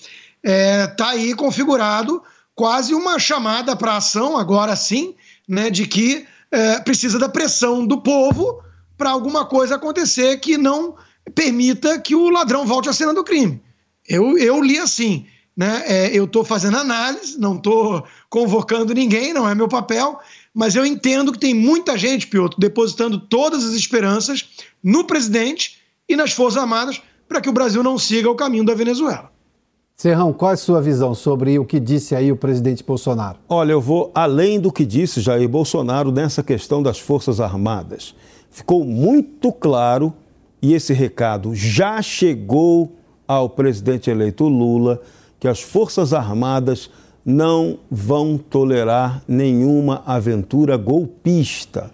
está 0.42 1.14
é, 1.14 1.18
aí 1.18 1.34
configurado 1.34 2.22
quase 2.54 2.94
uma 2.94 3.18
chamada 3.18 3.76
para 3.76 3.96
ação, 3.96 4.36
agora 4.36 4.76
sim, 4.76 5.14
né, 5.48 5.70
de 5.70 5.86
que 5.86 6.26
é, 6.50 6.78
precisa 6.80 7.18
da 7.18 7.28
pressão 7.28 7.86
do 7.86 8.00
povo 8.00 8.62
para 8.96 9.10
alguma 9.10 9.44
coisa 9.44 9.76
acontecer 9.76 10.38
que 10.38 10.56
não 10.58 10.94
permita 11.34 11.98
que 11.98 12.14
o 12.14 12.30
ladrão 12.30 12.66
volte 12.66 12.88
à 12.88 12.92
cena 12.92 13.14
do 13.14 13.24
crime. 13.24 13.60
Eu, 14.08 14.36
eu 14.38 14.62
li 14.62 14.78
assim. 14.78 15.26
Né? 15.56 15.82
É, 15.86 16.18
eu 16.18 16.24
estou 16.24 16.44
fazendo 16.44 16.78
análise, 16.78 17.38
não 17.38 17.56
estou 17.56 18.04
convocando 18.30 18.94
ninguém, 18.94 19.34
não 19.34 19.46
é 19.46 19.54
meu 19.54 19.68
papel, 19.68 20.18
mas 20.54 20.74
eu 20.74 20.84
entendo 20.84 21.30
que 21.30 21.38
tem 21.38 21.52
muita 21.52 21.96
gente, 21.98 22.26
Piotr, 22.26 22.56
depositando 22.58 23.18
todas 23.18 23.62
as 23.64 23.72
esperanças 23.72 24.48
no 24.82 25.04
presidente 25.04 25.78
e 26.08 26.16
nas 26.16 26.32
Forças 26.32 26.62
Armadas 26.62 27.02
para 27.28 27.40
que 27.40 27.48
o 27.48 27.52
Brasil 27.52 27.82
não 27.82 27.98
siga 27.98 28.30
o 28.30 28.34
caminho 28.34 28.64
da 28.64 28.74
Venezuela. 28.74 29.30
Serrão, 29.94 30.32
qual 30.32 30.50
é 30.50 30.54
a 30.54 30.56
sua 30.56 30.80
visão 30.82 31.14
sobre 31.14 31.58
o 31.58 31.64
que 31.64 31.78
disse 31.78 32.14
aí 32.14 32.32
o 32.32 32.36
presidente 32.36 32.82
Bolsonaro? 32.82 33.38
Olha, 33.48 33.72
eu 33.72 33.80
vou 33.80 34.10
além 34.14 34.58
do 34.58 34.72
que 34.72 34.84
disse 34.84 35.20
Jair 35.20 35.48
Bolsonaro 35.48 36.10
nessa 36.10 36.42
questão 36.42 36.82
das 36.82 36.98
Forças 36.98 37.40
Armadas. 37.40 38.14
Ficou 38.50 38.84
muito 38.84 39.52
claro, 39.52 40.12
e 40.62 40.74
esse 40.74 40.92
recado 40.92 41.54
já 41.54 42.00
chegou 42.00 42.92
ao 43.26 43.48
presidente 43.48 44.08
eleito 44.08 44.46
Lula, 44.46 45.02
que 45.40 45.48
as 45.48 45.60
Forças 45.60 46.12
Armadas 46.12 46.88
não 47.24 47.78
vão 47.90 48.38
tolerar 48.38 49.22
nenhuma 49.26 50.02
aventura 50.06 50.76
golpista. 50.76 51.90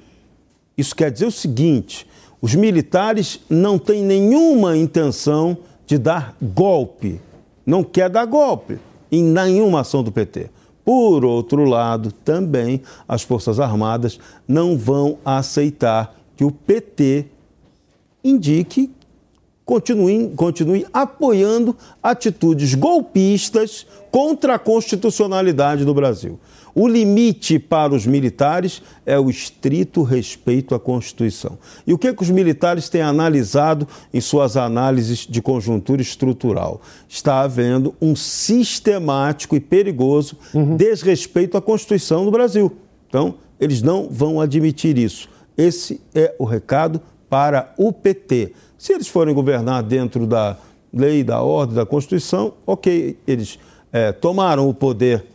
Isso 0.76 0.94
quer 0.94 1.10
dizer 1.10 1.26
o 1.26 1.32
seguinte: 1.32 2.06
os 2.42 2.54
militares 2.54 3.40
não 3.48 3.78
têm 3.78 4.04
nenhuma 4.04 4.76
intenção 4.76 5.56
de 5.86 5.96
dar 5.96 6.36
golpe, 6.40 7.20
não 7.64 7.82
quer 7.82 8.10
dar 8.10 8.26
golpe 8.26 8.78
em 9.10 9.22
nenhuma 9.22 9.80
ação 9.80 10.02
do 10.02 10.12
PT. 10.12 10.50
Por 10.84 11.24
outro 11.24 11.64
lado, 11.64 12.12
também 12.12 12.82
as 13.06 13.22
Forças 13.22 13.58
Armadas 13.58 14.18
não 14.46 14.76
vão 14.76 15.18
aceitar 15.24 16.14
que 16.36 16.44
o 16.44 16.50
PT 16.50 17.26
indique 18.22 18.90
continue, 19.68 20.30
continue 20.34 20.86
apoiando 20.94 21.76
atitudes 22.02 22.74
golpistas 22.74 23.86
contra 24.10 24.54
a 24.54 24.58
constitucionalidade 24.58 25.84
do 25.84 25.92
Brasil. 25.92 26.40
O 26.74 26.88
limite 26.88 27.58
para 27.58 27.94
os 27.94 28.06
militares 28.06 28.80
é 29.04 29.18
o 29.18 29.28
estrito 29.28 30.02
respeito 30.02 30.74
à 30.74 30.80
Constituição. 30.80 31.58
E 31.86 31.92
o 31.92 31.98
que, 31.98 32.08
é 32.08 32.14
que 32.14 32.22
os 32.22 32.30
militares 32.30 32.88
têm 32.88 33.02
analisado 33.02 33.86
em 34.14 34.20
suas 34.22 34.56
análises 34.56 35.26
de 35.26 35.42
conjuntura 35.42 36.00
estrutural? 36.00 36.80
Está 37.06 37.40
havendo 37.40 37.94
um 38.00 38.16
sistemático 38.16 39.54
e 39.54 39.60
perigoso 39.60 40.36
uhum. 40.54 40.76
desrespeito 40.76 41.58
à 41.58 41.60
Constituição 41.60 42.24
do 42.24 42.30
Brasil. 42.30 42.72
Então, 43.06 43.34
eles 43.60 43.82
não 43.82 44.08
vão 44.08 44.40
admitir 44.40 44.96
isso. 44.96 45.28
Esse 45.58 46.00
é 46.14 46.34
o 46.38 46.44
recado 46.44 47.02
para 47.28 47.72
o 47.76 47.92
PT. 47.92 48.52
Se 48.76 48.92
eles 48.92 49.08
forem 49.08 49.34
governar 49.34 49.82
dentro 49.82 50.26
da 50.26 50.56
lei, 50.92 51.22
da 51.22 51.42
ordem, 51.42 51.76
da 51.76 51.84
Constituição, 51.84 52.54
ok, 52.66 53.18
eles 53.26 53.58
é, 53.92 54.12
tomaram 54.12 54.68
o 54.68 54.74
poder 54.74 55.26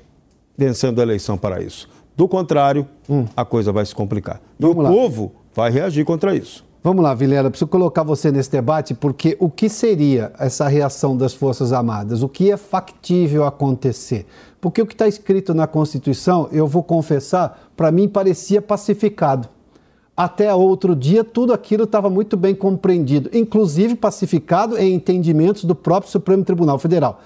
vencendo 0.58 1.00
a 1.00 1.04
eleição 1.04 1.38
para 1.38 1.62
isso. 1.62 1.90
Do 2.16 2.28
contrário, 2.28 2.88
hum. 3.10 3.26
a 3.36 3.44
coisa 3.44 3.72
vai 3.72 3.86
se 3.86 3.94
complicar. 3.94 4.42
E 4.60 4.62
Vamos 4.62 4.78
o 4.78 4.82
lá. 4.82 4.90
povo 4.90 5.32
vai 5.54 5.72
reagir 5.72 6.06
contra 6.06 6.36
isso. 6.36 6.64
Vamos 6.84 7.02
lá, 7.02 7.14
Vilela, 7.14 7.50
preciso 7.50 7.70
colocar 7.70 8.04
você 8.04 8.30
nesse 8.30 8.52
debate, 8.52 8.94
porque 8.94 9.38
o 9.40 9.50
que 9.50 9.70
seria 9.70 10.34
essa 10.38 10.68
reação 10.68 11.16
das 11.16 11.34
Forças 11.34 11.72
Armadas? 11.72 12.22
O 12.22 12.28
que 12.28 12.52
é 12.52 12.58
factível 12.58 13.46
acontecer? 13.46 14.26
Porque 14.60 14.82
o 14.82 14.86
que 14.86 14.94
está 14.94 15.08
escrito 15.08 15.54
na 15.54 15.66
Constituição, 15.66 16.50
eu 16.52 16.68
vou 16.68 16.84
confessar, 16.84 17.70
para 17.78 17.90
mim 17.90 18.10
parecia 18.10 18.62
pacificado 18.62 19.48
até 20.16 20.54
outro 20.54 20.96
dia, 20.96 21.24
tudo 21.24 21.54
aquilo 21.54 21.86
estava 21.86 22.10
muito 22.10 22.38
bem 22.38 22.54
compreendido, 22.54 23.30
inclusive 23.34 23.96
pacificado 23.96 24.78
em 24.78 24.94
entendimentos 24.94 25.64
do 25.64 25.74
próprio 25.74 26.12
Supremo 26.12 26.44
Tribunal 26.44 26.78
Federal. 26.78 27.20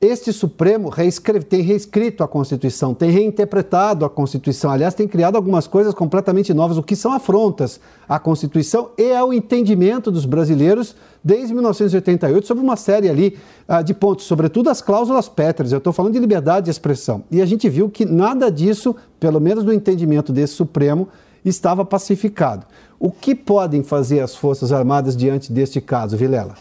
Este 0.00 0.32
Supremo 0.32 0.88
reescreve, 0.88 1.44
tem 1.44 1.60
reescrito 1.60 2.24
a 2.24 2.28
Constituição, 2.28 2.92
tem 2.92 3.08
reinterpretado 3.08 4.04
a 4.04 4.10
Constituição, 4.10 4.68
aliás, 4.68 4.94
tem 4.94 5.06
criado 5.06 5.36
algumas 5.36 5.68
coisas 5.68 5.94
completamente 5.94 6.52
novas, 6.52 6.76
o 6.76 6.82
que 6.82 6.96
são 6.96 7.12
afrontas 7.12 7.78
à 8.08 8.18
Constituição 8.18 8.90
e 8.98 9.12
ao 9.12 9.32
entendimento 9.32 10.10
dos 10.10 10.24
brasileiros 10.24 10.96
desde 11.22 11.54
1988 11.54 12.44
sobre 12.48 12.64
uma 12.64 12.74
série 12.74 13.08
ali 13.08 13.38
uh, 13.68 13.84
de 13.84 13.94
pontos, 13.94 14.24
sobretudo 14.24 14.70
as 14.70 14.82
cláusulas 14.82 15.28
pétreas. 15.28 15.70
Eu 15.70 15.78
estou 15.78 15.92
falando 15.92 16.14
de 16.14 16.18
liberdade 16.18 16.64
de 16.64 16.72
expressão. 16.72 17.22
E 17.30 17.40
a 17.40 17.46
gente 17.46 17.68
viu 17.68 17.88
que 17.88 18.04
nada 18.04 18.50
disso, 18.50 18.96
pelo 19.20 19.38
menos 19.38 19.62
no 19.62 19.72
entendimento 19.72 20.32
desse 20.32 20.54
Supremo, 20.54 21.06
estava 21.44 21.84
pacificado. 21.84 22.66
O 22.98 23.10
que 23.10 23.34
podem 23.34 23.82
fazer 23.82 24.20
as 24.20 24.34
Forças 24.34 24.72
Armadas 24.72 25.16
diante 25.16 25.52
deste 25.52 25.80
caso, 25.80 26.16
Vilela? 26.16 26.54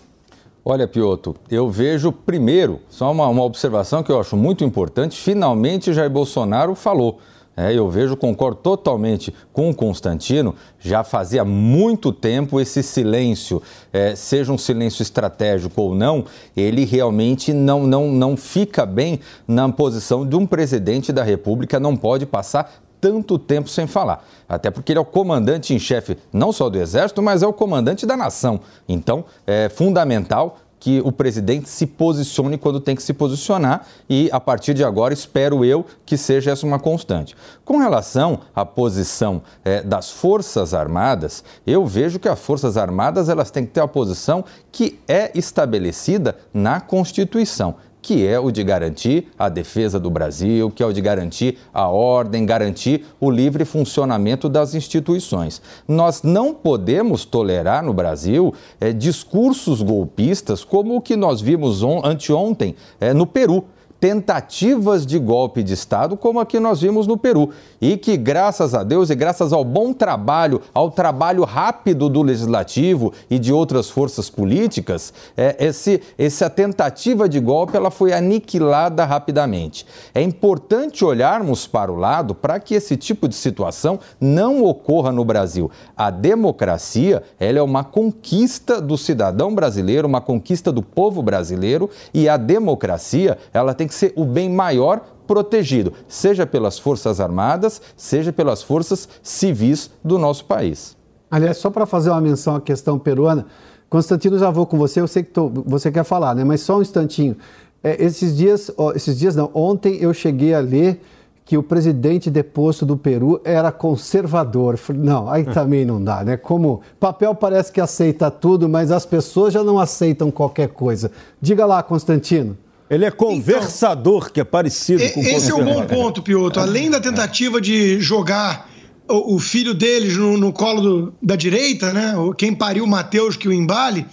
Olha, 0.64 0.88
Pioto, 0.88 1.36
eu 1.50 1.70
vejo 1.70 2.12
primeiro, 2.12 2.80
só 2.88 3.12
uma, 3.12 3.28
uma 3.28 3.44
observação 3.44 4.04
que 4.04 4.12
eu 4.12 4.20
acho 4.20 4.38
muito 4.38 4.64
importante, 4.64 5.20
finalmente 5.20 5.92
Jair 5.92 6.10
Bolsonaro 6.10 6.76
falou. 6.76 7.20
É, 7.58 7.74
eu 7.74 7.90
vejo, 7.90 8.16
concordo 8.16 8.58
totalmente 8.62 9.34
com 9.52 9.70
o 9.70 9.76
Constantino, 9.76 10.56
já 10.80 11.04
fazia 11.04 11.44
muito 11.44 12.14
tempo 12.14 12.62
esse 12.62 12.82
silêncio, 12.82 13.62
é, 13.92 14.16
seja 14.16 14.54
um 14.54 14.58
silêncio 14.58 15.02
estratégico 15.02 15.82
ou 15.82 15.94
não, 15.94 16.24
ele 16.56 16.86
realmente 16.86 17.52
não, 17.52 17.86
não, 17.86 18.08
não 18.10 18.38
fica 18.38 18.86
bem 18.86 19.20
na 19.48 19.68
posição 19.70 20.26
de 20.26 20.36
um 20.36 20.46
presidente 20.46 21.12
da 21.12 21.24
República, 21.24 21.80
não 21.80 21.98
pode 21.98 22.26
passar 22.26 22.82
tanto 23.02 23.40
tempo 23.40 23.68
sem 23.68 23.88
falar. 23.88 24.24
Até 24.48 24.70
porque 24.70 24.92
ele 24.92 25.00
é 25.00 25.02
o 25.02 25.06
comandante 25.06 25.74
em 25.74 25.80
chefe 25.80 26.18
não 26.32 26.54
só 26.54 26.70
do 26.70 26.78
Exército, 26.78 27.22
mas 27.22 27.42
é 27.42 27.48
o 27.48 27.52
comandante 27.52 28.06
da 28.06 28.16
nação. 28.16 28.62
Então, 28.88 29.26
é 29.46 29.68
fundamental 29.68 30.60
que 30.82 31.00
o 31.06 31.12
presidente 31.12 31.70
se 31.70 31.86
posicione 31.86 32.58
quando 32.58 32.80
tem 32.80 32.96
que 32.96 33.04
se 33.04 33.14
posicionar 33.14 33.86
e, 34.10 34.30
a 34.32 34.40
partir 34.40 34.74
de 34.74 34.84
agora, 34.84 35.14
espero 35.14 35.64
eu 35.64 35.86
que 36.04 36.18
seja 36.18 36.50
essa 36.50 36.66
uma 36.66 36.80
constante. 36.80 37.38
Com 37.64 37.78
relação 37.78 38.40
à 38.54 38.66
posição 38.66 39.44
é, 39.64 39.84
das 39.84 40.10
Forças 40.10 40.74
Armadas, 40.74 41.44
eu 41.68 41.86
vejo 41.86 42.18
que 42.18 42.28
as 42.28 42.40
Forças 42.40 42.78
Armadas 42.78 43.30
elas 43.30 43.52
têm 43.52 43.64
que 43.64 43.72
ter 43.72 43.82
a 43.82 43.88
posição 43.88 44.44
que 44.72 45.00
é 45.08 45.30
estabelecida 45.36 46.36
na 46.52 46.82
Constituição 46.82 47.76
que 48.02 48.26
é 48.26 48.40
o 48.40 48.52
de 48.52 48.64
garantir 48.64 49.28
a 49.38 49.48
defesa 49.50 50.00
do 50.00 50.10
Brasil, 50.10 50.72
que 50.72 50.82
é 50.82 50.86
o 50.86 50.94
de 50.94 51.02
garantir 51.02 51.58
a 51.74 51.88
ordem, 51.88 52.46
garantir 52.46 53.06
o 53.20 53.30
livre 53.30 53.64
funcionamento 53.66 54.50
das 54.50 54.74
instituições. 54.74 55.62
Nós 55.88 56.24
não 56.24 56.54
podemos 56.54 57.26
tolerar 57.26 57.84
no 57.84 57.94
Brasil 57.94 58.54
é, 58.80 58.92
discursos 58.92 59.82
golpistas 59.82 60.64
como 60.64 60.96
o 60.96 61.02
que 61.02 61.16
nós 61.16 61.42
vimos 61.42 61.84
anteontem 62.04 62.76
é, 63.00 63.14
no 63.14 63.28
Peru 63.28 63.66
tentativas 64.02 65.06
de 65.06 65.20
golpe 65.20 65.62
de 65.62 65.76
Estado, 65.76 66.18
como 66.18 66.40
a 66.40 66.46
que 66.46 66.60
nós 66.60 66.82
vimos 66.82 67.06
no 67.06 67.16
Peru. 67.16 67.52
E 67.80 67.96
que, 67.96 68.18
graças 68.18 68.74
a 68.74 68.84
Deus 68.84 69.12
e 69.12 69.16
graças 69.16 69.54
ao 69.54 69.64
bom 69.64 69.94
trabalho, 69.94 70.60
ao 70.74 70.90
trabalho 70.90 71.44
rápido 71.44 72.10
do 72.10 72.24
Legislativo 72.24 73.14
e 73.30 73.38
de 73.38 73.54
outras 73.54 73.92
forças 73.92 74.28
políticas, 74.28 75.14
é, 75.38 75.56
esse, 75.68 76.02
essa 76.18 76.50
tentativa 76.50 77.30
de 77.30 77.40
golpe 77.40 77.78
ela 77.78 77.92
foi 77.92 78.12
aniquilada 78.12 79.06
rapidamente. 79.06 79.86
É 80.16 80.22
importante 80.22 81.06
olharmos 81.06 81.68
para 81.68 81.92
o 81.92 81.96
lado 81.96 82.34
para 82.34 82.60
que 82.60 82.74
esse 82.74 82.98
tipo 82.98 83.28
de 83.28 83.36
situação 83.36 84.00
não 84.20 84.64
ocorra 84.64 85.12
no 85.12 85.24
Brasil. 85.24 85.70
A 85.96 86.10
democracia 86.10 87.22
ela 87.40 87.60
é 87.60 87.62
uma 87.62 87.84
conquista 87.84 88.82
do 88.82 88.98
cidadão 88.98 89.54
brasileiro, 89.54 90.08
uma 90.08 90.22
conquista 90.22 90.72
do 90.72 90.82
povo 90.82 91.22
brasileiro, 91.22 91.88
e 92.12 92.28
a 92.28 92.36
democracia 92.36 93.38
ela 93.54 93.76
tem 93.76 93.91
que 93.92 94.00
ser 94.00 94.14
o 94.16 94.26
bem 94.26 94.50
maior 94.50 95.02
protegido, 95.28 95.94
seja 96.08 96.46
pelas 96.46 96.80
Forças 96.80 97.20
Armadas, 97.20 97.82
seja 97.96 98.34
pelas 98.34 98.64
forças 98.64 99.08
civis 99.22 99.92
do 100.04 100.18
nosso 100.18 100.46
país. 100.46 100.98
Aliás, 101.30 101.58
só 101.58 101.70
para 101.70 101.86
fazer 101.86 102.10
uma 102.10 102.20
menção 102.20 102.56
à 102.56 102.62
questão 102.62 103.00
peruana, 103.00 103.46
Constantino, 103.90 104.38
já 104.38 104.50
vou 104.50 104.66
com 104.66 104.78
você, 104.78 105.00
eu 105.00 105.08
sei 105.08 105.24
que 105.24 105.32
tô, 105.32 105.50
você 105.50 105.92
quer 105.92 106.04
falar, 106.04 106.36
né? 106.36 106.44
mas 106.44 106.62
só 106.62 106.78
um 106.78 106.82
instantinho. 106.82 107.36
É, 107.84 108.04
esses 108.04 108.36
dias, 108.36 108.72
esses 108.96 109.18
dias 109.18 109.36
não, 109.36 109.50
ontem 109.54 109.98
eu 110.02 110.14
cheguei 110.14 110.54
a 110.54 110.60
ler 110.60 111.02
que 111.44 111.58
o 111.58 111.64
presidente 111.64 112.30
deposto 112.30 112.86
do 112.86 112.96
Peru 112.96 113.42
era 113.44 113.72
conservador. 113.72 114.80
Não, 114.96 115.30
aí 115.30 115.44
também 115.44 115.84
não 115.84 116.02
dá, 116.02 116.24
né? 116.24 116.38
Como 116.38 116.82
papel 117.00 117.36
parece 117.36 117.72
que 117.72 117.82
aceita 117.82 118.32
tudo, 118.32 118.70
mas 118.70 118.92
as 118.92 119.06
pessoas 119.06 119.54
já 119.54 119.64
não 119.64 119.78
aceitam 119.80 120.32
qualquer 120.32 120.70
coisa. 120.70 121.12
Diga 121.42 121.66
lá, 121.66 121.84
Constantino. 121.84 122.58
Ele 122.92 123.06
é 123.06 123.10
conversador, 123.10 124.24
então, 124.24 124.34
que 124.34 124.42
é 124.42 124.44
parecido 124.44 125.10
com 125.14 125.22
Esse 125.22 125.50
é 125.50 125.56
um 125.56 125.64
bom 125.64 125.86
ponto, 125.86 126.22
Piotr. 126.22 126.60
Além 126.60 126.90
da 126.90 127.00
tentativa 127.00 127.62
de 127.62 128.02
jogar 128.02 128.70
o, 129.08 129.36
o 129.36 129.40
filho 129.40 129.74
deles 129.74 130.18
no, 130.18 130.36
no 130.36 130.52
colo 130.52 130.82
do, 130.82 131.14
da 131.24 131.38
direita, 131.38 131.94
né? 131.94 132.14
Quem 132.38 132.54
pariu 132.54 132.84
o 132.84 132.88
Matheus 132.88 133.38
que 133.38 133.48
o 133.48 133.54
embale. 133.54 134.06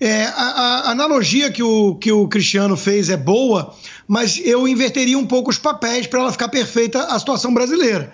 É, 0.00 0.24
a, 0.24 0.86
a, 0.86 0.90
analogia 0.92 1.52
que 1.52 1.62
o, 1.62 1.96
que 1.96 2.10
o 2.10 2.26
Cristiano 2.26 2.78
fez 2.78 3.10
é 3.10 3.16
boa, 3.16 3.74
mas 4.08 4.40
eu 4.42 4.66
inverteria 4.66 5.18
um 5.18 5.26
pouco 5.26 5.50
os 5.50 5.58
papéis 5.58 6.06
para 6.06 6.20
ela 6.20 6.32
ficar 6.32 6.48
perfeita 6.48 7.00
a 7.04 7.18
situação 7.18 7.52
brasileira. 7.52 8.10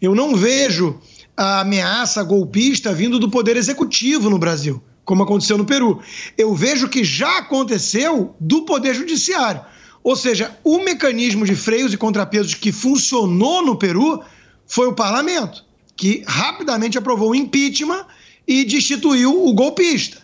Eu 0.00 0.12
não 0.12 0.34
vejo 0.34 0.98
a 1.36 1.60
ameaça 1.60 2.20
golpista 2.24 2.92
vindo 2.92 3.16
do 3.16 3.30
poder 3.30 3.56
executivo 3.56 4.28
no 4.28 4.40
Brasil 4.40 4.82
como 5.04 5.22
aconteceu 5.22 5.58
no 5.58 5.64
Peru. 5.64 6.00
Eu 6.36 6.54
vejo 6.54 6.88
que 6.88 7.04
já 7.04 7.38
aconteceu 7.38 8.34
do 8.38 8.62
Poder 8.62 8.94
Judiciário. 8.94 9.62
Ou 10.02 10.16
seja, 10.16 10.56
o 10.64 10.80
mecanismo 10.80 11.44
de 11.44 11.54
freios 11.54 11.92
e 11.92 11.96
contrapesos 11.96 12.54
que 12.54 12.72
funcionou 12.72 13.64
no 13.64 13.76
Peru 13.76 14.22
foi 14.66 14.88
o 14.88 14.94
parlamento, 14.94 15.64
que 15.96 16.24
rapidamente 16.26 16.98
aprovou 16.98 17.30
o 17.30 17.34
impeachment 17.34 18.04
e 18.46 18.64
destituiu 18.64 19.46
o 19.46 19.52
golpista. 19.54 20.18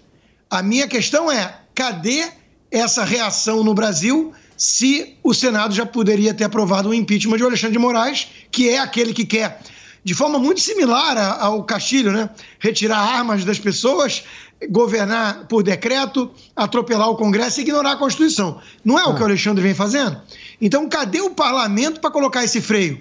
A 0.50 0.62
minha 0.62 0.88
questão 0.88 1.30
é: 1.30 1.60
cadê 1.74 2.26
essa 2.70 3.04
reação 3.04 3.62
no 3.62 3.74
Brasil 3.74 4.32
se 4.56 5.16
o 5.22 5.32
Senado 5.32 5.72
já 5.72 5.86
poderia 5.86 6.34
ter 6.34 6.44
aprovado 6.44 6.88
o 6.88 6.94
impeachment 6.94 7.36
de 7.36 7.44
Alexandre 7.44 7.74
de 7.74 7.78
Moraes, 7.78 8.26
que 8.50 8.68
é 8.68 8.78
aquele 8.78 9.14
que 9.14 9.24
quer, 9.24 9.60
de 10.02 10.14
forma 10.14 10.38
muito 10.38 10.60
similar 10.60 11.16
ao 11.40 11.62
Castilho, 11.62 12.10
né, 12.10 12.28
retirar 12.58 12.98
armas 12.98 13.44
das 13.44 13.60
pessoas, 13.60 14.24
governar 14.70 15.46
por 15.46 15.62
decreto, 15.62 16.30
atropelar 16.56 17.08
o 17.08 17.16
Congresso 17.16 17.60
e 17.60 17.62
ignorar 17.62 17.92
a 17.92 17.96
Constituição. 17.96 18.60
Não 18.84 18.98
é 18.98 19.04
o 19.04 19.14
que 19.14 19.20
o 19.20 19.24
ah. 19.24 19.28
Alexandre 19.28 19.62
vem 19.62 19.74
fazendo? 19.74 20.20
Então, 20.60 20.88
cadê 20.88 21.20
o 21.20 21.30
parlamento 21.30 22.00
para 22.00 22.10
colocar 22.10 22.44
esse 22.44 22.60
freio? 22.60 23.00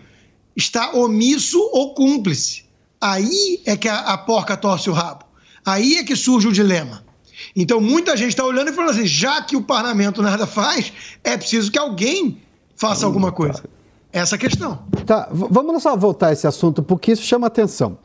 Está 0.55 0.91
omisso 0.91 1.59
ou 1.73 1.93
cúmplice. 1.93 2.65
Aí 2.99 3.61
é 3.65 3.75
que 3.75 3.87
a, 3.87 3.99
a 3.99 4.17
porca 4.17 4.55
torce 4.55 4.89
o 4.89 4.93
rabo. 4.93 5.25
Aí 5.65 5.97
é 5.97 6.03
que 6.03 6.15
surge 6.15 6.47
o 6.47 6.51
dilema. 6.51 7.03
Então, 7.55 7.79
muita 7.81 8.15
gente 8.15 8.29
está 8.29 8.45
olhando 8.45 8.69
e 8.69 8.73
falando 8.73 8.91
assim: 8.91 9.05
já 9.05 9.41
que 9.41 9.55
o 9.55 9.61
parlamento 9.61 10.21
nada 10.21 10.47
faz, 10.47 10.91
é 11.23 11.37
preciso 11.37 11.71
que 11.71 11.77
alguém 11.77 12.41
faça 12.75 13.05
alguma 13.05 13.31
coisa. 13.31 13.63
Essa 14.11 14.35
é 14.35 14.37
questão. 14.37 14.79
Tá, 15.05 15.27
vamos 15.31 15.83
só 15.83 15.95
voltar 15.95 16.27
a 16.27 16.33
esse 16.33 16.47
assunto, 16.47 16.81
porque 16.81 17.11
isso 17.11 17.23
chama 17.23 17.47
atenção. 17.47 17.97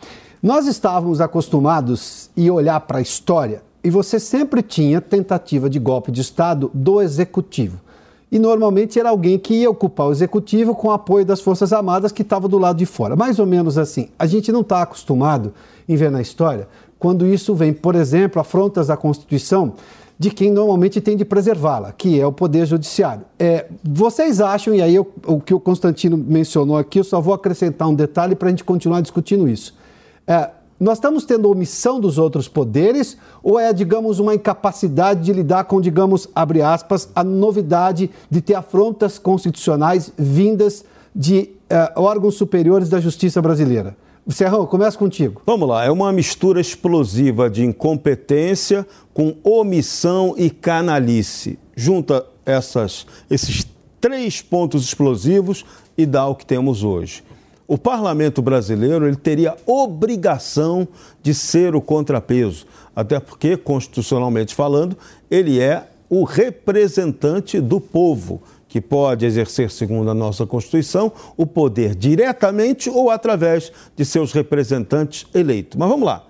Nós 0.43 0.67
estávamos 0.67 1.21
acostumados 1.21 2.29
a 2.37 2.53
olhar 2.53 2.81
para 2.81 2.99
a 2.99 3.01
história 3.01 3.63
e 3.85 3.89
você 3.89 4.19
sempre 4.19 4.61
tinha 4.61 5.01
tentativa 5.01 5.71
de 5.71 5.79
golpe 5.79 6.11
de 6.11 6.21
Estado 6.21 6.69
do 6.75 7.01
executivo. 7.01 7.79
E 8.29 8.41
normalmente 8.41 8.99
era 8.99 9.11
alguém 9.11 9.39
que 9.39 9.55
ia 9.55 9.71
ocupar 9.71 10.09
o 10.09 10.11
executivo 10.11 10.75
com 10.75 10.91
apoio 10.91 11.25
das 11.25 11.41
Forças 11.41 11.73
Armadas 11.73 12.11
que 12.11 12.23
estava 12.23 12.49
do 12.49 12.59
lado 12.59 12.79
de 12.79 12.87
fora. 12.87 13.15
Mais 13.15 13.39
ou 13.39 13.47
menos 13.47 13.79
assim. 13.79 14.09
A 14.19 14.27
gente 14.27 14.51
não 14.51 14.63
está 14.63 14.83
acostumado 14.83 15.55
em 15.89 15.95
ver 15.95 16.11
na 16.11 16.21
história 16.21 16.67
quando 16.99 17.25
isso 17.25 17.55
vem, 17.55 17.73
por 17.73 17.95
exemplo, 17.95 18.41
afrontas 18.41 18.91
à 18.91 18.97
Constituição 18.97 19.75
de 20.19 20.31
quem 20.31 20.51
normalmente 20.51 21.01
tem 21.01 21.17
de 21.17 21.25
preservá-la, 21.25 21.93
que 21.93 22.21
é 22.21 22.27
o 22.27 22.33
Poder 22.33 22.67
Judiciário. 22.67 23.25
É, 23.39 23.67
vocês 23.85 24.41
acham, 24.41 24.75
e 24.75 24.83
aí 24.83 24.97
eu, 24.97 25.09
o 25.25 25.41
que 25.41 25.55
o 25.55 25.61
Constantino 25.61 26.17
mencionou 26.17 26.77
aqui, 26.77 26.99
eu 26.99 27.05
só 27.05 27.21
vou 27.21 27.33
acrescentar 27.33 27.89
um 27.89 27.95
detalhe 27.95 28.35
para 28.35 28.49
a 28.49 28.51
gente 28.51 28.65
continuar 28.65 29.03
discutindo 29.03 29.49
isso. 29.49 29.81
É, 30.27 30.51
nós 30.83 30.99
estamos 30.99 31.25
tendo 31.25 31.49
omissão 31.49 32.01
dos 32.01 32.19
outros 32.19 32.49
poderes 32.49 33.17
ou 33.41 33.57
é, 33.57 33.73
digamos, 33.73 34.19
uma 34.19 34.35
incapacidade 34.35 35.23
de 35.23 35.33
lidar 35.33 35.63
com, 35.65 35.81
digamos, 35.81 36.29
abre 36.35 36.61
aspas, 36.61 37.09
a 37.15 37.23
novidade 37.23 38.11
de 38.29 38.41
ter 38.41 38.55
afrontas 38.55 39.17
constitucionais 39.17 40.13
vindas 40.19 40.85
de 41.15 41.51
é, 41.71 41.93
órgãos 41.95 42.35
superiores 42.35 42.89
da 42.89 42.99
justiça 42.99 43.41
brasileira? 43.41 43.97
Serrão, 44.29 44.67
começa 44.67 44.99
contigo. 44.99 45.43
Vamos 45.47 45.69
lá, 45.69 45.85
é 45.85 45.91
uma 45.91 46.13
mistura 46.13 46.61
explosiva 46.61 47.49
de 47.49 47.65
incompetência 47.65 48.85
com 49.15 49.37
omissão 49.45 50.35
e 50.37 50.51
canalice. 50.51 51.61
Junta 51.77 52.27
essas, 52.45 53.07
esses 53.31 53.65
três 54.01 54.43
pontos 54.43 54.85
explosivos 54.85 55.65
e 55.97 56.05
dá 56.05 56.27
o 56.27 56.35
que 56.35 56.45
temos 56.45 56.83
hoje 56.83 57.23
o 57.67 57.79
parlamento 57.79 58.43
brasileiro 58.43 59.07
ele 59.07 59.17
teria 59.17 59.57
obrigação 59.67 60.87
de 61.23 61.33
ser 61.33 61.75
o 61.75 61.81
contrapeso, 61.81 62.67
até 62.95 63.19
porque, 63.19 63.57
constitucionalmente 63.57 64.55
falando, 64.55 64.97
ele 65.31 65.61
é 65.61 65.89
o 66.11 66.25
representante 66.25 67.61
do 67.61 67.81
povo, 67.81 68.43
que 68.69 68.81
pode 68.81 69.27
exercer, 69.27 69.71
segundo 69.71 70.11
a 70.11 70.15
nossa 70.15 70.47
Constituição, 70.47 71.13
o 71.37 71.47
poder 71.47 71.95
diretamente 71.95 72.89
ou 72.89 73.11
através 73.11 73.73
de 73.97 74.05
seus 74.05 74.33
representantes 74.33 75.27
eleitos. 75.35 75.79
Mas 75.79 75.89
vamos 75.89 76.07
lá. 76.07 76.25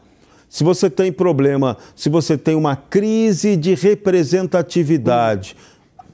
Se 0.48 0.62
você 0.62 0.90
tem 0.90 1.10
problema, 1.10 1.76
se 1.96 2.08
você 2.08 2.36
tem 2.36 2.54
uma 2.54 2.76
crise 2.76 3.56
de 3.56 3.74
representatividade 3.74 5.56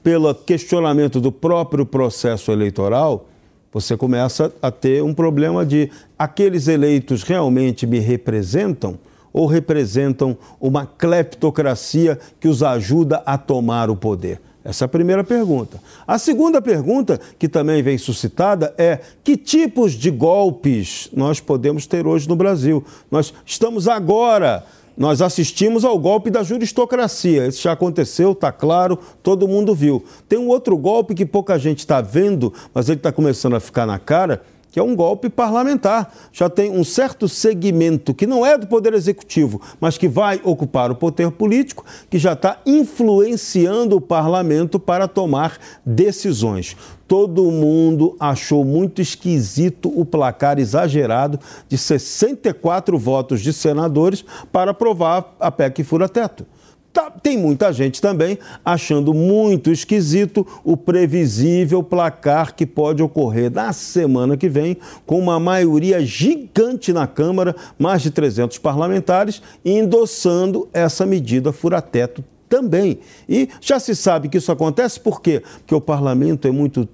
pelo 0.01 0.33
questionamento 0.33 1.19
do 1.19 1.31
próprio 1.31 1.85
processo 1.85 2.51
eleitoral, 2.51 3.28
você 3.71 3.95
começa 3.95 4.51
a 4.61 4.71
ter 4.71 5.03
um 5.03 5.13
problema 5.13 5.65
de 5.65 5.91
aqueles 6.17 6.67
eleitos 6.67 7.23
realmente 7.23 7.85
me 7.85 7.99
representam 7.99 8.97
ou 9.31 9.45
representam 9.45 10.37
uma 10.59 10.85
cleptocracia 10.85 12.19
que 12.39 12.47
os 12.47 12.63
ajuda 12.63 13.21
a 13.25 13.37
tomar 13.37 13.89
o 13.89 13.95
poder? 13.95 14.41
Essa 14.63 14.83
é 14.83 14.87
a 14.87 14.89
primeira 14.89 15.23
pergunta. 15.23 15.81
A 16.05 16.17
segunda 16.17 16.61
pergunta, 16.61 17.19
que 17.37 17.47
também 17.47 17.81
vem 17.81 17.97
suscitada, 17.97 18.73
é 18.77 18.99
que 19.23 19.37
tipos 19.37 19.93
de 19.93 20.11
golpes 20.11 21.09
nós 21.13 21.39
podemos 21.39 21.87
ter 21.87 22.05
hoje 22.05 22.27
no 22.27 22.35
Brasil? 22.35 22.83
Nós 23.09 23.33
estamos 23.45 23.87
agora 23.87 24.65
nós 24.99 25.21
assistimos 25.21 25.85
ao 25.85 25.97
golpe 25.97 26.29
da 26.29 26.43
juristocracia. 26.43 27.47
Isso 27.47 27.61
já 27.61 27.71
aconteceu, 27.71 28.33
está 28.33 28.51
claro, 28.51 28.99
todo 29.23 29.47
mundo 29.47 29.73
viu. 29.73 30.03
Tem 30.27 30.37
um 30.37 30.49
outro 30.49 30.77
golpe 30.77 31.15
que 31.15 31.25
pouca 31.25 31.57
gente 31.57 31.79
está 31.79 32.01
vendo, 32.01 32.53
mas 32.73 32.89
ele 32.89 32.97
está 32.99 33.09
começando 33.09 33.55
a 33.55 33.61
ficar 33.61 33.85
na 33.85 33.97
cara, 33.97 34.43
que 34.71 34.79
é 34.79 34.83
um 34.83 34.95
golpe 34.95 35.29
parlamentar. 35.29 36.13
Já 36.31 36.49
tem 36.49 36.71
um 36.71 36.83
certo 36.83 37.27
segmento 37.27 38.13
que 38.13 38.27
não 38.27 38.45
é 38.45 38.57
do 38.57 38.67
Poder 38.67 38.93
Executivo, 38.93 39.61
mas 39.79 39.97
que 39.97 40.07
vai 40.07 40.39
ocupar 40.43 40.91
o 40.91 40.95
poder 40.95 41.31
político, 41.31 41.85
que 42.09 42.17
já 42.17 42.33
está 42.33 42.59
influenciando 42.65 43.95
o 43.95 44.01
parlamento 44.01 44.79
para 44.79 45.07
tomar 45.07 45.57
decisões. 45.85 46.75
Todo 47.07 47.49
mundo 47.49 48.15
achou 48.19 48.63
muito 48.63 49.01
esquisito 49.01 49.91
o 49.99 50.05
placar 50.05 50.59
exagerado 50.59 51.39
de 51.67 51.77
64 51.77 52.97
votos 52.99 53.41
de 53.41 53.51
senadores 53.51 54.23
para 54.51 54.71
aprovar 54.71 55.35
a 55.39 55.49
PEC 55.49 55.83
fura-teto. 55.83 56.45
Tá, 56.91 57.11
tem 57.11 57.37
muita 57.37 57.71
gente 57.71 58.01
também 58.01 58.39
achando 58.65 59.13
muito 59.13 59.71
esquisito 59.71 60.45
o 60.63 60.75
previsível 60.75 61.83
placar 61.83 62.55
que 62.55 62.65
pode 62.65 63.03
ocorrer 63.03 63.51
na 63.51 63.71
semana 63.71 64.35
que 64.35 64.49
vem, 64.49 64.75
com 65.05 65.19
uma 65.19 65.39
maioria 65.39 66.03
gigante 66.03 66.91
na 66.91 67.05
Câmara, 67.05 67.55
mais 67.77 68.01
de 68.01 68.09
300 68.09 68.57
parlamentares, 68.57 69.41
endossando 69.63 70.67
essa 70.73 71.05
medida 71.05 71.53
fura-teto 71.53 72.23
também. 72.49 72.99
E 73.27 73.47
já 73.61 73.79
se 73.79 73.95
sabe 73.95 74.27
que 74.27 74.37
isso 74.37 74.51
acontece 74.51 74.99
por 74.99 75.21
quê? 75.21 75.41
Porque 75.59 75.75
o 75.75 75.79
parlamento 75.79 76.47
é 76.47 76.51
muito 76.51 76.89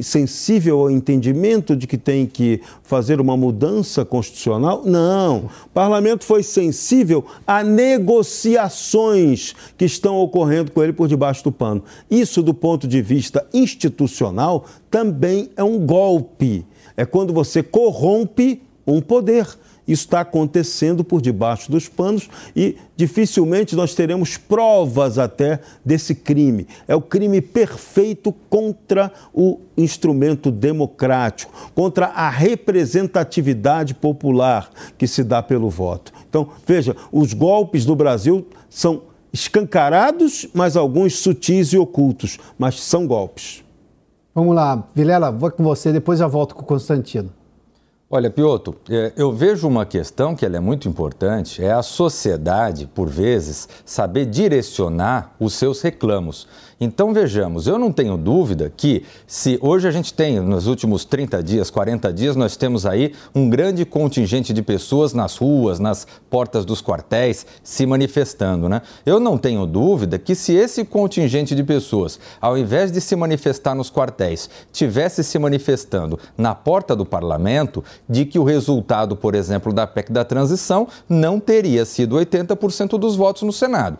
sensível 0.00 0.80
ao 0.80 0.90
entendimento 0.90 1.76
de 1.76 1.86
que 1.86 1.98
tem 1.98 2.26
que 2.26 2.60
fazer 2.82 3.20
uma 3.20 3.36
mudança 3.36 4.04
constitucional? 4.04 4.82
Não. 4.84 5.50
O 5.66 5.68
parlamento 5.74 6.24
foi 6.24 6.42
sensível 6.42 7.24
a 7.46 7.62
negociações 7.62 9.54
que 9.76 9.84
estão 9.84 10.16
ocorrendo 10.16 10.72
com 10.72 10.82
ele 10.82 10.94
por 10.94 11.06
debaixo 11.06 11.44
do 11.44 11.52
pano. 11.52 11.84
Isso, 12.10 12.42
do 12.42 12.54
ponto 12.54 12.88
de 12.88 13.02
vista 13.02 13.46
institucional, 13.52 14.64
também 14.90 15.50
é 15.56 15.62
um 15.62 15.78
golpe. 15.78 16.64
É 16.96 17.04
quando 17.04 17.32
você 17.34 17.62
corrompe 17.62 18.62
um 18.86 19.00
poder. 19.00 19.46
Isso 19.86 20.04
está 20.04 20.20
acontecendo 20.20 21.04
por 21.04 21.20
debaixo 21.20 21.70
dos 21.70 21.88
panos 21.88 22.28
e 22.54 22.76
dificilmente 22.96 23.76
nós 23.76 23.94
teremos 23.94 24.36
provas 24.36 25.18
até 25.18 25.60
desse 25.84 26.14
crime. 26.14 26.66
É 26.88 26.96
o 26.96 27.00
crime 27.00 27.40
perfeito 27.40 28.34
contra 28.50 29.12
o 29.32 29.60
instrumento 29.76 30.50
democrático, 30.50 31.52
contra 31.74 32.06
a 32.06 32.28
representatividade 32.28 33.94
popular 33.94 34.70
que 34.98 35.06
se 35.06 35.22
dá 35.22 35.42
pelo 35.42 35.70
voto. 35.70 36.12
Então, 36.28 36.48
veja, 36.66 36.96
os 37.12 37.32
golpes 37.32 37.84
do 37.84 37.94
Brasil 37.94 38.46
são 38.68 39.02
escancarados, 39.32 40.48
mas 40.52 40.76
alguns 40.76 41.16
sutis 41.16 41.72
e 41.72 41.78
ocultos, 41.78 42.38
mas 42.58 42.80
são 42.80 43.06
golpes. 43.06 43.62
Vamos 44.34 44.54
lá, 44.54 44.86
Vilela, 44.94 45.30
vou 45.30 45.50
com 45.50 45.62
você, 45.62 45.92
depois 45.92 46.20
eu 46.20 46.28
volto 46.28 46.54
com 46.54 46.62
o 46.62 46.64
Constantino. 46.64 47.30
Olha, 48.08 48.30
Pioto, 48.30 48.76
é, 48.88 49.12
eu 49.16 49.32
vejo 49.32 49.66
uma 49.66 49.84
questão 49.84 50.36
que 50.36 50.46
é 50.46 50.60
muito 50.60 50.88
importante, 50.88 51.60
é 51.60 51.72
a 51.72 51.82
sociedade, 51.82 52.86
por 52.86 53.08
vezes, 53.08 53.68
saber 53.84 54.26
direcionar 54.26 55.34
os 55.40 55.54
seus 55.54 55.82
reclamos. 55.82 56.46
Então 56.78 57.14
vejamos, 57.14 57.66
eu 57.66 57.78
não 57.78 57.90
tenho 57.90 58.18
dúvida 58.18 58.70
que 58.74 59.02
se 59.26 59.58
hoje 59.62 59.88
a 59.88 59.90
gente 59.90 60.12
tem, 60.12 60.38
nos 60.40 60.66
últimos 60.66 61.06
30 61.06 61.42
dias, 61.42 61.70
40 61.70 62.12
dias, 62.12 62.36
nós 62.36 62.54
temos 62.54 62.84
aí 62.84 63.14
um 63.34 63.48
grande 63.48 63.86
contingente 63.86 64.52
de 64.52 64.60
pessoas 64.60 65.14
nas 65.14 65.38
ruas, 65.38 65.78
nas 65.78 66.06
portas 66.28 66.66
dos 66.66 66.82
quartéis, 66.82 67.46
se 67.62 67.86
manifestando, 67.86 68.68
né? 68.68 68.82
Eu 69.06 69.18
não 69.18 69.38
tenho 69.38 69.64
dúvida 69.64 70.18
que 70.18 70.34
se 70.34 70.52
esse 70.52 70.84
contingente 70.84 71.54
de 71.54 71.64
pessoas, 71.64 72.20
ao 72.38 72.58
invés 72.58 72.92
de 72.92 73.00
se 73.00 73.16
manifestar 73.16 73.74
nos 73.74 73.90
quartéis, 73.90 74.50
tivesse 74.70 75.24
se 75.24 75.38
manifestando 75.38 76.18
na 76.36 76.54
porta 76.54 76.94
do 76.94 77.06
parlamento, 77.06 77.82
de 78.06 78.26
que 78.26 78.38
o 78.38 78.44
resultado, 78.44 79.16
por 79.16 79.34
exemplo, 79.34 79.72
da 79.72 79.86
PEC 79.86 80.12
da 80.12 80.26
transição 80.26 80.86
não 81.08 81.40
teria 81.40 81.86
sido 81.86 82.16
80% 82.16 82.98
dos 82.98 83.16
votos 83.16 83.40
no 83.44 83.52
Senado 83.52 83.96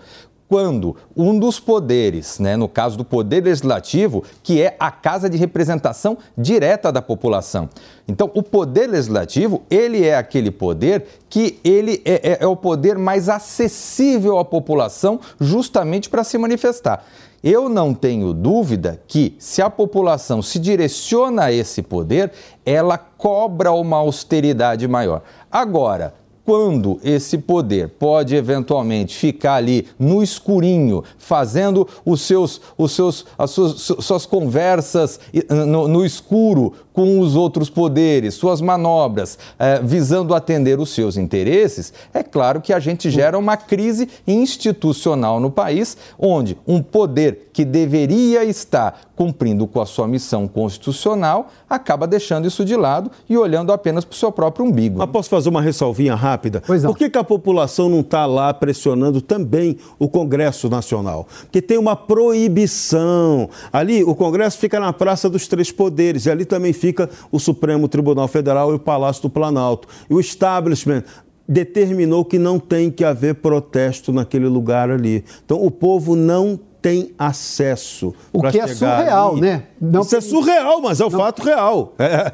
quando 0.49 0.97
um 1.17 1.39
dos 1.39 1.59
poderes, 1.59 2.39
né, 2.39 2.57
no 2.57 2.69
caso 2.69 2.97
do 2.97 3.05
Poder 3.05 3.43
Legislativo, 3.43 4.23
que 4.43 4.63
é 4.63 4.77
a 4.79 4.91
casa 4.91 5.29
de 5.29 5.37
representação 5.37 6.17
direta 6.37 6.93
da 6.93 7.03
população. 7.03 7.69
Então, 8.07 8.31
o 8.35 8.43
Poder 8.43 8.87
Legislativo, 8.87 9.63
ele 9.69 10.05
é 10.05 10.17
aquele 10.17 10.51
poder 10.51 11.07
que 11.29 11.59
ele 11.65 12.01
é, 12.05 12.33
é, 12.33 12.39
é 12.41 12.47
o 12.47 12.57
poder 12.57 12.97
mais 12.97 13.29
acessível 13.29 14.39
à 14.39 14.45
população 14.45 15.21
justamente 15.41 16.09
para 16.09 16.23
se 16.23 16.39
manifestar. 16.39 17.05
Eu 17.43 17.69
não 17.69 17.95
tenho 17.95 18.33
dúvida 18.33 19.01
que, 19.07 19.37
se 19.39 19.63
a 19.63 19.71
população 19.71 20.43
se 20.43 20.59
direciona 20.59 21.45
a 21.45 21.53
esse 21.53 21.83
poder, 21.83 22.33
ela 22.65 22.99
cobra 22.99 23.71
uma 23.73 23.99
austeridade 23.99 24.89
maior. 24.89 25.23
Agora, 25.51 26.15
quando 26.47 27.01
esse 27.03 27.39
poder 27.39 27.89
pode 27.89 28.37
eventualmente 28.37 29.17
ficar 29.17 29.57
ali 29.57 29.89
no 29.99 30.23
escurinho, 30.23 31.03
fazendo 31.19 31.89
os 32.05 32.21
seus, 32.21 32.61
os 32.79 32.93
seus, 32.93 33.27
as 33.37 33.51
suas, 33.51 33.81
suas 33.81 34.25
conversas 34.25 35.19
no, 35.51 35.89
no 35.89 36.07
escuro 36.07 36.73
com 36.93 37.21
os 37.21 37.37
outros 37.37 37.69
poderes, 37.69 38.35
suas 38.35 38.63
manobras, 38.63 39.39
eh, 39.59 39.81
visando 39.83 40.35
atender 40.35 40.81
os 40.81 40.91
seus 40.91 41.19
interesses, 41.19 41.93
é 42.15 42.23
claro 42.23 42.61
que 42.61 42.73
a 42.73 42.79
gente 42.79 43.11
gera 43.11 43.37
uma 43.37 43.55
crise 43.55 44.09
institucional 44.27 45.39
no 45.39 45.51
país, 45.51 45.95
onde 46.19 46.57
um 46.67 46.81
poder 46.81 47.51
que 47.53 47.67
deveria 47.67 48.45
estar 48.45 49.11
cumprindo 49.15 49.67
com 49.67 49.81
a 49.81 49.87
sua 49.87 50.07
missão 50.07 50.47
constitucional 50.47 51.49
acaba 51.69 52.07
deixando 52.07 52.47
isso 52.47 52.65
de 52.65 52.77
lado 52.77 53.11
e 53.29 53.37
olhando 53.37 53.73
apenas 53.73 54.05
para 54.05 54.15
o 54.15 54.17
seu 54.17 54.31
próprio 54.31 54.65
umbigo. 54.65 54.99
Mas 54.99 55.11
posso 55.11 55.29
fazer 55.29 55.49
uma 55.49 55.61
ressalvinha 55.61 56.15
rápida? 56.15 56.36
Pois 56.67 56.83
não. 56.83 56.91
Por 56.91 56.99
que, 56.99 57.11
que 57.11 57.19
a 57.19 57.25
população 57.25 57.89
não 57.89 58.01
está 58.01 58.27
lá 58.27 58.53
pressionando 58.53 59.21
também 59.21 59.77
o 59.99 60.09
Congresso 60.09 60.69
Nacional? 60.69 61.27
Porque 61.43 61.63
tem 61.63 61.79
uma 61.79 61.97
proibição. 61.97 63.49
Ali, 63.73 64.05
o 64.05 64.15
Congresso 64.15 64.59
fica 64.59 64.79
na 64.81 64.93
Praça 64.93 65.29
dos 65.29 65.47
Três 65.49 65.71
Poderes 65.71 66.27
e 66.27 66.31
ali 66.31 66.45
também 66.45 66.73
fica 66.73 67.09
o 67.31 67.39
Supremo 67.39 67.89
Tribunal 67.89 68.29
Federal 68.29 68.73
e 68.73 68.75
o 68.75 68.79
Palácio 68.79 69.23
do 69.23 69.31
Planalto. 69.31 69.89
E 70.09 70.15
o 70.15 70.21
establishment 70.21 71.03
determinou 71.49 72.25
que 72.25 72.39
não 72.39 72.59
tem 72.59 72.91
que 72.91 73.05
haver 73.05 73.37
protesto 73.37 74.13
naquele 74.13 74.49
lugar 74.49 74.91
ali. 74.91 75.25
Então, 75.45 75.65
o 75.65 75.71
povo 75.71 76.17
não 76.17 76.59
tem 76.83 77.13
acesso. 77.19 78.15
O 78.33 78.43
que 78.43 78.61
é 78.61 78.67
surreal, 78.67 79.33
ali. 79.33 79.41
né? 79.41 79.63
Não 79.81 80.03
Isso 80.03 80.17
é 80.17 80.21
surreal, 80.21 80.81
mas 80.81 81.01
é 81.01 81.05
o 81.05 81.11
não... 81.11 81.19
fato 81.19 81.43
real. 81.43 81.95
É. 81.99 82.33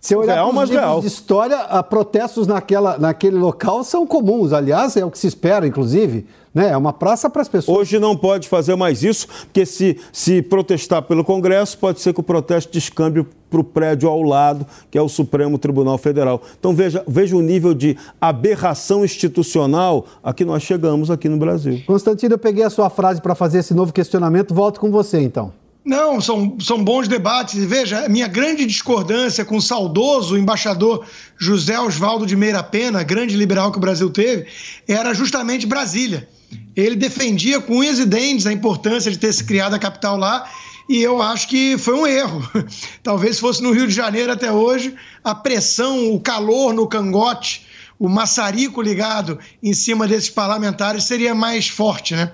Se 0.00 0.16
olhar 0.16 0.34
real, 0.34 0.52
mas 0.52 0.70
real. 0.70 1.00
de 1.00 1.06
história, 1.06 1.58
a 1.58 1.82
protestos 1.82 2.46
naquela, 2.46 2.96
naquele 2.96 3.36
local 3.36 3.84
são 3.84 4.06
comuns. 4.06 4.50
Aliás, 4.50 4.96
é 4.96 5.04
o 5.04 5.10
que 5.10 5.18
se 5.18 5.26
espera, 5.26 5.66
inclusive. 5.66 6.26
Né? 6.54 6.70
É 6.70 6.76
uma 6.76 6.92
praça 6.92 7.28
para 7.28 7.42
as 7.42 7.48
pessoas. 7.48 7.78
Hoje 7.78 7.98
não 7.98 8.16
pode 8.16 8.48
fazer 8.48 8.74
mais 8.76 9.02
isso, 9.02 9.28
porque 9.44 9.66
se, 9.66 9.98
se 10.10 10.40
protestar 10.40 11.02
pelo 11.02 11.22
Congresso, 11.22 11.76
pode 11.76 12.00
ser 12.00 12.14
que 12.14 12.20
o 12.20 12.22
protesto 12.22 12.72
descambe 12.72 13.26
para 13.50 13.60
o 13.60 13.64
prédio 13.64 14.08
ao 14.08 14.22
lado, 14.22 14.66
que 14.90 14.96
é 14.96 15.02
o 15.02 15.08
Supremo 15.08 15.58
Tribunal 15.58 15.98
Federal. 15.98 16.40
Então 16.58 16.74
veja, 16.74 17.04
veja 17.06 17.36
o 17.36 17.42
nível 17.42 17.74
de 17.74 17.96
aberração 18.18 19.04
institucional 19.04 20.06
a 20.22 20.32
que 20.32 20.46
nós 20.46 20.62
chegamos 20.62 21.10
aqui 21.10 21.28
no 21.28 21.36
Brasil. 21.36 21.82
Constantino, 21.86 22.34
eu 22.34 22.38
peguei 22.38 22.64
a 22.64 22.70
sua 22.70 22.88
frase 22.88 23.20
para 23.20 23.34
fazer 23.34 23.58
esse 23.58 23.74
novo 23.74 23.92
questionamento. 23.92 24.54
Volto 24.54 24.80
com 24.80 24.90
você, 24.90 25.20
então. 25.20 25.59
Não, 25.84 26.20
são, 26.20 26.58
são 26.60 26.82
bons 26.84 27.08
debates. 27.08 27.54
E 27.54 27.66
veja, 27.66 28.08
minha 28.08 28.28
grande 28.28 28.66
discordância 28.66 29.44
com 29.44 29.56
o 29.56 29.62
saudoso 29.62 30.36
embaixador 30.36 31.06
José 31.38 31.78
Oswaldo 31.80 32.26
de 32.26 32.36
Meira 32.36 32.62
Pena, 32.62 33.02
grande 33.02 33.36
liberal 33.36 33.72
que 33.72 33.78
o 33.78 33.80
Brasil 33.80 34.10
teve, 34.10 34.46
era 34.86 35.14
justamente 35.14 35.66
Brasília. 35.66 36.28
Ele 36.76 36.96
defendia 36.96 37.60
com 37.60 37.78
unhas 37.78 37.98
e 37.98 38.04
dentes 38.04 38.46
a 38.46 38.52
importância 38.52 39.10
de 39.10 39.18
ter 39.18 39.32
se 39.32 39.44
criado 39.44 39.74
a 39.74 39.78
capital 39.78 40.16
lá 40.16 40.48
e 40.90 41.00
eu 41.00 41.22
acho 41.22 41.46
que 41.46 41.78
foi 41.78 41.94
um 41.94 42.04
erro. 42.04 42.42
Talvez 43.00 43.38
fosse 43.38 43.62
no 43.62 43.70
Rio 43.70 43.86
de 43.86 43.94
Janeiro 43.94 44.32
até 44.32 44.50
hoje, 44.50 44.92
a 45.22 45.32
pressão, 45.32 46.12
o 46.12 46.18
calor 46.18 46.74
no 46.74 46.88
cangote, 46.88 47.64
o 48.00 48.08
maçarico 48.08 48.80
ligado 48.80 49.38
em 49.62 49.74
cima 49.74 50.08
desses 50.08 50.30
parlamentares 50.30 51.04
seria 51.04 51.34
mais 51.34 51.68
forte, 51.68 52.16
né? 52.16 52.32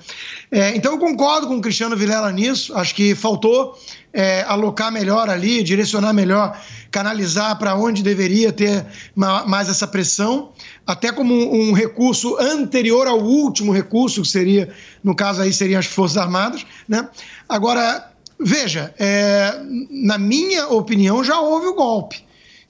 É, 0.48 0.76
então 0.76 0.92
eu 0.92 0.98
concordo 0.98 1.48
com 1.48 1.56
o 1.56 1.60
Cristiano 1.60 1.96
Vilela 1.96 2.30
nisso, 2.30 2.72
acho 2.76 2.94
que 2.94 3.16
faltou 3.16 3.76
é, 4.12 4.42
alocar 4.42 4.92
melhor 4.92 5.28
ali, 5.28 5.64
direcionar 5.64 6.12
melhor, 6.12 6.56
canalizar 6.88 7.58
para 7.58 7.74
onde 7.74 8.00
deveria 8.00 8.52
ter 8.52 8.86
mais 9.16 9.68
essa 9.68 9.88
pressão, 9.88 10.52
até 10.86 11.10
como 11.10 11.34
um, 11.34 11.72
recurso 11.72 12.36
anterior 12.38 13.08
ao 13.08 13.18
último 13.18 13.72
recurso, 13.72 14.22
que 14.22 14.28
seria, 14.28 14.72
no 15.02 15.16
caso 15.16 15.42
aí, 15.42 15.52
seriam 15.52 15.80
as 15.80 15.86
Forças 15.86 16.16
Armadas, 16.16 16.64
né? 16.88 17.08
Agora, 17.48 18.12
Veja, 18.38 18.94
é, 18.98 19.62
na 19.90 20.18
minha 20.18 20.68
opinião, 20.68 21.24
já 21.24 21.40
houve 21.40 21.68
o 21.68 21.74
golpe. 21.74 22.25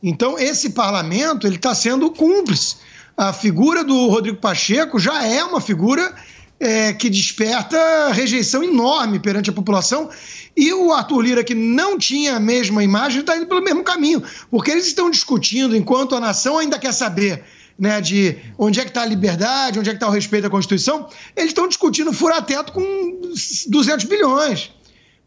Então, 0.08 0.38
esse 0.38 0.70
parlamento 0.70 1.48
ele 1.48 1.56
está 1.56 1.74
sendo 1.74 2.12
cúmplice. 2.12 2.76
A 3.16 3.32
figura 3.32 3.82
do 3.82 4.06
Rodrigo 4.06 4.36
Pacheco 4.36 5.00
já 5.00 5.24
é 5.24 5.42
uma 5.42 5.60
figura 5.60 6.14
é, 6.60 6.92
que 6.92 7.10
desperta 7.10 8.12
rejeição 8.12 8.62
enorme 8.62 9.18
perante 9.18 9.50
a 9.50 9.52
população. 9.52 10.08
E 10.56 10.72
o 10.72 10.92
Arthur 10.92 11.20
Lira, 11.22 11.42
que 11.42 11.56
não 11.56 11.98
tinha 11.98 12.36
a 12.36 12.40
mesma 12.40 12.84
imagem, 12.84 13.18
está 13.18 13.36
indo 13.36 13.48
pelo 13.48 13.60
mesmo 13.60 13.82
caminho. 13.82 14.22
Porque 14.48 14.70
eles 14.70 14.86
estão 14.86 15.10
discutindo, 15.10 15.76
enquanto 15.76 16.14
a 16.14 16.20
nação 16.20 16.56
ainda 16.56 16.78
quer 16.78 16.94
saber 16.94 17.42
né, 17.76 18.00
de 18.00 18.38
onde 18.56 18.78
é 18.78 18.84
que 18.84 18.90
está 18.90 19.02
a 19.02 19.06
liberdade, 19.06 19.80
onde 19.80 19.90
é 19.90 19.92
que 19.92 19.96
está 19.96 20.06
o 20.06 20.12
respeito 20.12 20.46
à 20.46 20.50
Constituição, 20.50 21.08
eles 21.34 21.50
estão 21.50 21.66
discutindo 21.66 22.12
fura-teto 22.12 22.72
com 22.72 23.20
200 23.66 24.04
bilhões 24.04 24.70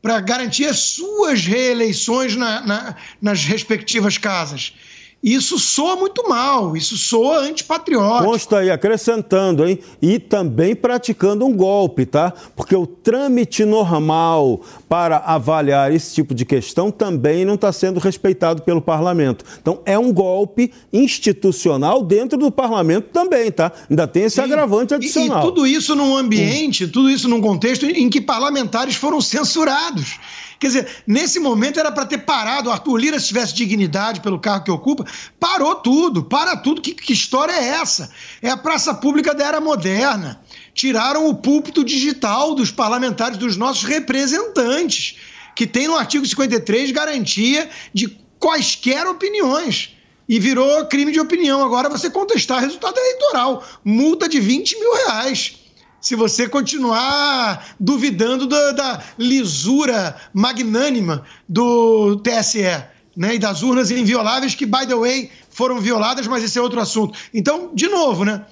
para 0.01 0.19
garantir 0.19 0.65
as 0.65 0.79
suas 0.79 1.45
reeleições 1.45 2.35
na, 2.35 2.61
na, 2.61 2.95
nas 3.21 3.43
respectivas 3.43 4.17
casas. 4.17 4.73
Isso 5.21 5.59
soa 5.59 5.97
muito 5.97 6.29
mal, 6.29 6.77
isso 6.77 6.97
soa 6.97 7.39
antipatriótico. 7.39 8.31
Consta 8.31 8.59
aí, 8.59 8.71
acrescentando, 8.71 9.67
hein? 9.67 9.77
E 10.01 10.17
também 10.17 10.73
praticando 10.73 11.45
um 11.45 11.53
golpe, 11.53 12.05
tá? 12.05 12.33
Porque 12.55 12.73
o 12.73 12.87
trâmite 12.87 13.65
normal 13.65 14.61
para 14.87 15.17
avaliar 15.17 15.93
esse 15.93 16.15
tipo 16.15 16.33
de 16.33 16.45
questão 16.45 16.89
também 16.89 17.43
não 17.43 17.55
está 17.55 17.69
sendo 17.73 17.99
respeitado 17.99 18.61
pelo 18.61 18.81
parlamento. 18.81 19.43
Então, 19.61 19.81
é 19.85 19.99
um 19.99 20.13
golpe 20.13 20.71
institucional 20.93 22.01
dentro 22.01 22.37
do 22.37 22.49
parlamento 22.49 23.09
também, 23.11 23.51
tá? 23.51 23.73
Ainda 23.89 24.07
tem 24.07 24.23
esse 24.23 24.39
agravante 24.39 24.93
adicional. 24.93 25.39
E, 25.39 25.41
e 25.41 25.45
tudo 25.49 25.67
isso 25.67 25.95
num 25.95 26.15
ambiente, 26.15 26.87
tudo 26.87 27.09
isso 27.09 27.27
num 27.27 27.41
contexto 27.41 27.85
em 27.85 28.09
que 28.09 28.21
parlamentares 28.21 28.95
foram 28.95 29.19
censurados. 29.19 30.17
Quer 30.59 30.67
dizer, 30.67 30.87
nesse 31.07 31.39
momento 31.39 31.79
era 31.79 31.91
para 31.91 32.05
ter 32.05 32.17
parado. 32.19 32.69
O 32.69 32.71
Arthur 32.71 32.97
Lira, 32.97 33.19
se 33.19 33.27
tivesse 33.27 33.53
dignidade 33.53 34.19
pelo 34.19 34.37
cargo 34.37 34.65
que 34.65 34.71
ocupa, 34.71 35.05
parou 35.39 35.75
tudo, 35.75 36.23
para 36.23 36.57
tudo. 36.57 36.81
Que, 36.81 36.93
que 36.93 37.13
história 37.13 37.53
é 37.53 37.69
essa? 37.69 38.11
É 38.41 38.49
a 38.49 38.57
praça 38.57 38.93
pública 38.93 39.33
da 39.33 39.45
era 39.45 39.61
moderna. 39.61 40.41
Tiraram 40.73 41.27
o 41.29 41.35
púlpito 41.35 41.83
digital 41.83 42.53
dos 42.53 42.71
parlamentares, 42.71 43.37
dos 43.37 43.55
nossos 43.55 43.85
representantes, 43.85 45.17
que 45.55 45.65
tem 45.65 45.87
no 45.87 45.95
artigo 45.95 46.25
53 46.25 46.91
garantia 46.91 47.69
de 47.93 48.19
quaisquer 48.37 49.07
opiniões 49.07 49.95
e 50.27 50.39
virou 50.39 50.85
crime 50.87 51.13
de 51.13 51.19
opinião. 51.21 51.63
Agora 51.63 51.89
você 51.89 52.09
contestar 52.09 52.59
resultado 52.59 52.97
eleitoral, 52.97 53.63
multa 53.83 54.27
de 54.27 54.41
20 54.41 54.77
mil 54.77 54.93
reais 55.05 55.58
se 56.01 56.15
você 56.15 56.47
continuar 56.47 57.75
duvidando 57.79 58.47
da, 58.47 58.71
da 58.71 59.03
lisura 59.17 60.15
magnânima 60.33 61.23
do 61.47 62.17
TSE. 62.17 62.83
Né, 63.17 63.35
e 63.35 63.39
das 63.39 63.63
urnas 63.63 63.91
invioláveis 63.91 64.55
que, 64.55 64.65
by 64.65 64.87
the 64.87 64.95
way, 64.95 65.29
foram 65.49 65.81
violadas, 65.81 66.25
mas 66.25 66.41
esse 66.41 66.57
é 66.57 66.61
outro 66.61 66.79
assunto. 66.79 67.19
Então, 67.33 67.71
de 67.73 67.89
novo, 67.89 68.23
né? 68.23 68.45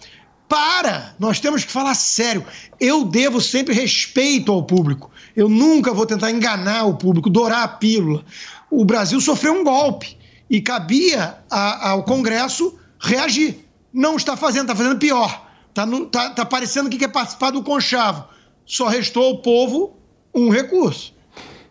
Para! 0.50 1.16
Nós 1.20 1.40
temos 1.40 1.64
que 1.64 1.72
falar 1.72 1.94
sério. 1.94 2.46
Eu 2.80 3.06
devo 3.06 3.40
sempre 3.40 3.74
respeito 3.74 4.52
ao 4.52 4.64
público. 4.64 5.10
Eu 5.36 5.48
nunca 5.48 5.94
vou 5.94 6.06
tentar 6.06 6.32
enganar 6.32 6.86
o 6.86 6.96
público, 6.96 7.30
dourar 7.30 7.64
a 7.64 7.68
pílula. 7.68 8.26
O 8.70 8.84
Brasil 8.84 9.22
sofreu 9.22 9.54
um 9.54 9.64
golpe. 9.64 10.18
E 10.50 10.60
cabia 10.62 11.38
a, 11.50 11.92
ao 11.92 12.04
Congresso 12.04 12.78
reagir. 13.00 13.66
Não 13.94 14.16
está 14.16 14.36
fazendo, 14.38 14.64
está 14.64 14.76
fazendo 14.76 14.98
pior. 14.98 15.47
Está 15.78 15.86
tá, 16.10 16.30
tá 16.32 16.46
parecendo 16.46 16.90
que 16.90 16.98
quer 16.98 17.10
participar 17.10 17.52
do 17.52 17.62
conchavo. 17.62 18.24
Só 18.66 18.88
restou 18.88 19.24
ao 19.24 19.38
povo 19.38 19.94
um 20.34 20.50
recurso. 20.50 21.14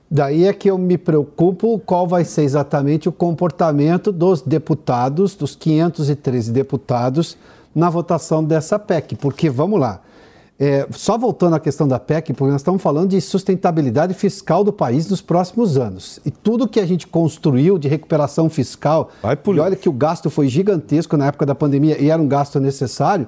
Daí 0.09 0.45
é 0.45 0.53
que 0.53 0.71
eu 0.71 0.79
me 0.79 0.97
preocupo 0.97 1.81
qual 1.81 2.07
vai 2.07 2.25
ser 2.25 2.43
exatamente 2.43 3.09
o 3.09 3.13
comportamento 3.13 4.13
dos 4.13 4.41
deputados, 4.41 5.35
dos 5.35 5.57
513 5.57 6.53
deputados, 6.53 7.37
na 7.75 7.91
votação 7.91 8.45
dessa 8.45 8.79
PEC. 8.79 9.17
Porque, 9.17 9.51
vamos 9.51 9.81
lá, 9.81 10.01
é, 10.59 10.87
só 10.91 11.19
voltando 11.19 11.55
à 11.55 11.61
questão 11.61 11.87
da 11.87 11.99
PEC, 11.99 12.33
porque 12.33 12.51
nós 12.51 12.63
estamos 12.63 12.81
falando 12.81 13.11
de 13.11 13.21
sustentabilidade 13.21 14.15
fiscal 14.15 14.65
do 14.65 14.73
país 14.73 15.09
nos 15.09 15.21
próximos 15.21 15.77
anos. 15.77 16.19
E 16.25 16.31
tudo 16.31 16.67
que 16.67 16.81
a 16.81 16.87
gente 16.87 17.07
construiu 17.07 17.79
de 17.79 17.89
recuperação 17.89 18.49
fiscal, 18.49 19.11
e 19.23 19.61
olha 19.61 19.77
que 19.77 19.89
o 19.89 19.93
gasto 19.93 20.31
foi 20.31 20.49
gigantesco 20.49 21.17
na 21.17 21.27
época 21.27 21.45
da 21.45 21.55
pandemia 21.55 22.01
e 22.01 22.11
era 22.11 22.21
um 22.21 22.29
gasto 22.29 22.59
necessário, 22.59 23.27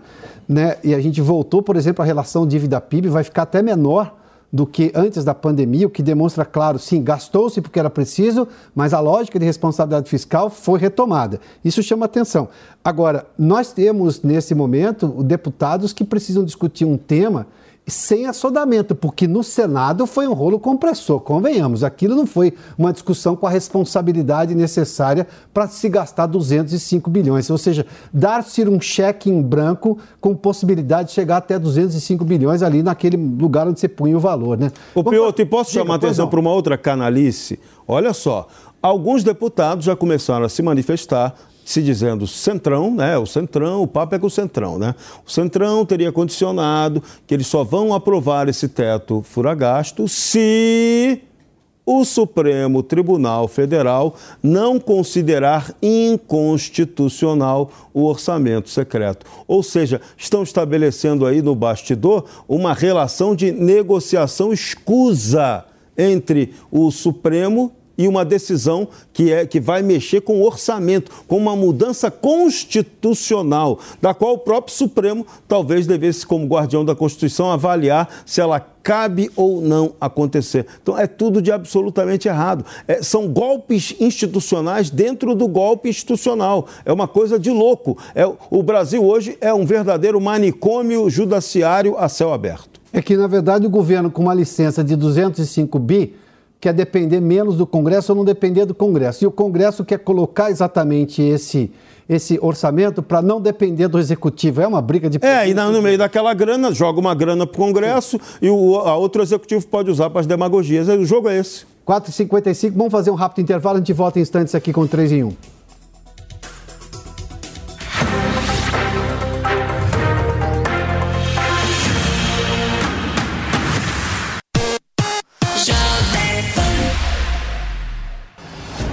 né? 0.49 0.77
E 0.83 0.95
a 0.95 1.01
gente 1.01 1.21
voltou, 1.21 1.63
por 1.63 1.77
exemplo, 1.77 2.03
a 2.03 2.07
relação 2.07 2.47
dívida-PIB 2.47 3.09
vai 3.09 3.23
ficar 3.23 3.43
até 3.43 3.61
menor 3.61 4.17
do 4.53 4.67
que 4.67 4.91
antes 4.95 5.25
da 5.25 5.35
pandemia, 5.35 5.87
o 5.87 5.91
que 5.91 6.03
demonstra, 6.03 6.45
claro, 6.45 6.79
sim, 6.79 7.03
gastou-se 7.03 7.61
porque 7.61 7.79
era 7.79 7.91
preciso, 7.91 8.49
mas 8.75 8.95
a 8.95 9.01
lógica 9.01 9.39
de 9.39 9.45
responsabilidade 9.45 10.09
fiscal 10.09 10.49
foi 10.49 10.79
retomada. 10.79 11.39
Isso 11.65 11.83
chama 11.83 12.07
atenção. 12.07 12.49
Agora, 12.83 13.27
nós 13.39 13.73
temos 13.73 14.23
nesse 14.23 14.55
momento 14.55 15.23
deputados 15.23 15.93
que 15.93 16.05
precisam 16.05 16.45
discutir 16.45 16.87
um 16.87 16.97
tema 16.97 17.47
sem 17.89 18.27
assodamento, 18.27 18.95
porque 18.95 19.27
no 19.27 19.43
Senado 19.43 20.07
foi 20.07 20.27
um 20.29 20.33
rolo 20.33 20.59
compressor, 20.59 21.21
convenhamos. 21.21 21.83
Aquilo 21.83 22.15
não 22.15 22.27
foi 22.27 22.55
uma 22.77 22.93
discussão 22.93 23.35
com 23.35 23.47
a 23.47 23.51
responsabilidade 23.51 24.55
necessária 24.55 25.27
para 25.53 25.67
se 25.69 25.89
gastar 25.89 26.27
205 26.27 27.09
bilhões, 27.11 27.49
ou 27.51 27.59
seja, 27.59 27.87
dar-se 28.13 28.67
um 28.69 28.81
cheque 28.81 29.31
em 29.31 29.41
branco 29.41 29.99
com 30.21 30.35
possibilidade 30.35 31.09
de 31.09 31.15
chegar 31.15 31.39
até 31.39 31.59
205 31.59 32.25
bilhões 32.25 32.63
ali 32.63 32.83
naquele 32.83 33.17
lugar 33.17 33.69
onde 33.69 33.81
você 33.81 33.89
punha 33.89 34.17
o 34.17 34.21
valor, 34.21 34.59
né? 34.59 34.71
O 34.95 35.03
Pioto, 35.03 35.41
e 35.41 35.47
posso 35.47 35.73
chamar 35.73 35.95
a 35.95 35.97
atenção 35.97 36.29
para 36.29 36.41
uma 36.41 36.53
outra 36.53 36.77
canalice? 36.77 37.59
Olha 37.87 38.13
só, 38.13 38.47
alguns 38.83 39.25
deputados 39.25 39.85
já 39.85 39.97
começaram 39.97 40.45
a 40.45 40.49
se 40.49 40.63
manifestar 40.63 41.35
se 41.69 41.83
dizendo 41.83 42.27
Centrão, 42.27 42.95
né? 42.95 43.19
O 43.19 43.27
Centrão, 43.27 43.83
o 43.83 43.87
papo 43.87 44.15
é 44.15 44.19
com 44.19 44.27
o 44.27 44.31
Centrão, 44.31 44.79
né? 44.79 44.95
O 45.27 45.31
Centrão 45.31 45.85
teria 45.85 46.11
condicionado 46.11 47.03
que 47.27 47.35
eles 47.35 47.47
só 47.47 47.63
vão 47.63 47.93
aprovar 47.93 48.49
esse 48.49 48.69
teto 48.69 49.21
furagasto 49.21 50.09
se 50.09 51.21
o 51.85 52.07
Supremo 52.07 52.83
Tribunal 52.83 53.47
Federal 53.49 54.17
não 54.43 54.81
considerar 54.81 55.75
inconstitucional 55.83 57.71
o 57.93 58.05
orçamento 58.05 58.71
secreto. 58.71 59.27
Ou 59.47 59.63
seja, 59.63 60.01
estão 60.17 60.43
estabelecendo 60.43 61.27
aí 61.27 61.43
no 61.43 61.55
bastidor 61.55 62.25
uma 62.49 62.73
relação 62.73 63.37
de 63.37 63.53
negociação 63.53 64.55
escusa 64.55 65.67
entre 65.99 66.55
o 66.71 66.91
Supremo 66.91 67.73
e 67.99 68.07
uma 68.07 68.25
decisão 68.25 68.87
que, 69.13 69.33
é, 69.33 69.45
que 69.45 69.59
vai 69.59 69.83
mexer 69.83 70.21
com 70.21 70.41
o 70.41 70.47
orçamento, 70.47 71.11
com 71.27 71.37
uma 71.37 71.57
mudança 71.57 72.11
constitucional, 72.11 73.81
da 74.01 74.15
qual 74.15 74.35
o 74.35 74.39
próprio 74.39 74.75
Supremo 74.75 75.27
talvez 75.49 75.85
devesse, 75.85 76.25
como 76.25 76.47
guardião 76.47 76.85
da 76.85 76.95
Constituição, 76.95 77.51
avaliar 77.51 78.09
se 78.25 78.41
ela 78.41 78.61
cabe 78.61 79.31
ou 79.37 79.61
não 79.61 79.93
acontecer. 80.01 80.65
Então 80.83 80.97
é 80.97 81.07
tudo 81.07 81.43
de 81.43 81.51
absolutamente 81.53 82.29
errado. 82.29 82.65
É, 82.87 83.03
são 83.03 83.29
golpes 83.29 83.95
institucionais 84.01 84.89
dentro 84.89 85.35
do 85.35 85.49
golpe 85.49 85.91
institucional. 85.91 86.67
É 86.85 86.93
uma 86.93 87.09
coisa 87.09 87.39
de 87.39 87.51
louco. 87.51 87.99
É, 88.15 88.25
o 88.51 88.63
Brasil 88.63 89.05
hoje 89.05 89.37
é 89.41 89.53
um 89.53 89.67
verdadeiro 89.67 90.19
manicômio 90.21 91.11
judiciário 91.11 91.99
a 91.99 92.09
céu 92.09 92.33
aberto. 92.33 92.81
É 92.93 93.03
que, 93.03 93.17
na 93.17 93.27
verdade, 93.27 93.67
o 93.67 93.71
governo, 93.71 94.11
com 94.11 94.23
uma 94.23 94.33
licença 94.33 94.83
de 94.83 94.97
205 94.97 95.79
bi, 95.79 96.15
quer 96.61 96.73
depender 96.73 97.21
menos 97.21 97.57
do 97.57 97.67
Congresso 97.67 98.13
ou 98.13 98.17
não 98.17 98.25
depender 98.25 98.65
do 98.65 98.75
Congresso. 98.75 99.25
E 99.25 99.27
o 99.27 99.31
Congresso 99.31 99.85
quer 99.85 99.99
colocar 99.99 100.51
exatamente 100.51 101.23
esse, 101.23 101.71
esse 102.09 102.39
orçamento 102.43 103.03
para 103.03 103.23
não 103.23 103.41
depender 103.41 103.89
do 103.89 103.99
Executivo. 103.99 104.61
É 104.61 104.67
uma 104.67 104.83
briga 104.83 105.09
de... 105.09 105.19
É, 105.25 105.49
e 105.49 105.55
no 105.55 105.83
meio 105.83 105.99
daquela 105.99 106.35
grana, 106.35 106.73
joga 106.73 106.99
uma 106.99 107.15
grana 107.15 107.47
para 107.47 107.61
o 107.61 107.65
Congresso 107.65 108.19
Sim. 108.19 108.39
e 108.43 108.51
o 108.51 108.77
a 108.77 108.97
outro 108.97 109.23
Executivo 109.23 109.67
pode 109.67 109.91
usar 109.91 110.11
para 110.11 110.21
as 110.21 110.27
demagogias. 110.27 110.89
O 110.89 111.05
jogo 111.05 111.29
é 111.29 111.39
esse. 111.39 111.65
4h55, 111.87 112.73
vamos 112.73 112.93
fazer 112.93 113.11
um 113.11 113.15
rápido 113.15 113.43
intervalo, 113.43 113.77
a 113.77 113.79
gente 113.79 113.95
volta 113.95 114.19
em 114.19 114.23
instantes 114.23 114.55
aqui 114.55 114.75
com 114.75 114.87
3 114.87 115.13
em 115.13 115.25
1. 115.25 115.58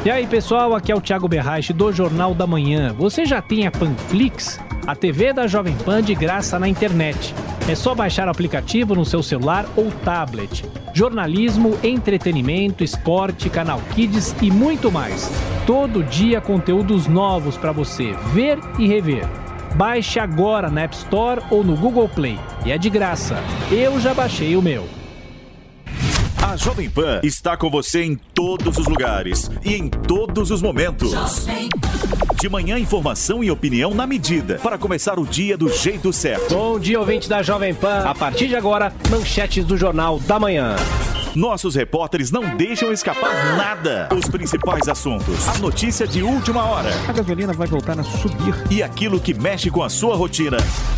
E 0.06 0.12
aí, 0.12 0.28
pessoal, 0.28 0.76
aqui 0.76 0.92
é 0.92 0.96
o 0.96 1.02
Thiago 1.02 1.28
Berrache 1.28 1.74
do 1.74 1.92
Jornal 1.92 2.36
da 2.36 2.46
Manhã. 2.46 2.94
Você 2.94 3.26
já 3.26 3.42
tem 3.42 3.66
a 3.66 3.72
Panflix? 3.72 4.60
A 4.86 4.94
TV 4.94 5.34
da 5.34 5.48
Jovem 5.48 5.76
Pan 5.78 6.04
de 6.04 6.14
graça 6.14 6.60
na 6.60 6.68
internet. 6.68 7.34
É 7.68 7.74
só 7.74 7.96
baixar 7.96 8.28
o 8.28 8.30
aplicativo 8.30 8.94
no 8.94 9.04
seu 9.04 9.24
celular 9.24 9.66
ou 9.76 9.90
tablet. 10.04 10.64
Jornalismo, 10.94 11.76
entretenimento, 11.82 12.84
esporte, 12.84 13.50
canal 13.50 13.82
Kids 13.96 14.36
e 14.44 14.52
muito 14.52 14.92
mais. 14.92 15.28
Todo 15.66 16.04
dia 16.04 16.40
conteúdos 16.40 17.08
novos 17.08 17.58
para 17.58 17.72
você 17.72 18.12
ver 18.32 18.60
e 18.78 18.88
rever. 18.88 19.28
Baixe 19.76 20.20
agora 20.20 20.70
na 20.70 20.82
App 20.82 20.96
Store 20.96 21.42
ou 21.50 21.64
no 21.64 21.76
Google 21.76 22.08
Play. 22.08 22.38
E 22.64 22.72
é 22.72 22.78
de 22.78 22.92
graça. 22.92 23.38
Eu 23.72 24.00
já 24.00 24.14
baixei 24.14 24.56
o 24.56 24.62
meu. 24.62 24.88
A 26.56 26.58
Jovem 26.58 26.90
Pan 26.90 27.20
está 27.22 27.58
com 27.58 27.70
você 27.70 28.02
em 28.02 28.16
todos 28.16 28.78
os 28.78 28.88
lugares 28.88 29.52
e 29.62 29.76
em 29.76 29.90
todos 29.90 30.52
os 30.52 30.62
momentos. 30.62 31.12
De 32.40 32.48
manhã, 32.48 32.80
informação 32.80 33.44
e 33.44 33.52
opinião 33.52 33.94
na 33.94 34.08
medida 34.08 34.58
para 34.64 34.78
começar 34.78 35.20
o 35.20 35.26
dia 35.26 35.58
do 35.58 35.68
jeito 35.68 36.14
certo. 36.14 36.56
Bom 36.56 36.80
dia, 36.80 36.98
ouvinte 36.98 37.28
da 37.28 37.44
Jovem 37.44 37.76
Pan. 37.76 38.06
A 38.06 38.16
partir 38.16 38.48
de 38.48 38.56
agora, 38.56 38.94
manchetes 39.12 39.66
do 39.66 39.76
Jornal 39.76 40.18
da 40.18 40.40
Manhã. 40.40 40.78
Nossos 41.36 41.76
repórteres 41.76 42.32
não 42.32 42.56
deixam 42.56 42.94
escapar 42.94 43.58
nada. 43.58 44.08
Os 44.16 44.30
principais 44.30 44.88
assuntos, 44.88 45.50
a 45.50 45.58
notícia 45.58 46.08
de 46.08 46.24
última 46.24 46.64
hora. 46.64 46.90
A 47.06 47.12
gasolina 47.12 47.52
vai 47.52 47.68
voltar 47.68 48.00
a 48.00 48.04
subir. 48.04 48.56
E 48.72 48.82
aquilo 48.82 49.20
que 49.20 49.34
mexe 49.34 49.70
com 49.70 49.84
a 49.84 49.90
sua 49.90 50.16
rotina. 50.16 50.56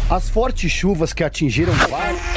As 0.08 0.30
fortes 0.30 0.72
chuvas 0.72 1.14
que 1.14 1.24
atingiram 1.24 1.74
vários. 1.74 2.37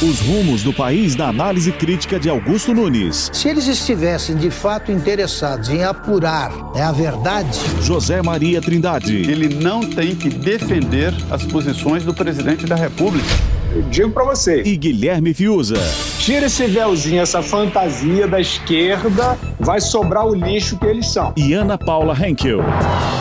Os 0.00 0.20
rumos 0.20 0.62
do 0.62 0.72
país 0.72 1.16
na 1.16 1.26
análise 1.26 1.72
crítica 1.72 2.20
de 2.20 2.28
Augusto 2.28 2.72
Nunes. 2.72 3.32
Se 3.32 3.48
eles 3.48 3.66
estivessem 3.66 4.36
de 4.36 4.48
fato 4.48 4.92
interessados 4.92 5.70
em 5.70 5.82
apurar 5.82 6.52
é 6.76 6.82
a 6.82 6.92
verdade. 6.92 7.58
José 7.82 8.22
Maria 8.22 8.62
Trindade. 8.62 9.16
Ele 9.28 9.56
não 9.56 9.80
tem 9.80 10.14
que 10.14 10.28
defender 10.28 11.12
as 11.28 11.42
posições 11.42 12.04
do 12.04 12.14
presidente 12.14 12.64
da 12.64 12.76
República. 12.76 13.26
Eu 13.74 13.82
digo 13.82 14.10
para 14.10 14.24
você. 14.24 14.62
E 14.62 14.76
Guilherme 14.76 15.34
Fiuza. 15.34 15.76
Tira 16.18 16.46
esse 16.46 16.66
véuzinho, 16.66 17.20
essa 17.20 17.42
fantasia 17.42 18.26
da 18.26 18.40
esquerda, 18.40 19.38
vai 19.58 19.80
sobrar 19.80 20.26
o 20.26 20.34
lixo 20.34 20.78
que 20.78 20.86
eles 20.86 21.08
são. 21.08 21.32
E 21.36 21.52
Ana 21.52 21.76
Paula 21.76 22.14
Henkel. 22.14 22.60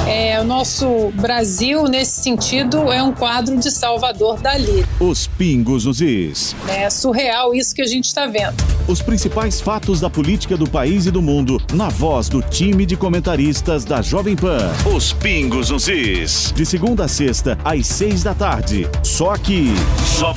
É, 0.07 0.39
o 0.39 0.43
nosso 0.43 1.11
Brasil, 1.15 1.83
nesse 1.85 2.21
sentido, 2.21 2.91
é 2.91 3.01
um 3.01 3.11
quadro 3.11 3.57
de 3.57 3.71
Salvador 3.71 4.39
Dali. 4.39 4.85
Os 4.99 5.27
pingos 5.27 5.85
nos 5.85 6.01
is. 6.01 6.55
É 6.67 6.89
surreal 6.89 7.53
isso 7.53 7.73
que 7.75 7.81
a 7.81 7.85
gente 7.85 8.05
está 8.05 8.25
vendo. 8.25 8.55
Os 8.87 9.01
principais 9.01 9.59
fatos 9.59 9.99
da 9.99 10.09
política 10.09 10.55
do 10.55 10.69
país 10.69 11.05
e 11.05 11.11
do 11.11 11.21
mundo, 11.21 11.61
na 11.73 11.89
voz 11.89 12.29
do 12.29 12.41
time 12.41 12.85
de 12.85 12.95
comentaristas 12.95 13.83
da 13.83 14.01
Jovem 14.01 14.35
Pan. 14.35 14.71
Os 14.95 15.11
pingos 15.11 15.69
nos 15.69 15.87
is. 15.87 16.53
De 16.55 16.65
segunda 16.65 17.05
a 17.05 17.07
sexta, 17.07 17.57
às 17.63 17.87
seis 17.87 18.23
da 18.23 18.33
tarde. 18.33 18.87
Só 19.03 19.31
aqui. 19.31 19.73
Jovem 20.17 20.36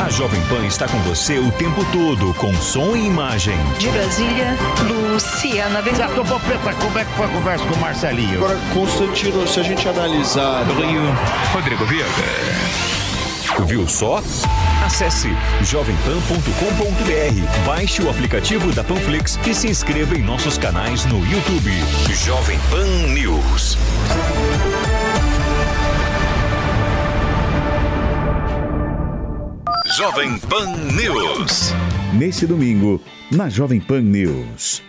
A 0.00 0.08
Jovem 0.08 0.40
Pan 0.46 0.66
está 0.66 0.88
com 0.88 0.98
você 1.00 1.38
o 1.38 1.52
tempo 1.52 1.84
todo, 1.92 2.32
com 2.34 2.54
som 2.54 2.96
e 2.96 3.06
imagem. 3.06 3.58
De 3.78 3.90
Brasília, 3.90 4.56
Luciana 4.88 5.82
Bezerra. 5.82 6.14
Certo, 6.14 6.40
Preta, 6.40 6.72
como 6.72 6.98
é 6.98 7.04
que 7.04 7.12
foi 7.12 7.26
a 7.26 7.28
conversa 7.28 7.66
com 7.66 7.74
o 7.74 7.80
Marcelinho? 7.80 8.38
Agora, 8.38 8.58
Constantino, 8.72 9.46
se 9.46 9.60
a 9.60 9.62
gente 9.62 9.86
analisar... 9.86 10.64
Do 10.64 10.72
Rio, 10.72 11.02
Rodrigo 11.52 11.84
Viega. 11.84 12.08
Viu 13.66 13.86
só? 13.86 14.22
Acesse 14.82 15.36
jovempan.com.br, 15.60 17.66
baixe 17.66 18.02
o 18.02 18.08
aplicativo 18.08 18.72
da 18.72 18.82
Panflix 18.82 19.38
e 19.46 19.54
se 19.54 19.68
inscreva 19.68 20.16
em 20.16 20.22
nossos 20.22 20.56
canais 20.56 21.04
no 21.04 21.18
YouTube. 21.26 21.70
Jovem 22.24 22.58
Pan 22.70 22.86
News. 23.12 23.76
Jovem 29.96 30.38
Pan 30.38 30.66
News. 30.94 31.72
Nesse 32.16 32.46
domingo, 32.46 33.00
na 33.28 33.48
Jovem 33.48 33.80
Pan 33.80 34.00
News. 34.00 34.80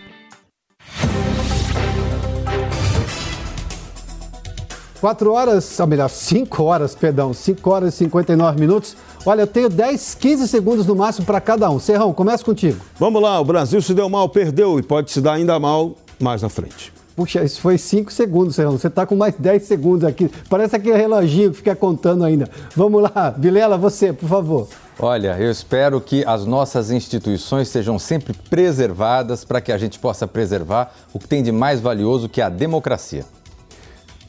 Quatro 5.00 5.32
horas, 5.32 5.80
ou 5.80 5.86
melhor, 5.88 6.08
cinco 6.08 6.62
horas, 6.62 6.94
perdão, 6.94 7.34
cinco 7.34 7.70
horas 7.70 7.94
e 7.94 7.96
59 7.98 8.60
minutos. 8.60 8.96
Olha, 9.26 9.42
eu 9.42 9.46
tenho 9.48 9.68
10, 9.68 10.14
15 10.14 10.46
segundos 10.46 10.86
no 10.86 10.94
máximo 10.94 11.26
para 11.26 11.40
cada 11.40 11.68
um. 11.68 11.80
Serrão, 11.80 12.12
começa 12.12 12.44
contigo. 12.44 12.78
Vamos 12.96 13.20
lá, 13.20 13.40
o 13.40 13.44
Brasil 13.44 13.82
se 13.82 13.94
deu 13.94 14.08
mal, 14.08 14.28
perdeu 14.28 14.78
e 14.78 14.84
pode 14.84 15.10
se 15.10 15.20
dar 15.20 15.32
ainda 15.32 15.58
mal 15.58 15.96
mais 16.20 16.42
na 16.42 16.48
frente. 16.48 16.92
Puxa, 17.14 17.44
isso 17.44 17.60
foi 17.60 17.76
5 17.76 18.10
segundos, 18.12 18.56
Serrão. 18.56 18.72
Você 18.72 18.86
está 18.86 19.04
com 19.04 19.14
mais 19.14 19.34
10 19.38 19.62
segundos 19.64 20.04
aqui. 20.04 20.30
Parece 20.48 20.76
aquele 20.76 20.96
reloginho 20.96 21.50
que 21.50 21.58
fica 21.58 21.76
contando 21.76 22.24
ainda. 22.24 22.48
Vamos 22.74 23.02
lá, 23.02 23.34
Vilela, 23.36 23.76
você, 23.76 24.12
por 24.12 24.28
favor. 24.28 24.68
Olha, 24.98 25.36
eu 25.38 25.50
espero 25.50 26.00
que 26.00 26.24
as 26.24 26.46
nossas 26.46 26.90
instituições 26.90 27.68
sejam 27.68 27.98
sempre 27.98 28.32
preservadas 28.32 29.44
para 29.44 29.60
que 29.60 29.72
a 29.72 29.78
gente 29.78 29.98
possa 29.98 30.26
preservar 30.26 30.94
o 31.12 31.18
que 31.18 31.28
tem 31.28 31.42
de 31.42 31.52
mais 31.52 31.80
valioso 31.80 32.28
que 32.28 32.40
é 32.40 32.44
a 32.44 32.48
democracia. 32.48 33.24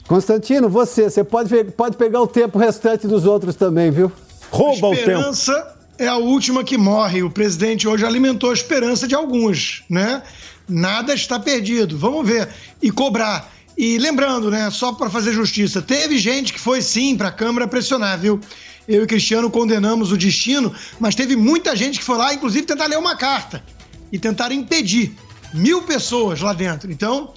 Constantino, 0.07 0.69
você, 0.69 1.09
você 1.09 1.23
pode, 1.23 1.63
pode 1.71 1.95
pegar 1.95 2.21
o 2.21 2.27
tempo 2.27 2.57
restante 2.57 3.07
dos 3.07 3.25
outros 3.25 3.55
também, 3.55 3.91
viu? 3.91 4.11
Rouba 4.51 4.87
o 4.87 4.91
tempo. 4.91 5.09
Esperança 5.09 5.75
é 5.97 6.07
a 6.07 6.17
última 6.17 6.63
que 6.63 6.77
morre. 6.77 7.23
O 7.23 7.29
presidente 7.29 7.87
hoje 7.87 8.05
alimentou 8.05 8.49
a 8.49 8.53
esperança 8.53 9.07
de 9.07 9.15
alguns, 9.15 9.83
né? 9.89 10.21
Nada 10.67 11.13
está 11.13 11.39
perdido. 11.39 11.97
Vamos 11.97 12.27
ver 12.27 12.49
e 12.81 12.91
cobrar. 12.91 13.51
E 13.77 13.97
lembrando, 13.97 14.51
né, 14.51 14.69
só 14.69 14.93
para 14.93 15.09
fazer 15.09 15.33
justiça, 15.33 15.81
teve 15.81 16.17
gente 16.17 16.53
que 16.53 16.59
foi 16.59 16.81
sim 16.81 17.17
para 17.17 17.29
a 17.29 17.31
Câmara 17.31 17.67
pressionar, 17.67 18.19
viu? 18.19 18.39
Eu 18.87 19.03
e 19.03 19.07
Cristiano 19.07 19.49
condenamos 19.49 20.11
o 20.11 20.17
destino, 20.17 20.73
mas 20.99 21.15
teve 21.15 21.35
muita 21.35 21.75
gente 21.75 21.99
que 21.99 22.05
foi 22.05 22.17
lá, 22.17 22.33
inclusive, 22.33 22.65
tentar 22.65 22.85
ler 22.85 22.97
uma 22.97 23.15
carta 23.15 23.63
e 24.11 24.19
tentar 24.19 24.51
impedir. 24.51 25.15
Mil 25.53 25.83
pessoas 25.83 26.41
lá 26.41 26.53
dentro. 26.53 26.91
Então, 26.91 27.33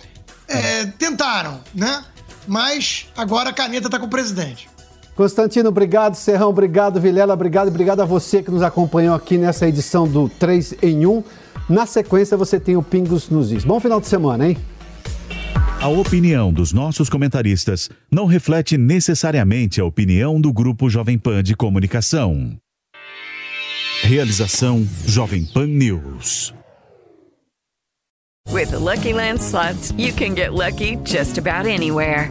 é, 0.49 0.87
tentaram, 0.87 1.61
né? 1.74 2.03
Mas 2.47 3.07
agora 3.16 3.51
a 3.51 3.53
caneta 3.53 3.87
está 3.87 3.99
com 3.99 4.07
o 4.07 4.11
presidente. 4.11 4.68
Constantino, 5.14 5.68
obrigado. 5.68 6.14
Serrão, 6.14 6.51
obrigado. 6.51 7.01
Vilela, 7.01 7.35
obrigado. 7.35 7.68
Obrigado 7.68 8.01
a 8.01 8.05
você 8.05 8.43
que 8.43 8.51
nos 8.51 8.62
acompanhou 8.62 9.14
aqui 9.14 9.39
nessa 9.39 9.66
edição 9.66 10.07
do 10.07 10.29
3 10.29 10.74
em 10.83 11.07
1. 11.07 11.24
Na 11.69 11.85
sequência, 11.85 12.37
você 12.37 12.61
tem 12.61 12.77
o 12.77 12.83
Pingos 12.83 13.29
nos 13.29 13.51
Is. 13.51 13.64
Bom 13.64 13.81
final 13.81 14.01
de 14.01 14.07
semana, 14.07 14.49
hein? 14.49 14.57
A 15.81 15.89
opinião 15.89 16.53
dos 16.53 16.73
nossos 16.73 17.11
comentaristas 17.11 17.91
não 18.11 18.25
reflete 18.27 18.79
necessariamente 18.79 19.81
a 19.81 19.85
opinião 19.85 20.41
do 20.41 20.53
Grupo 20.53 20.89
Jovem 20.89 21.19
Pan 21.19 21.43
de 21.43 21.55
Comunicação. 21.55 22.57
Realização 24.03 24.87
Jovem 25.07 25.45
Pan 25.45 25.67
News. 25.67 26.55
With 28.53 28.71
the 28.71 28.79
Lucky 28.79 29.12
Land 29.12 29.41
slots, 29.41 29.93
you 29.99 30.12
can 30.12 30.35
get 30.35 30.53
lucky 30.53 30.97
just 31.05 31.37
about 31.37 31.67
anywhere. 31.67 32.31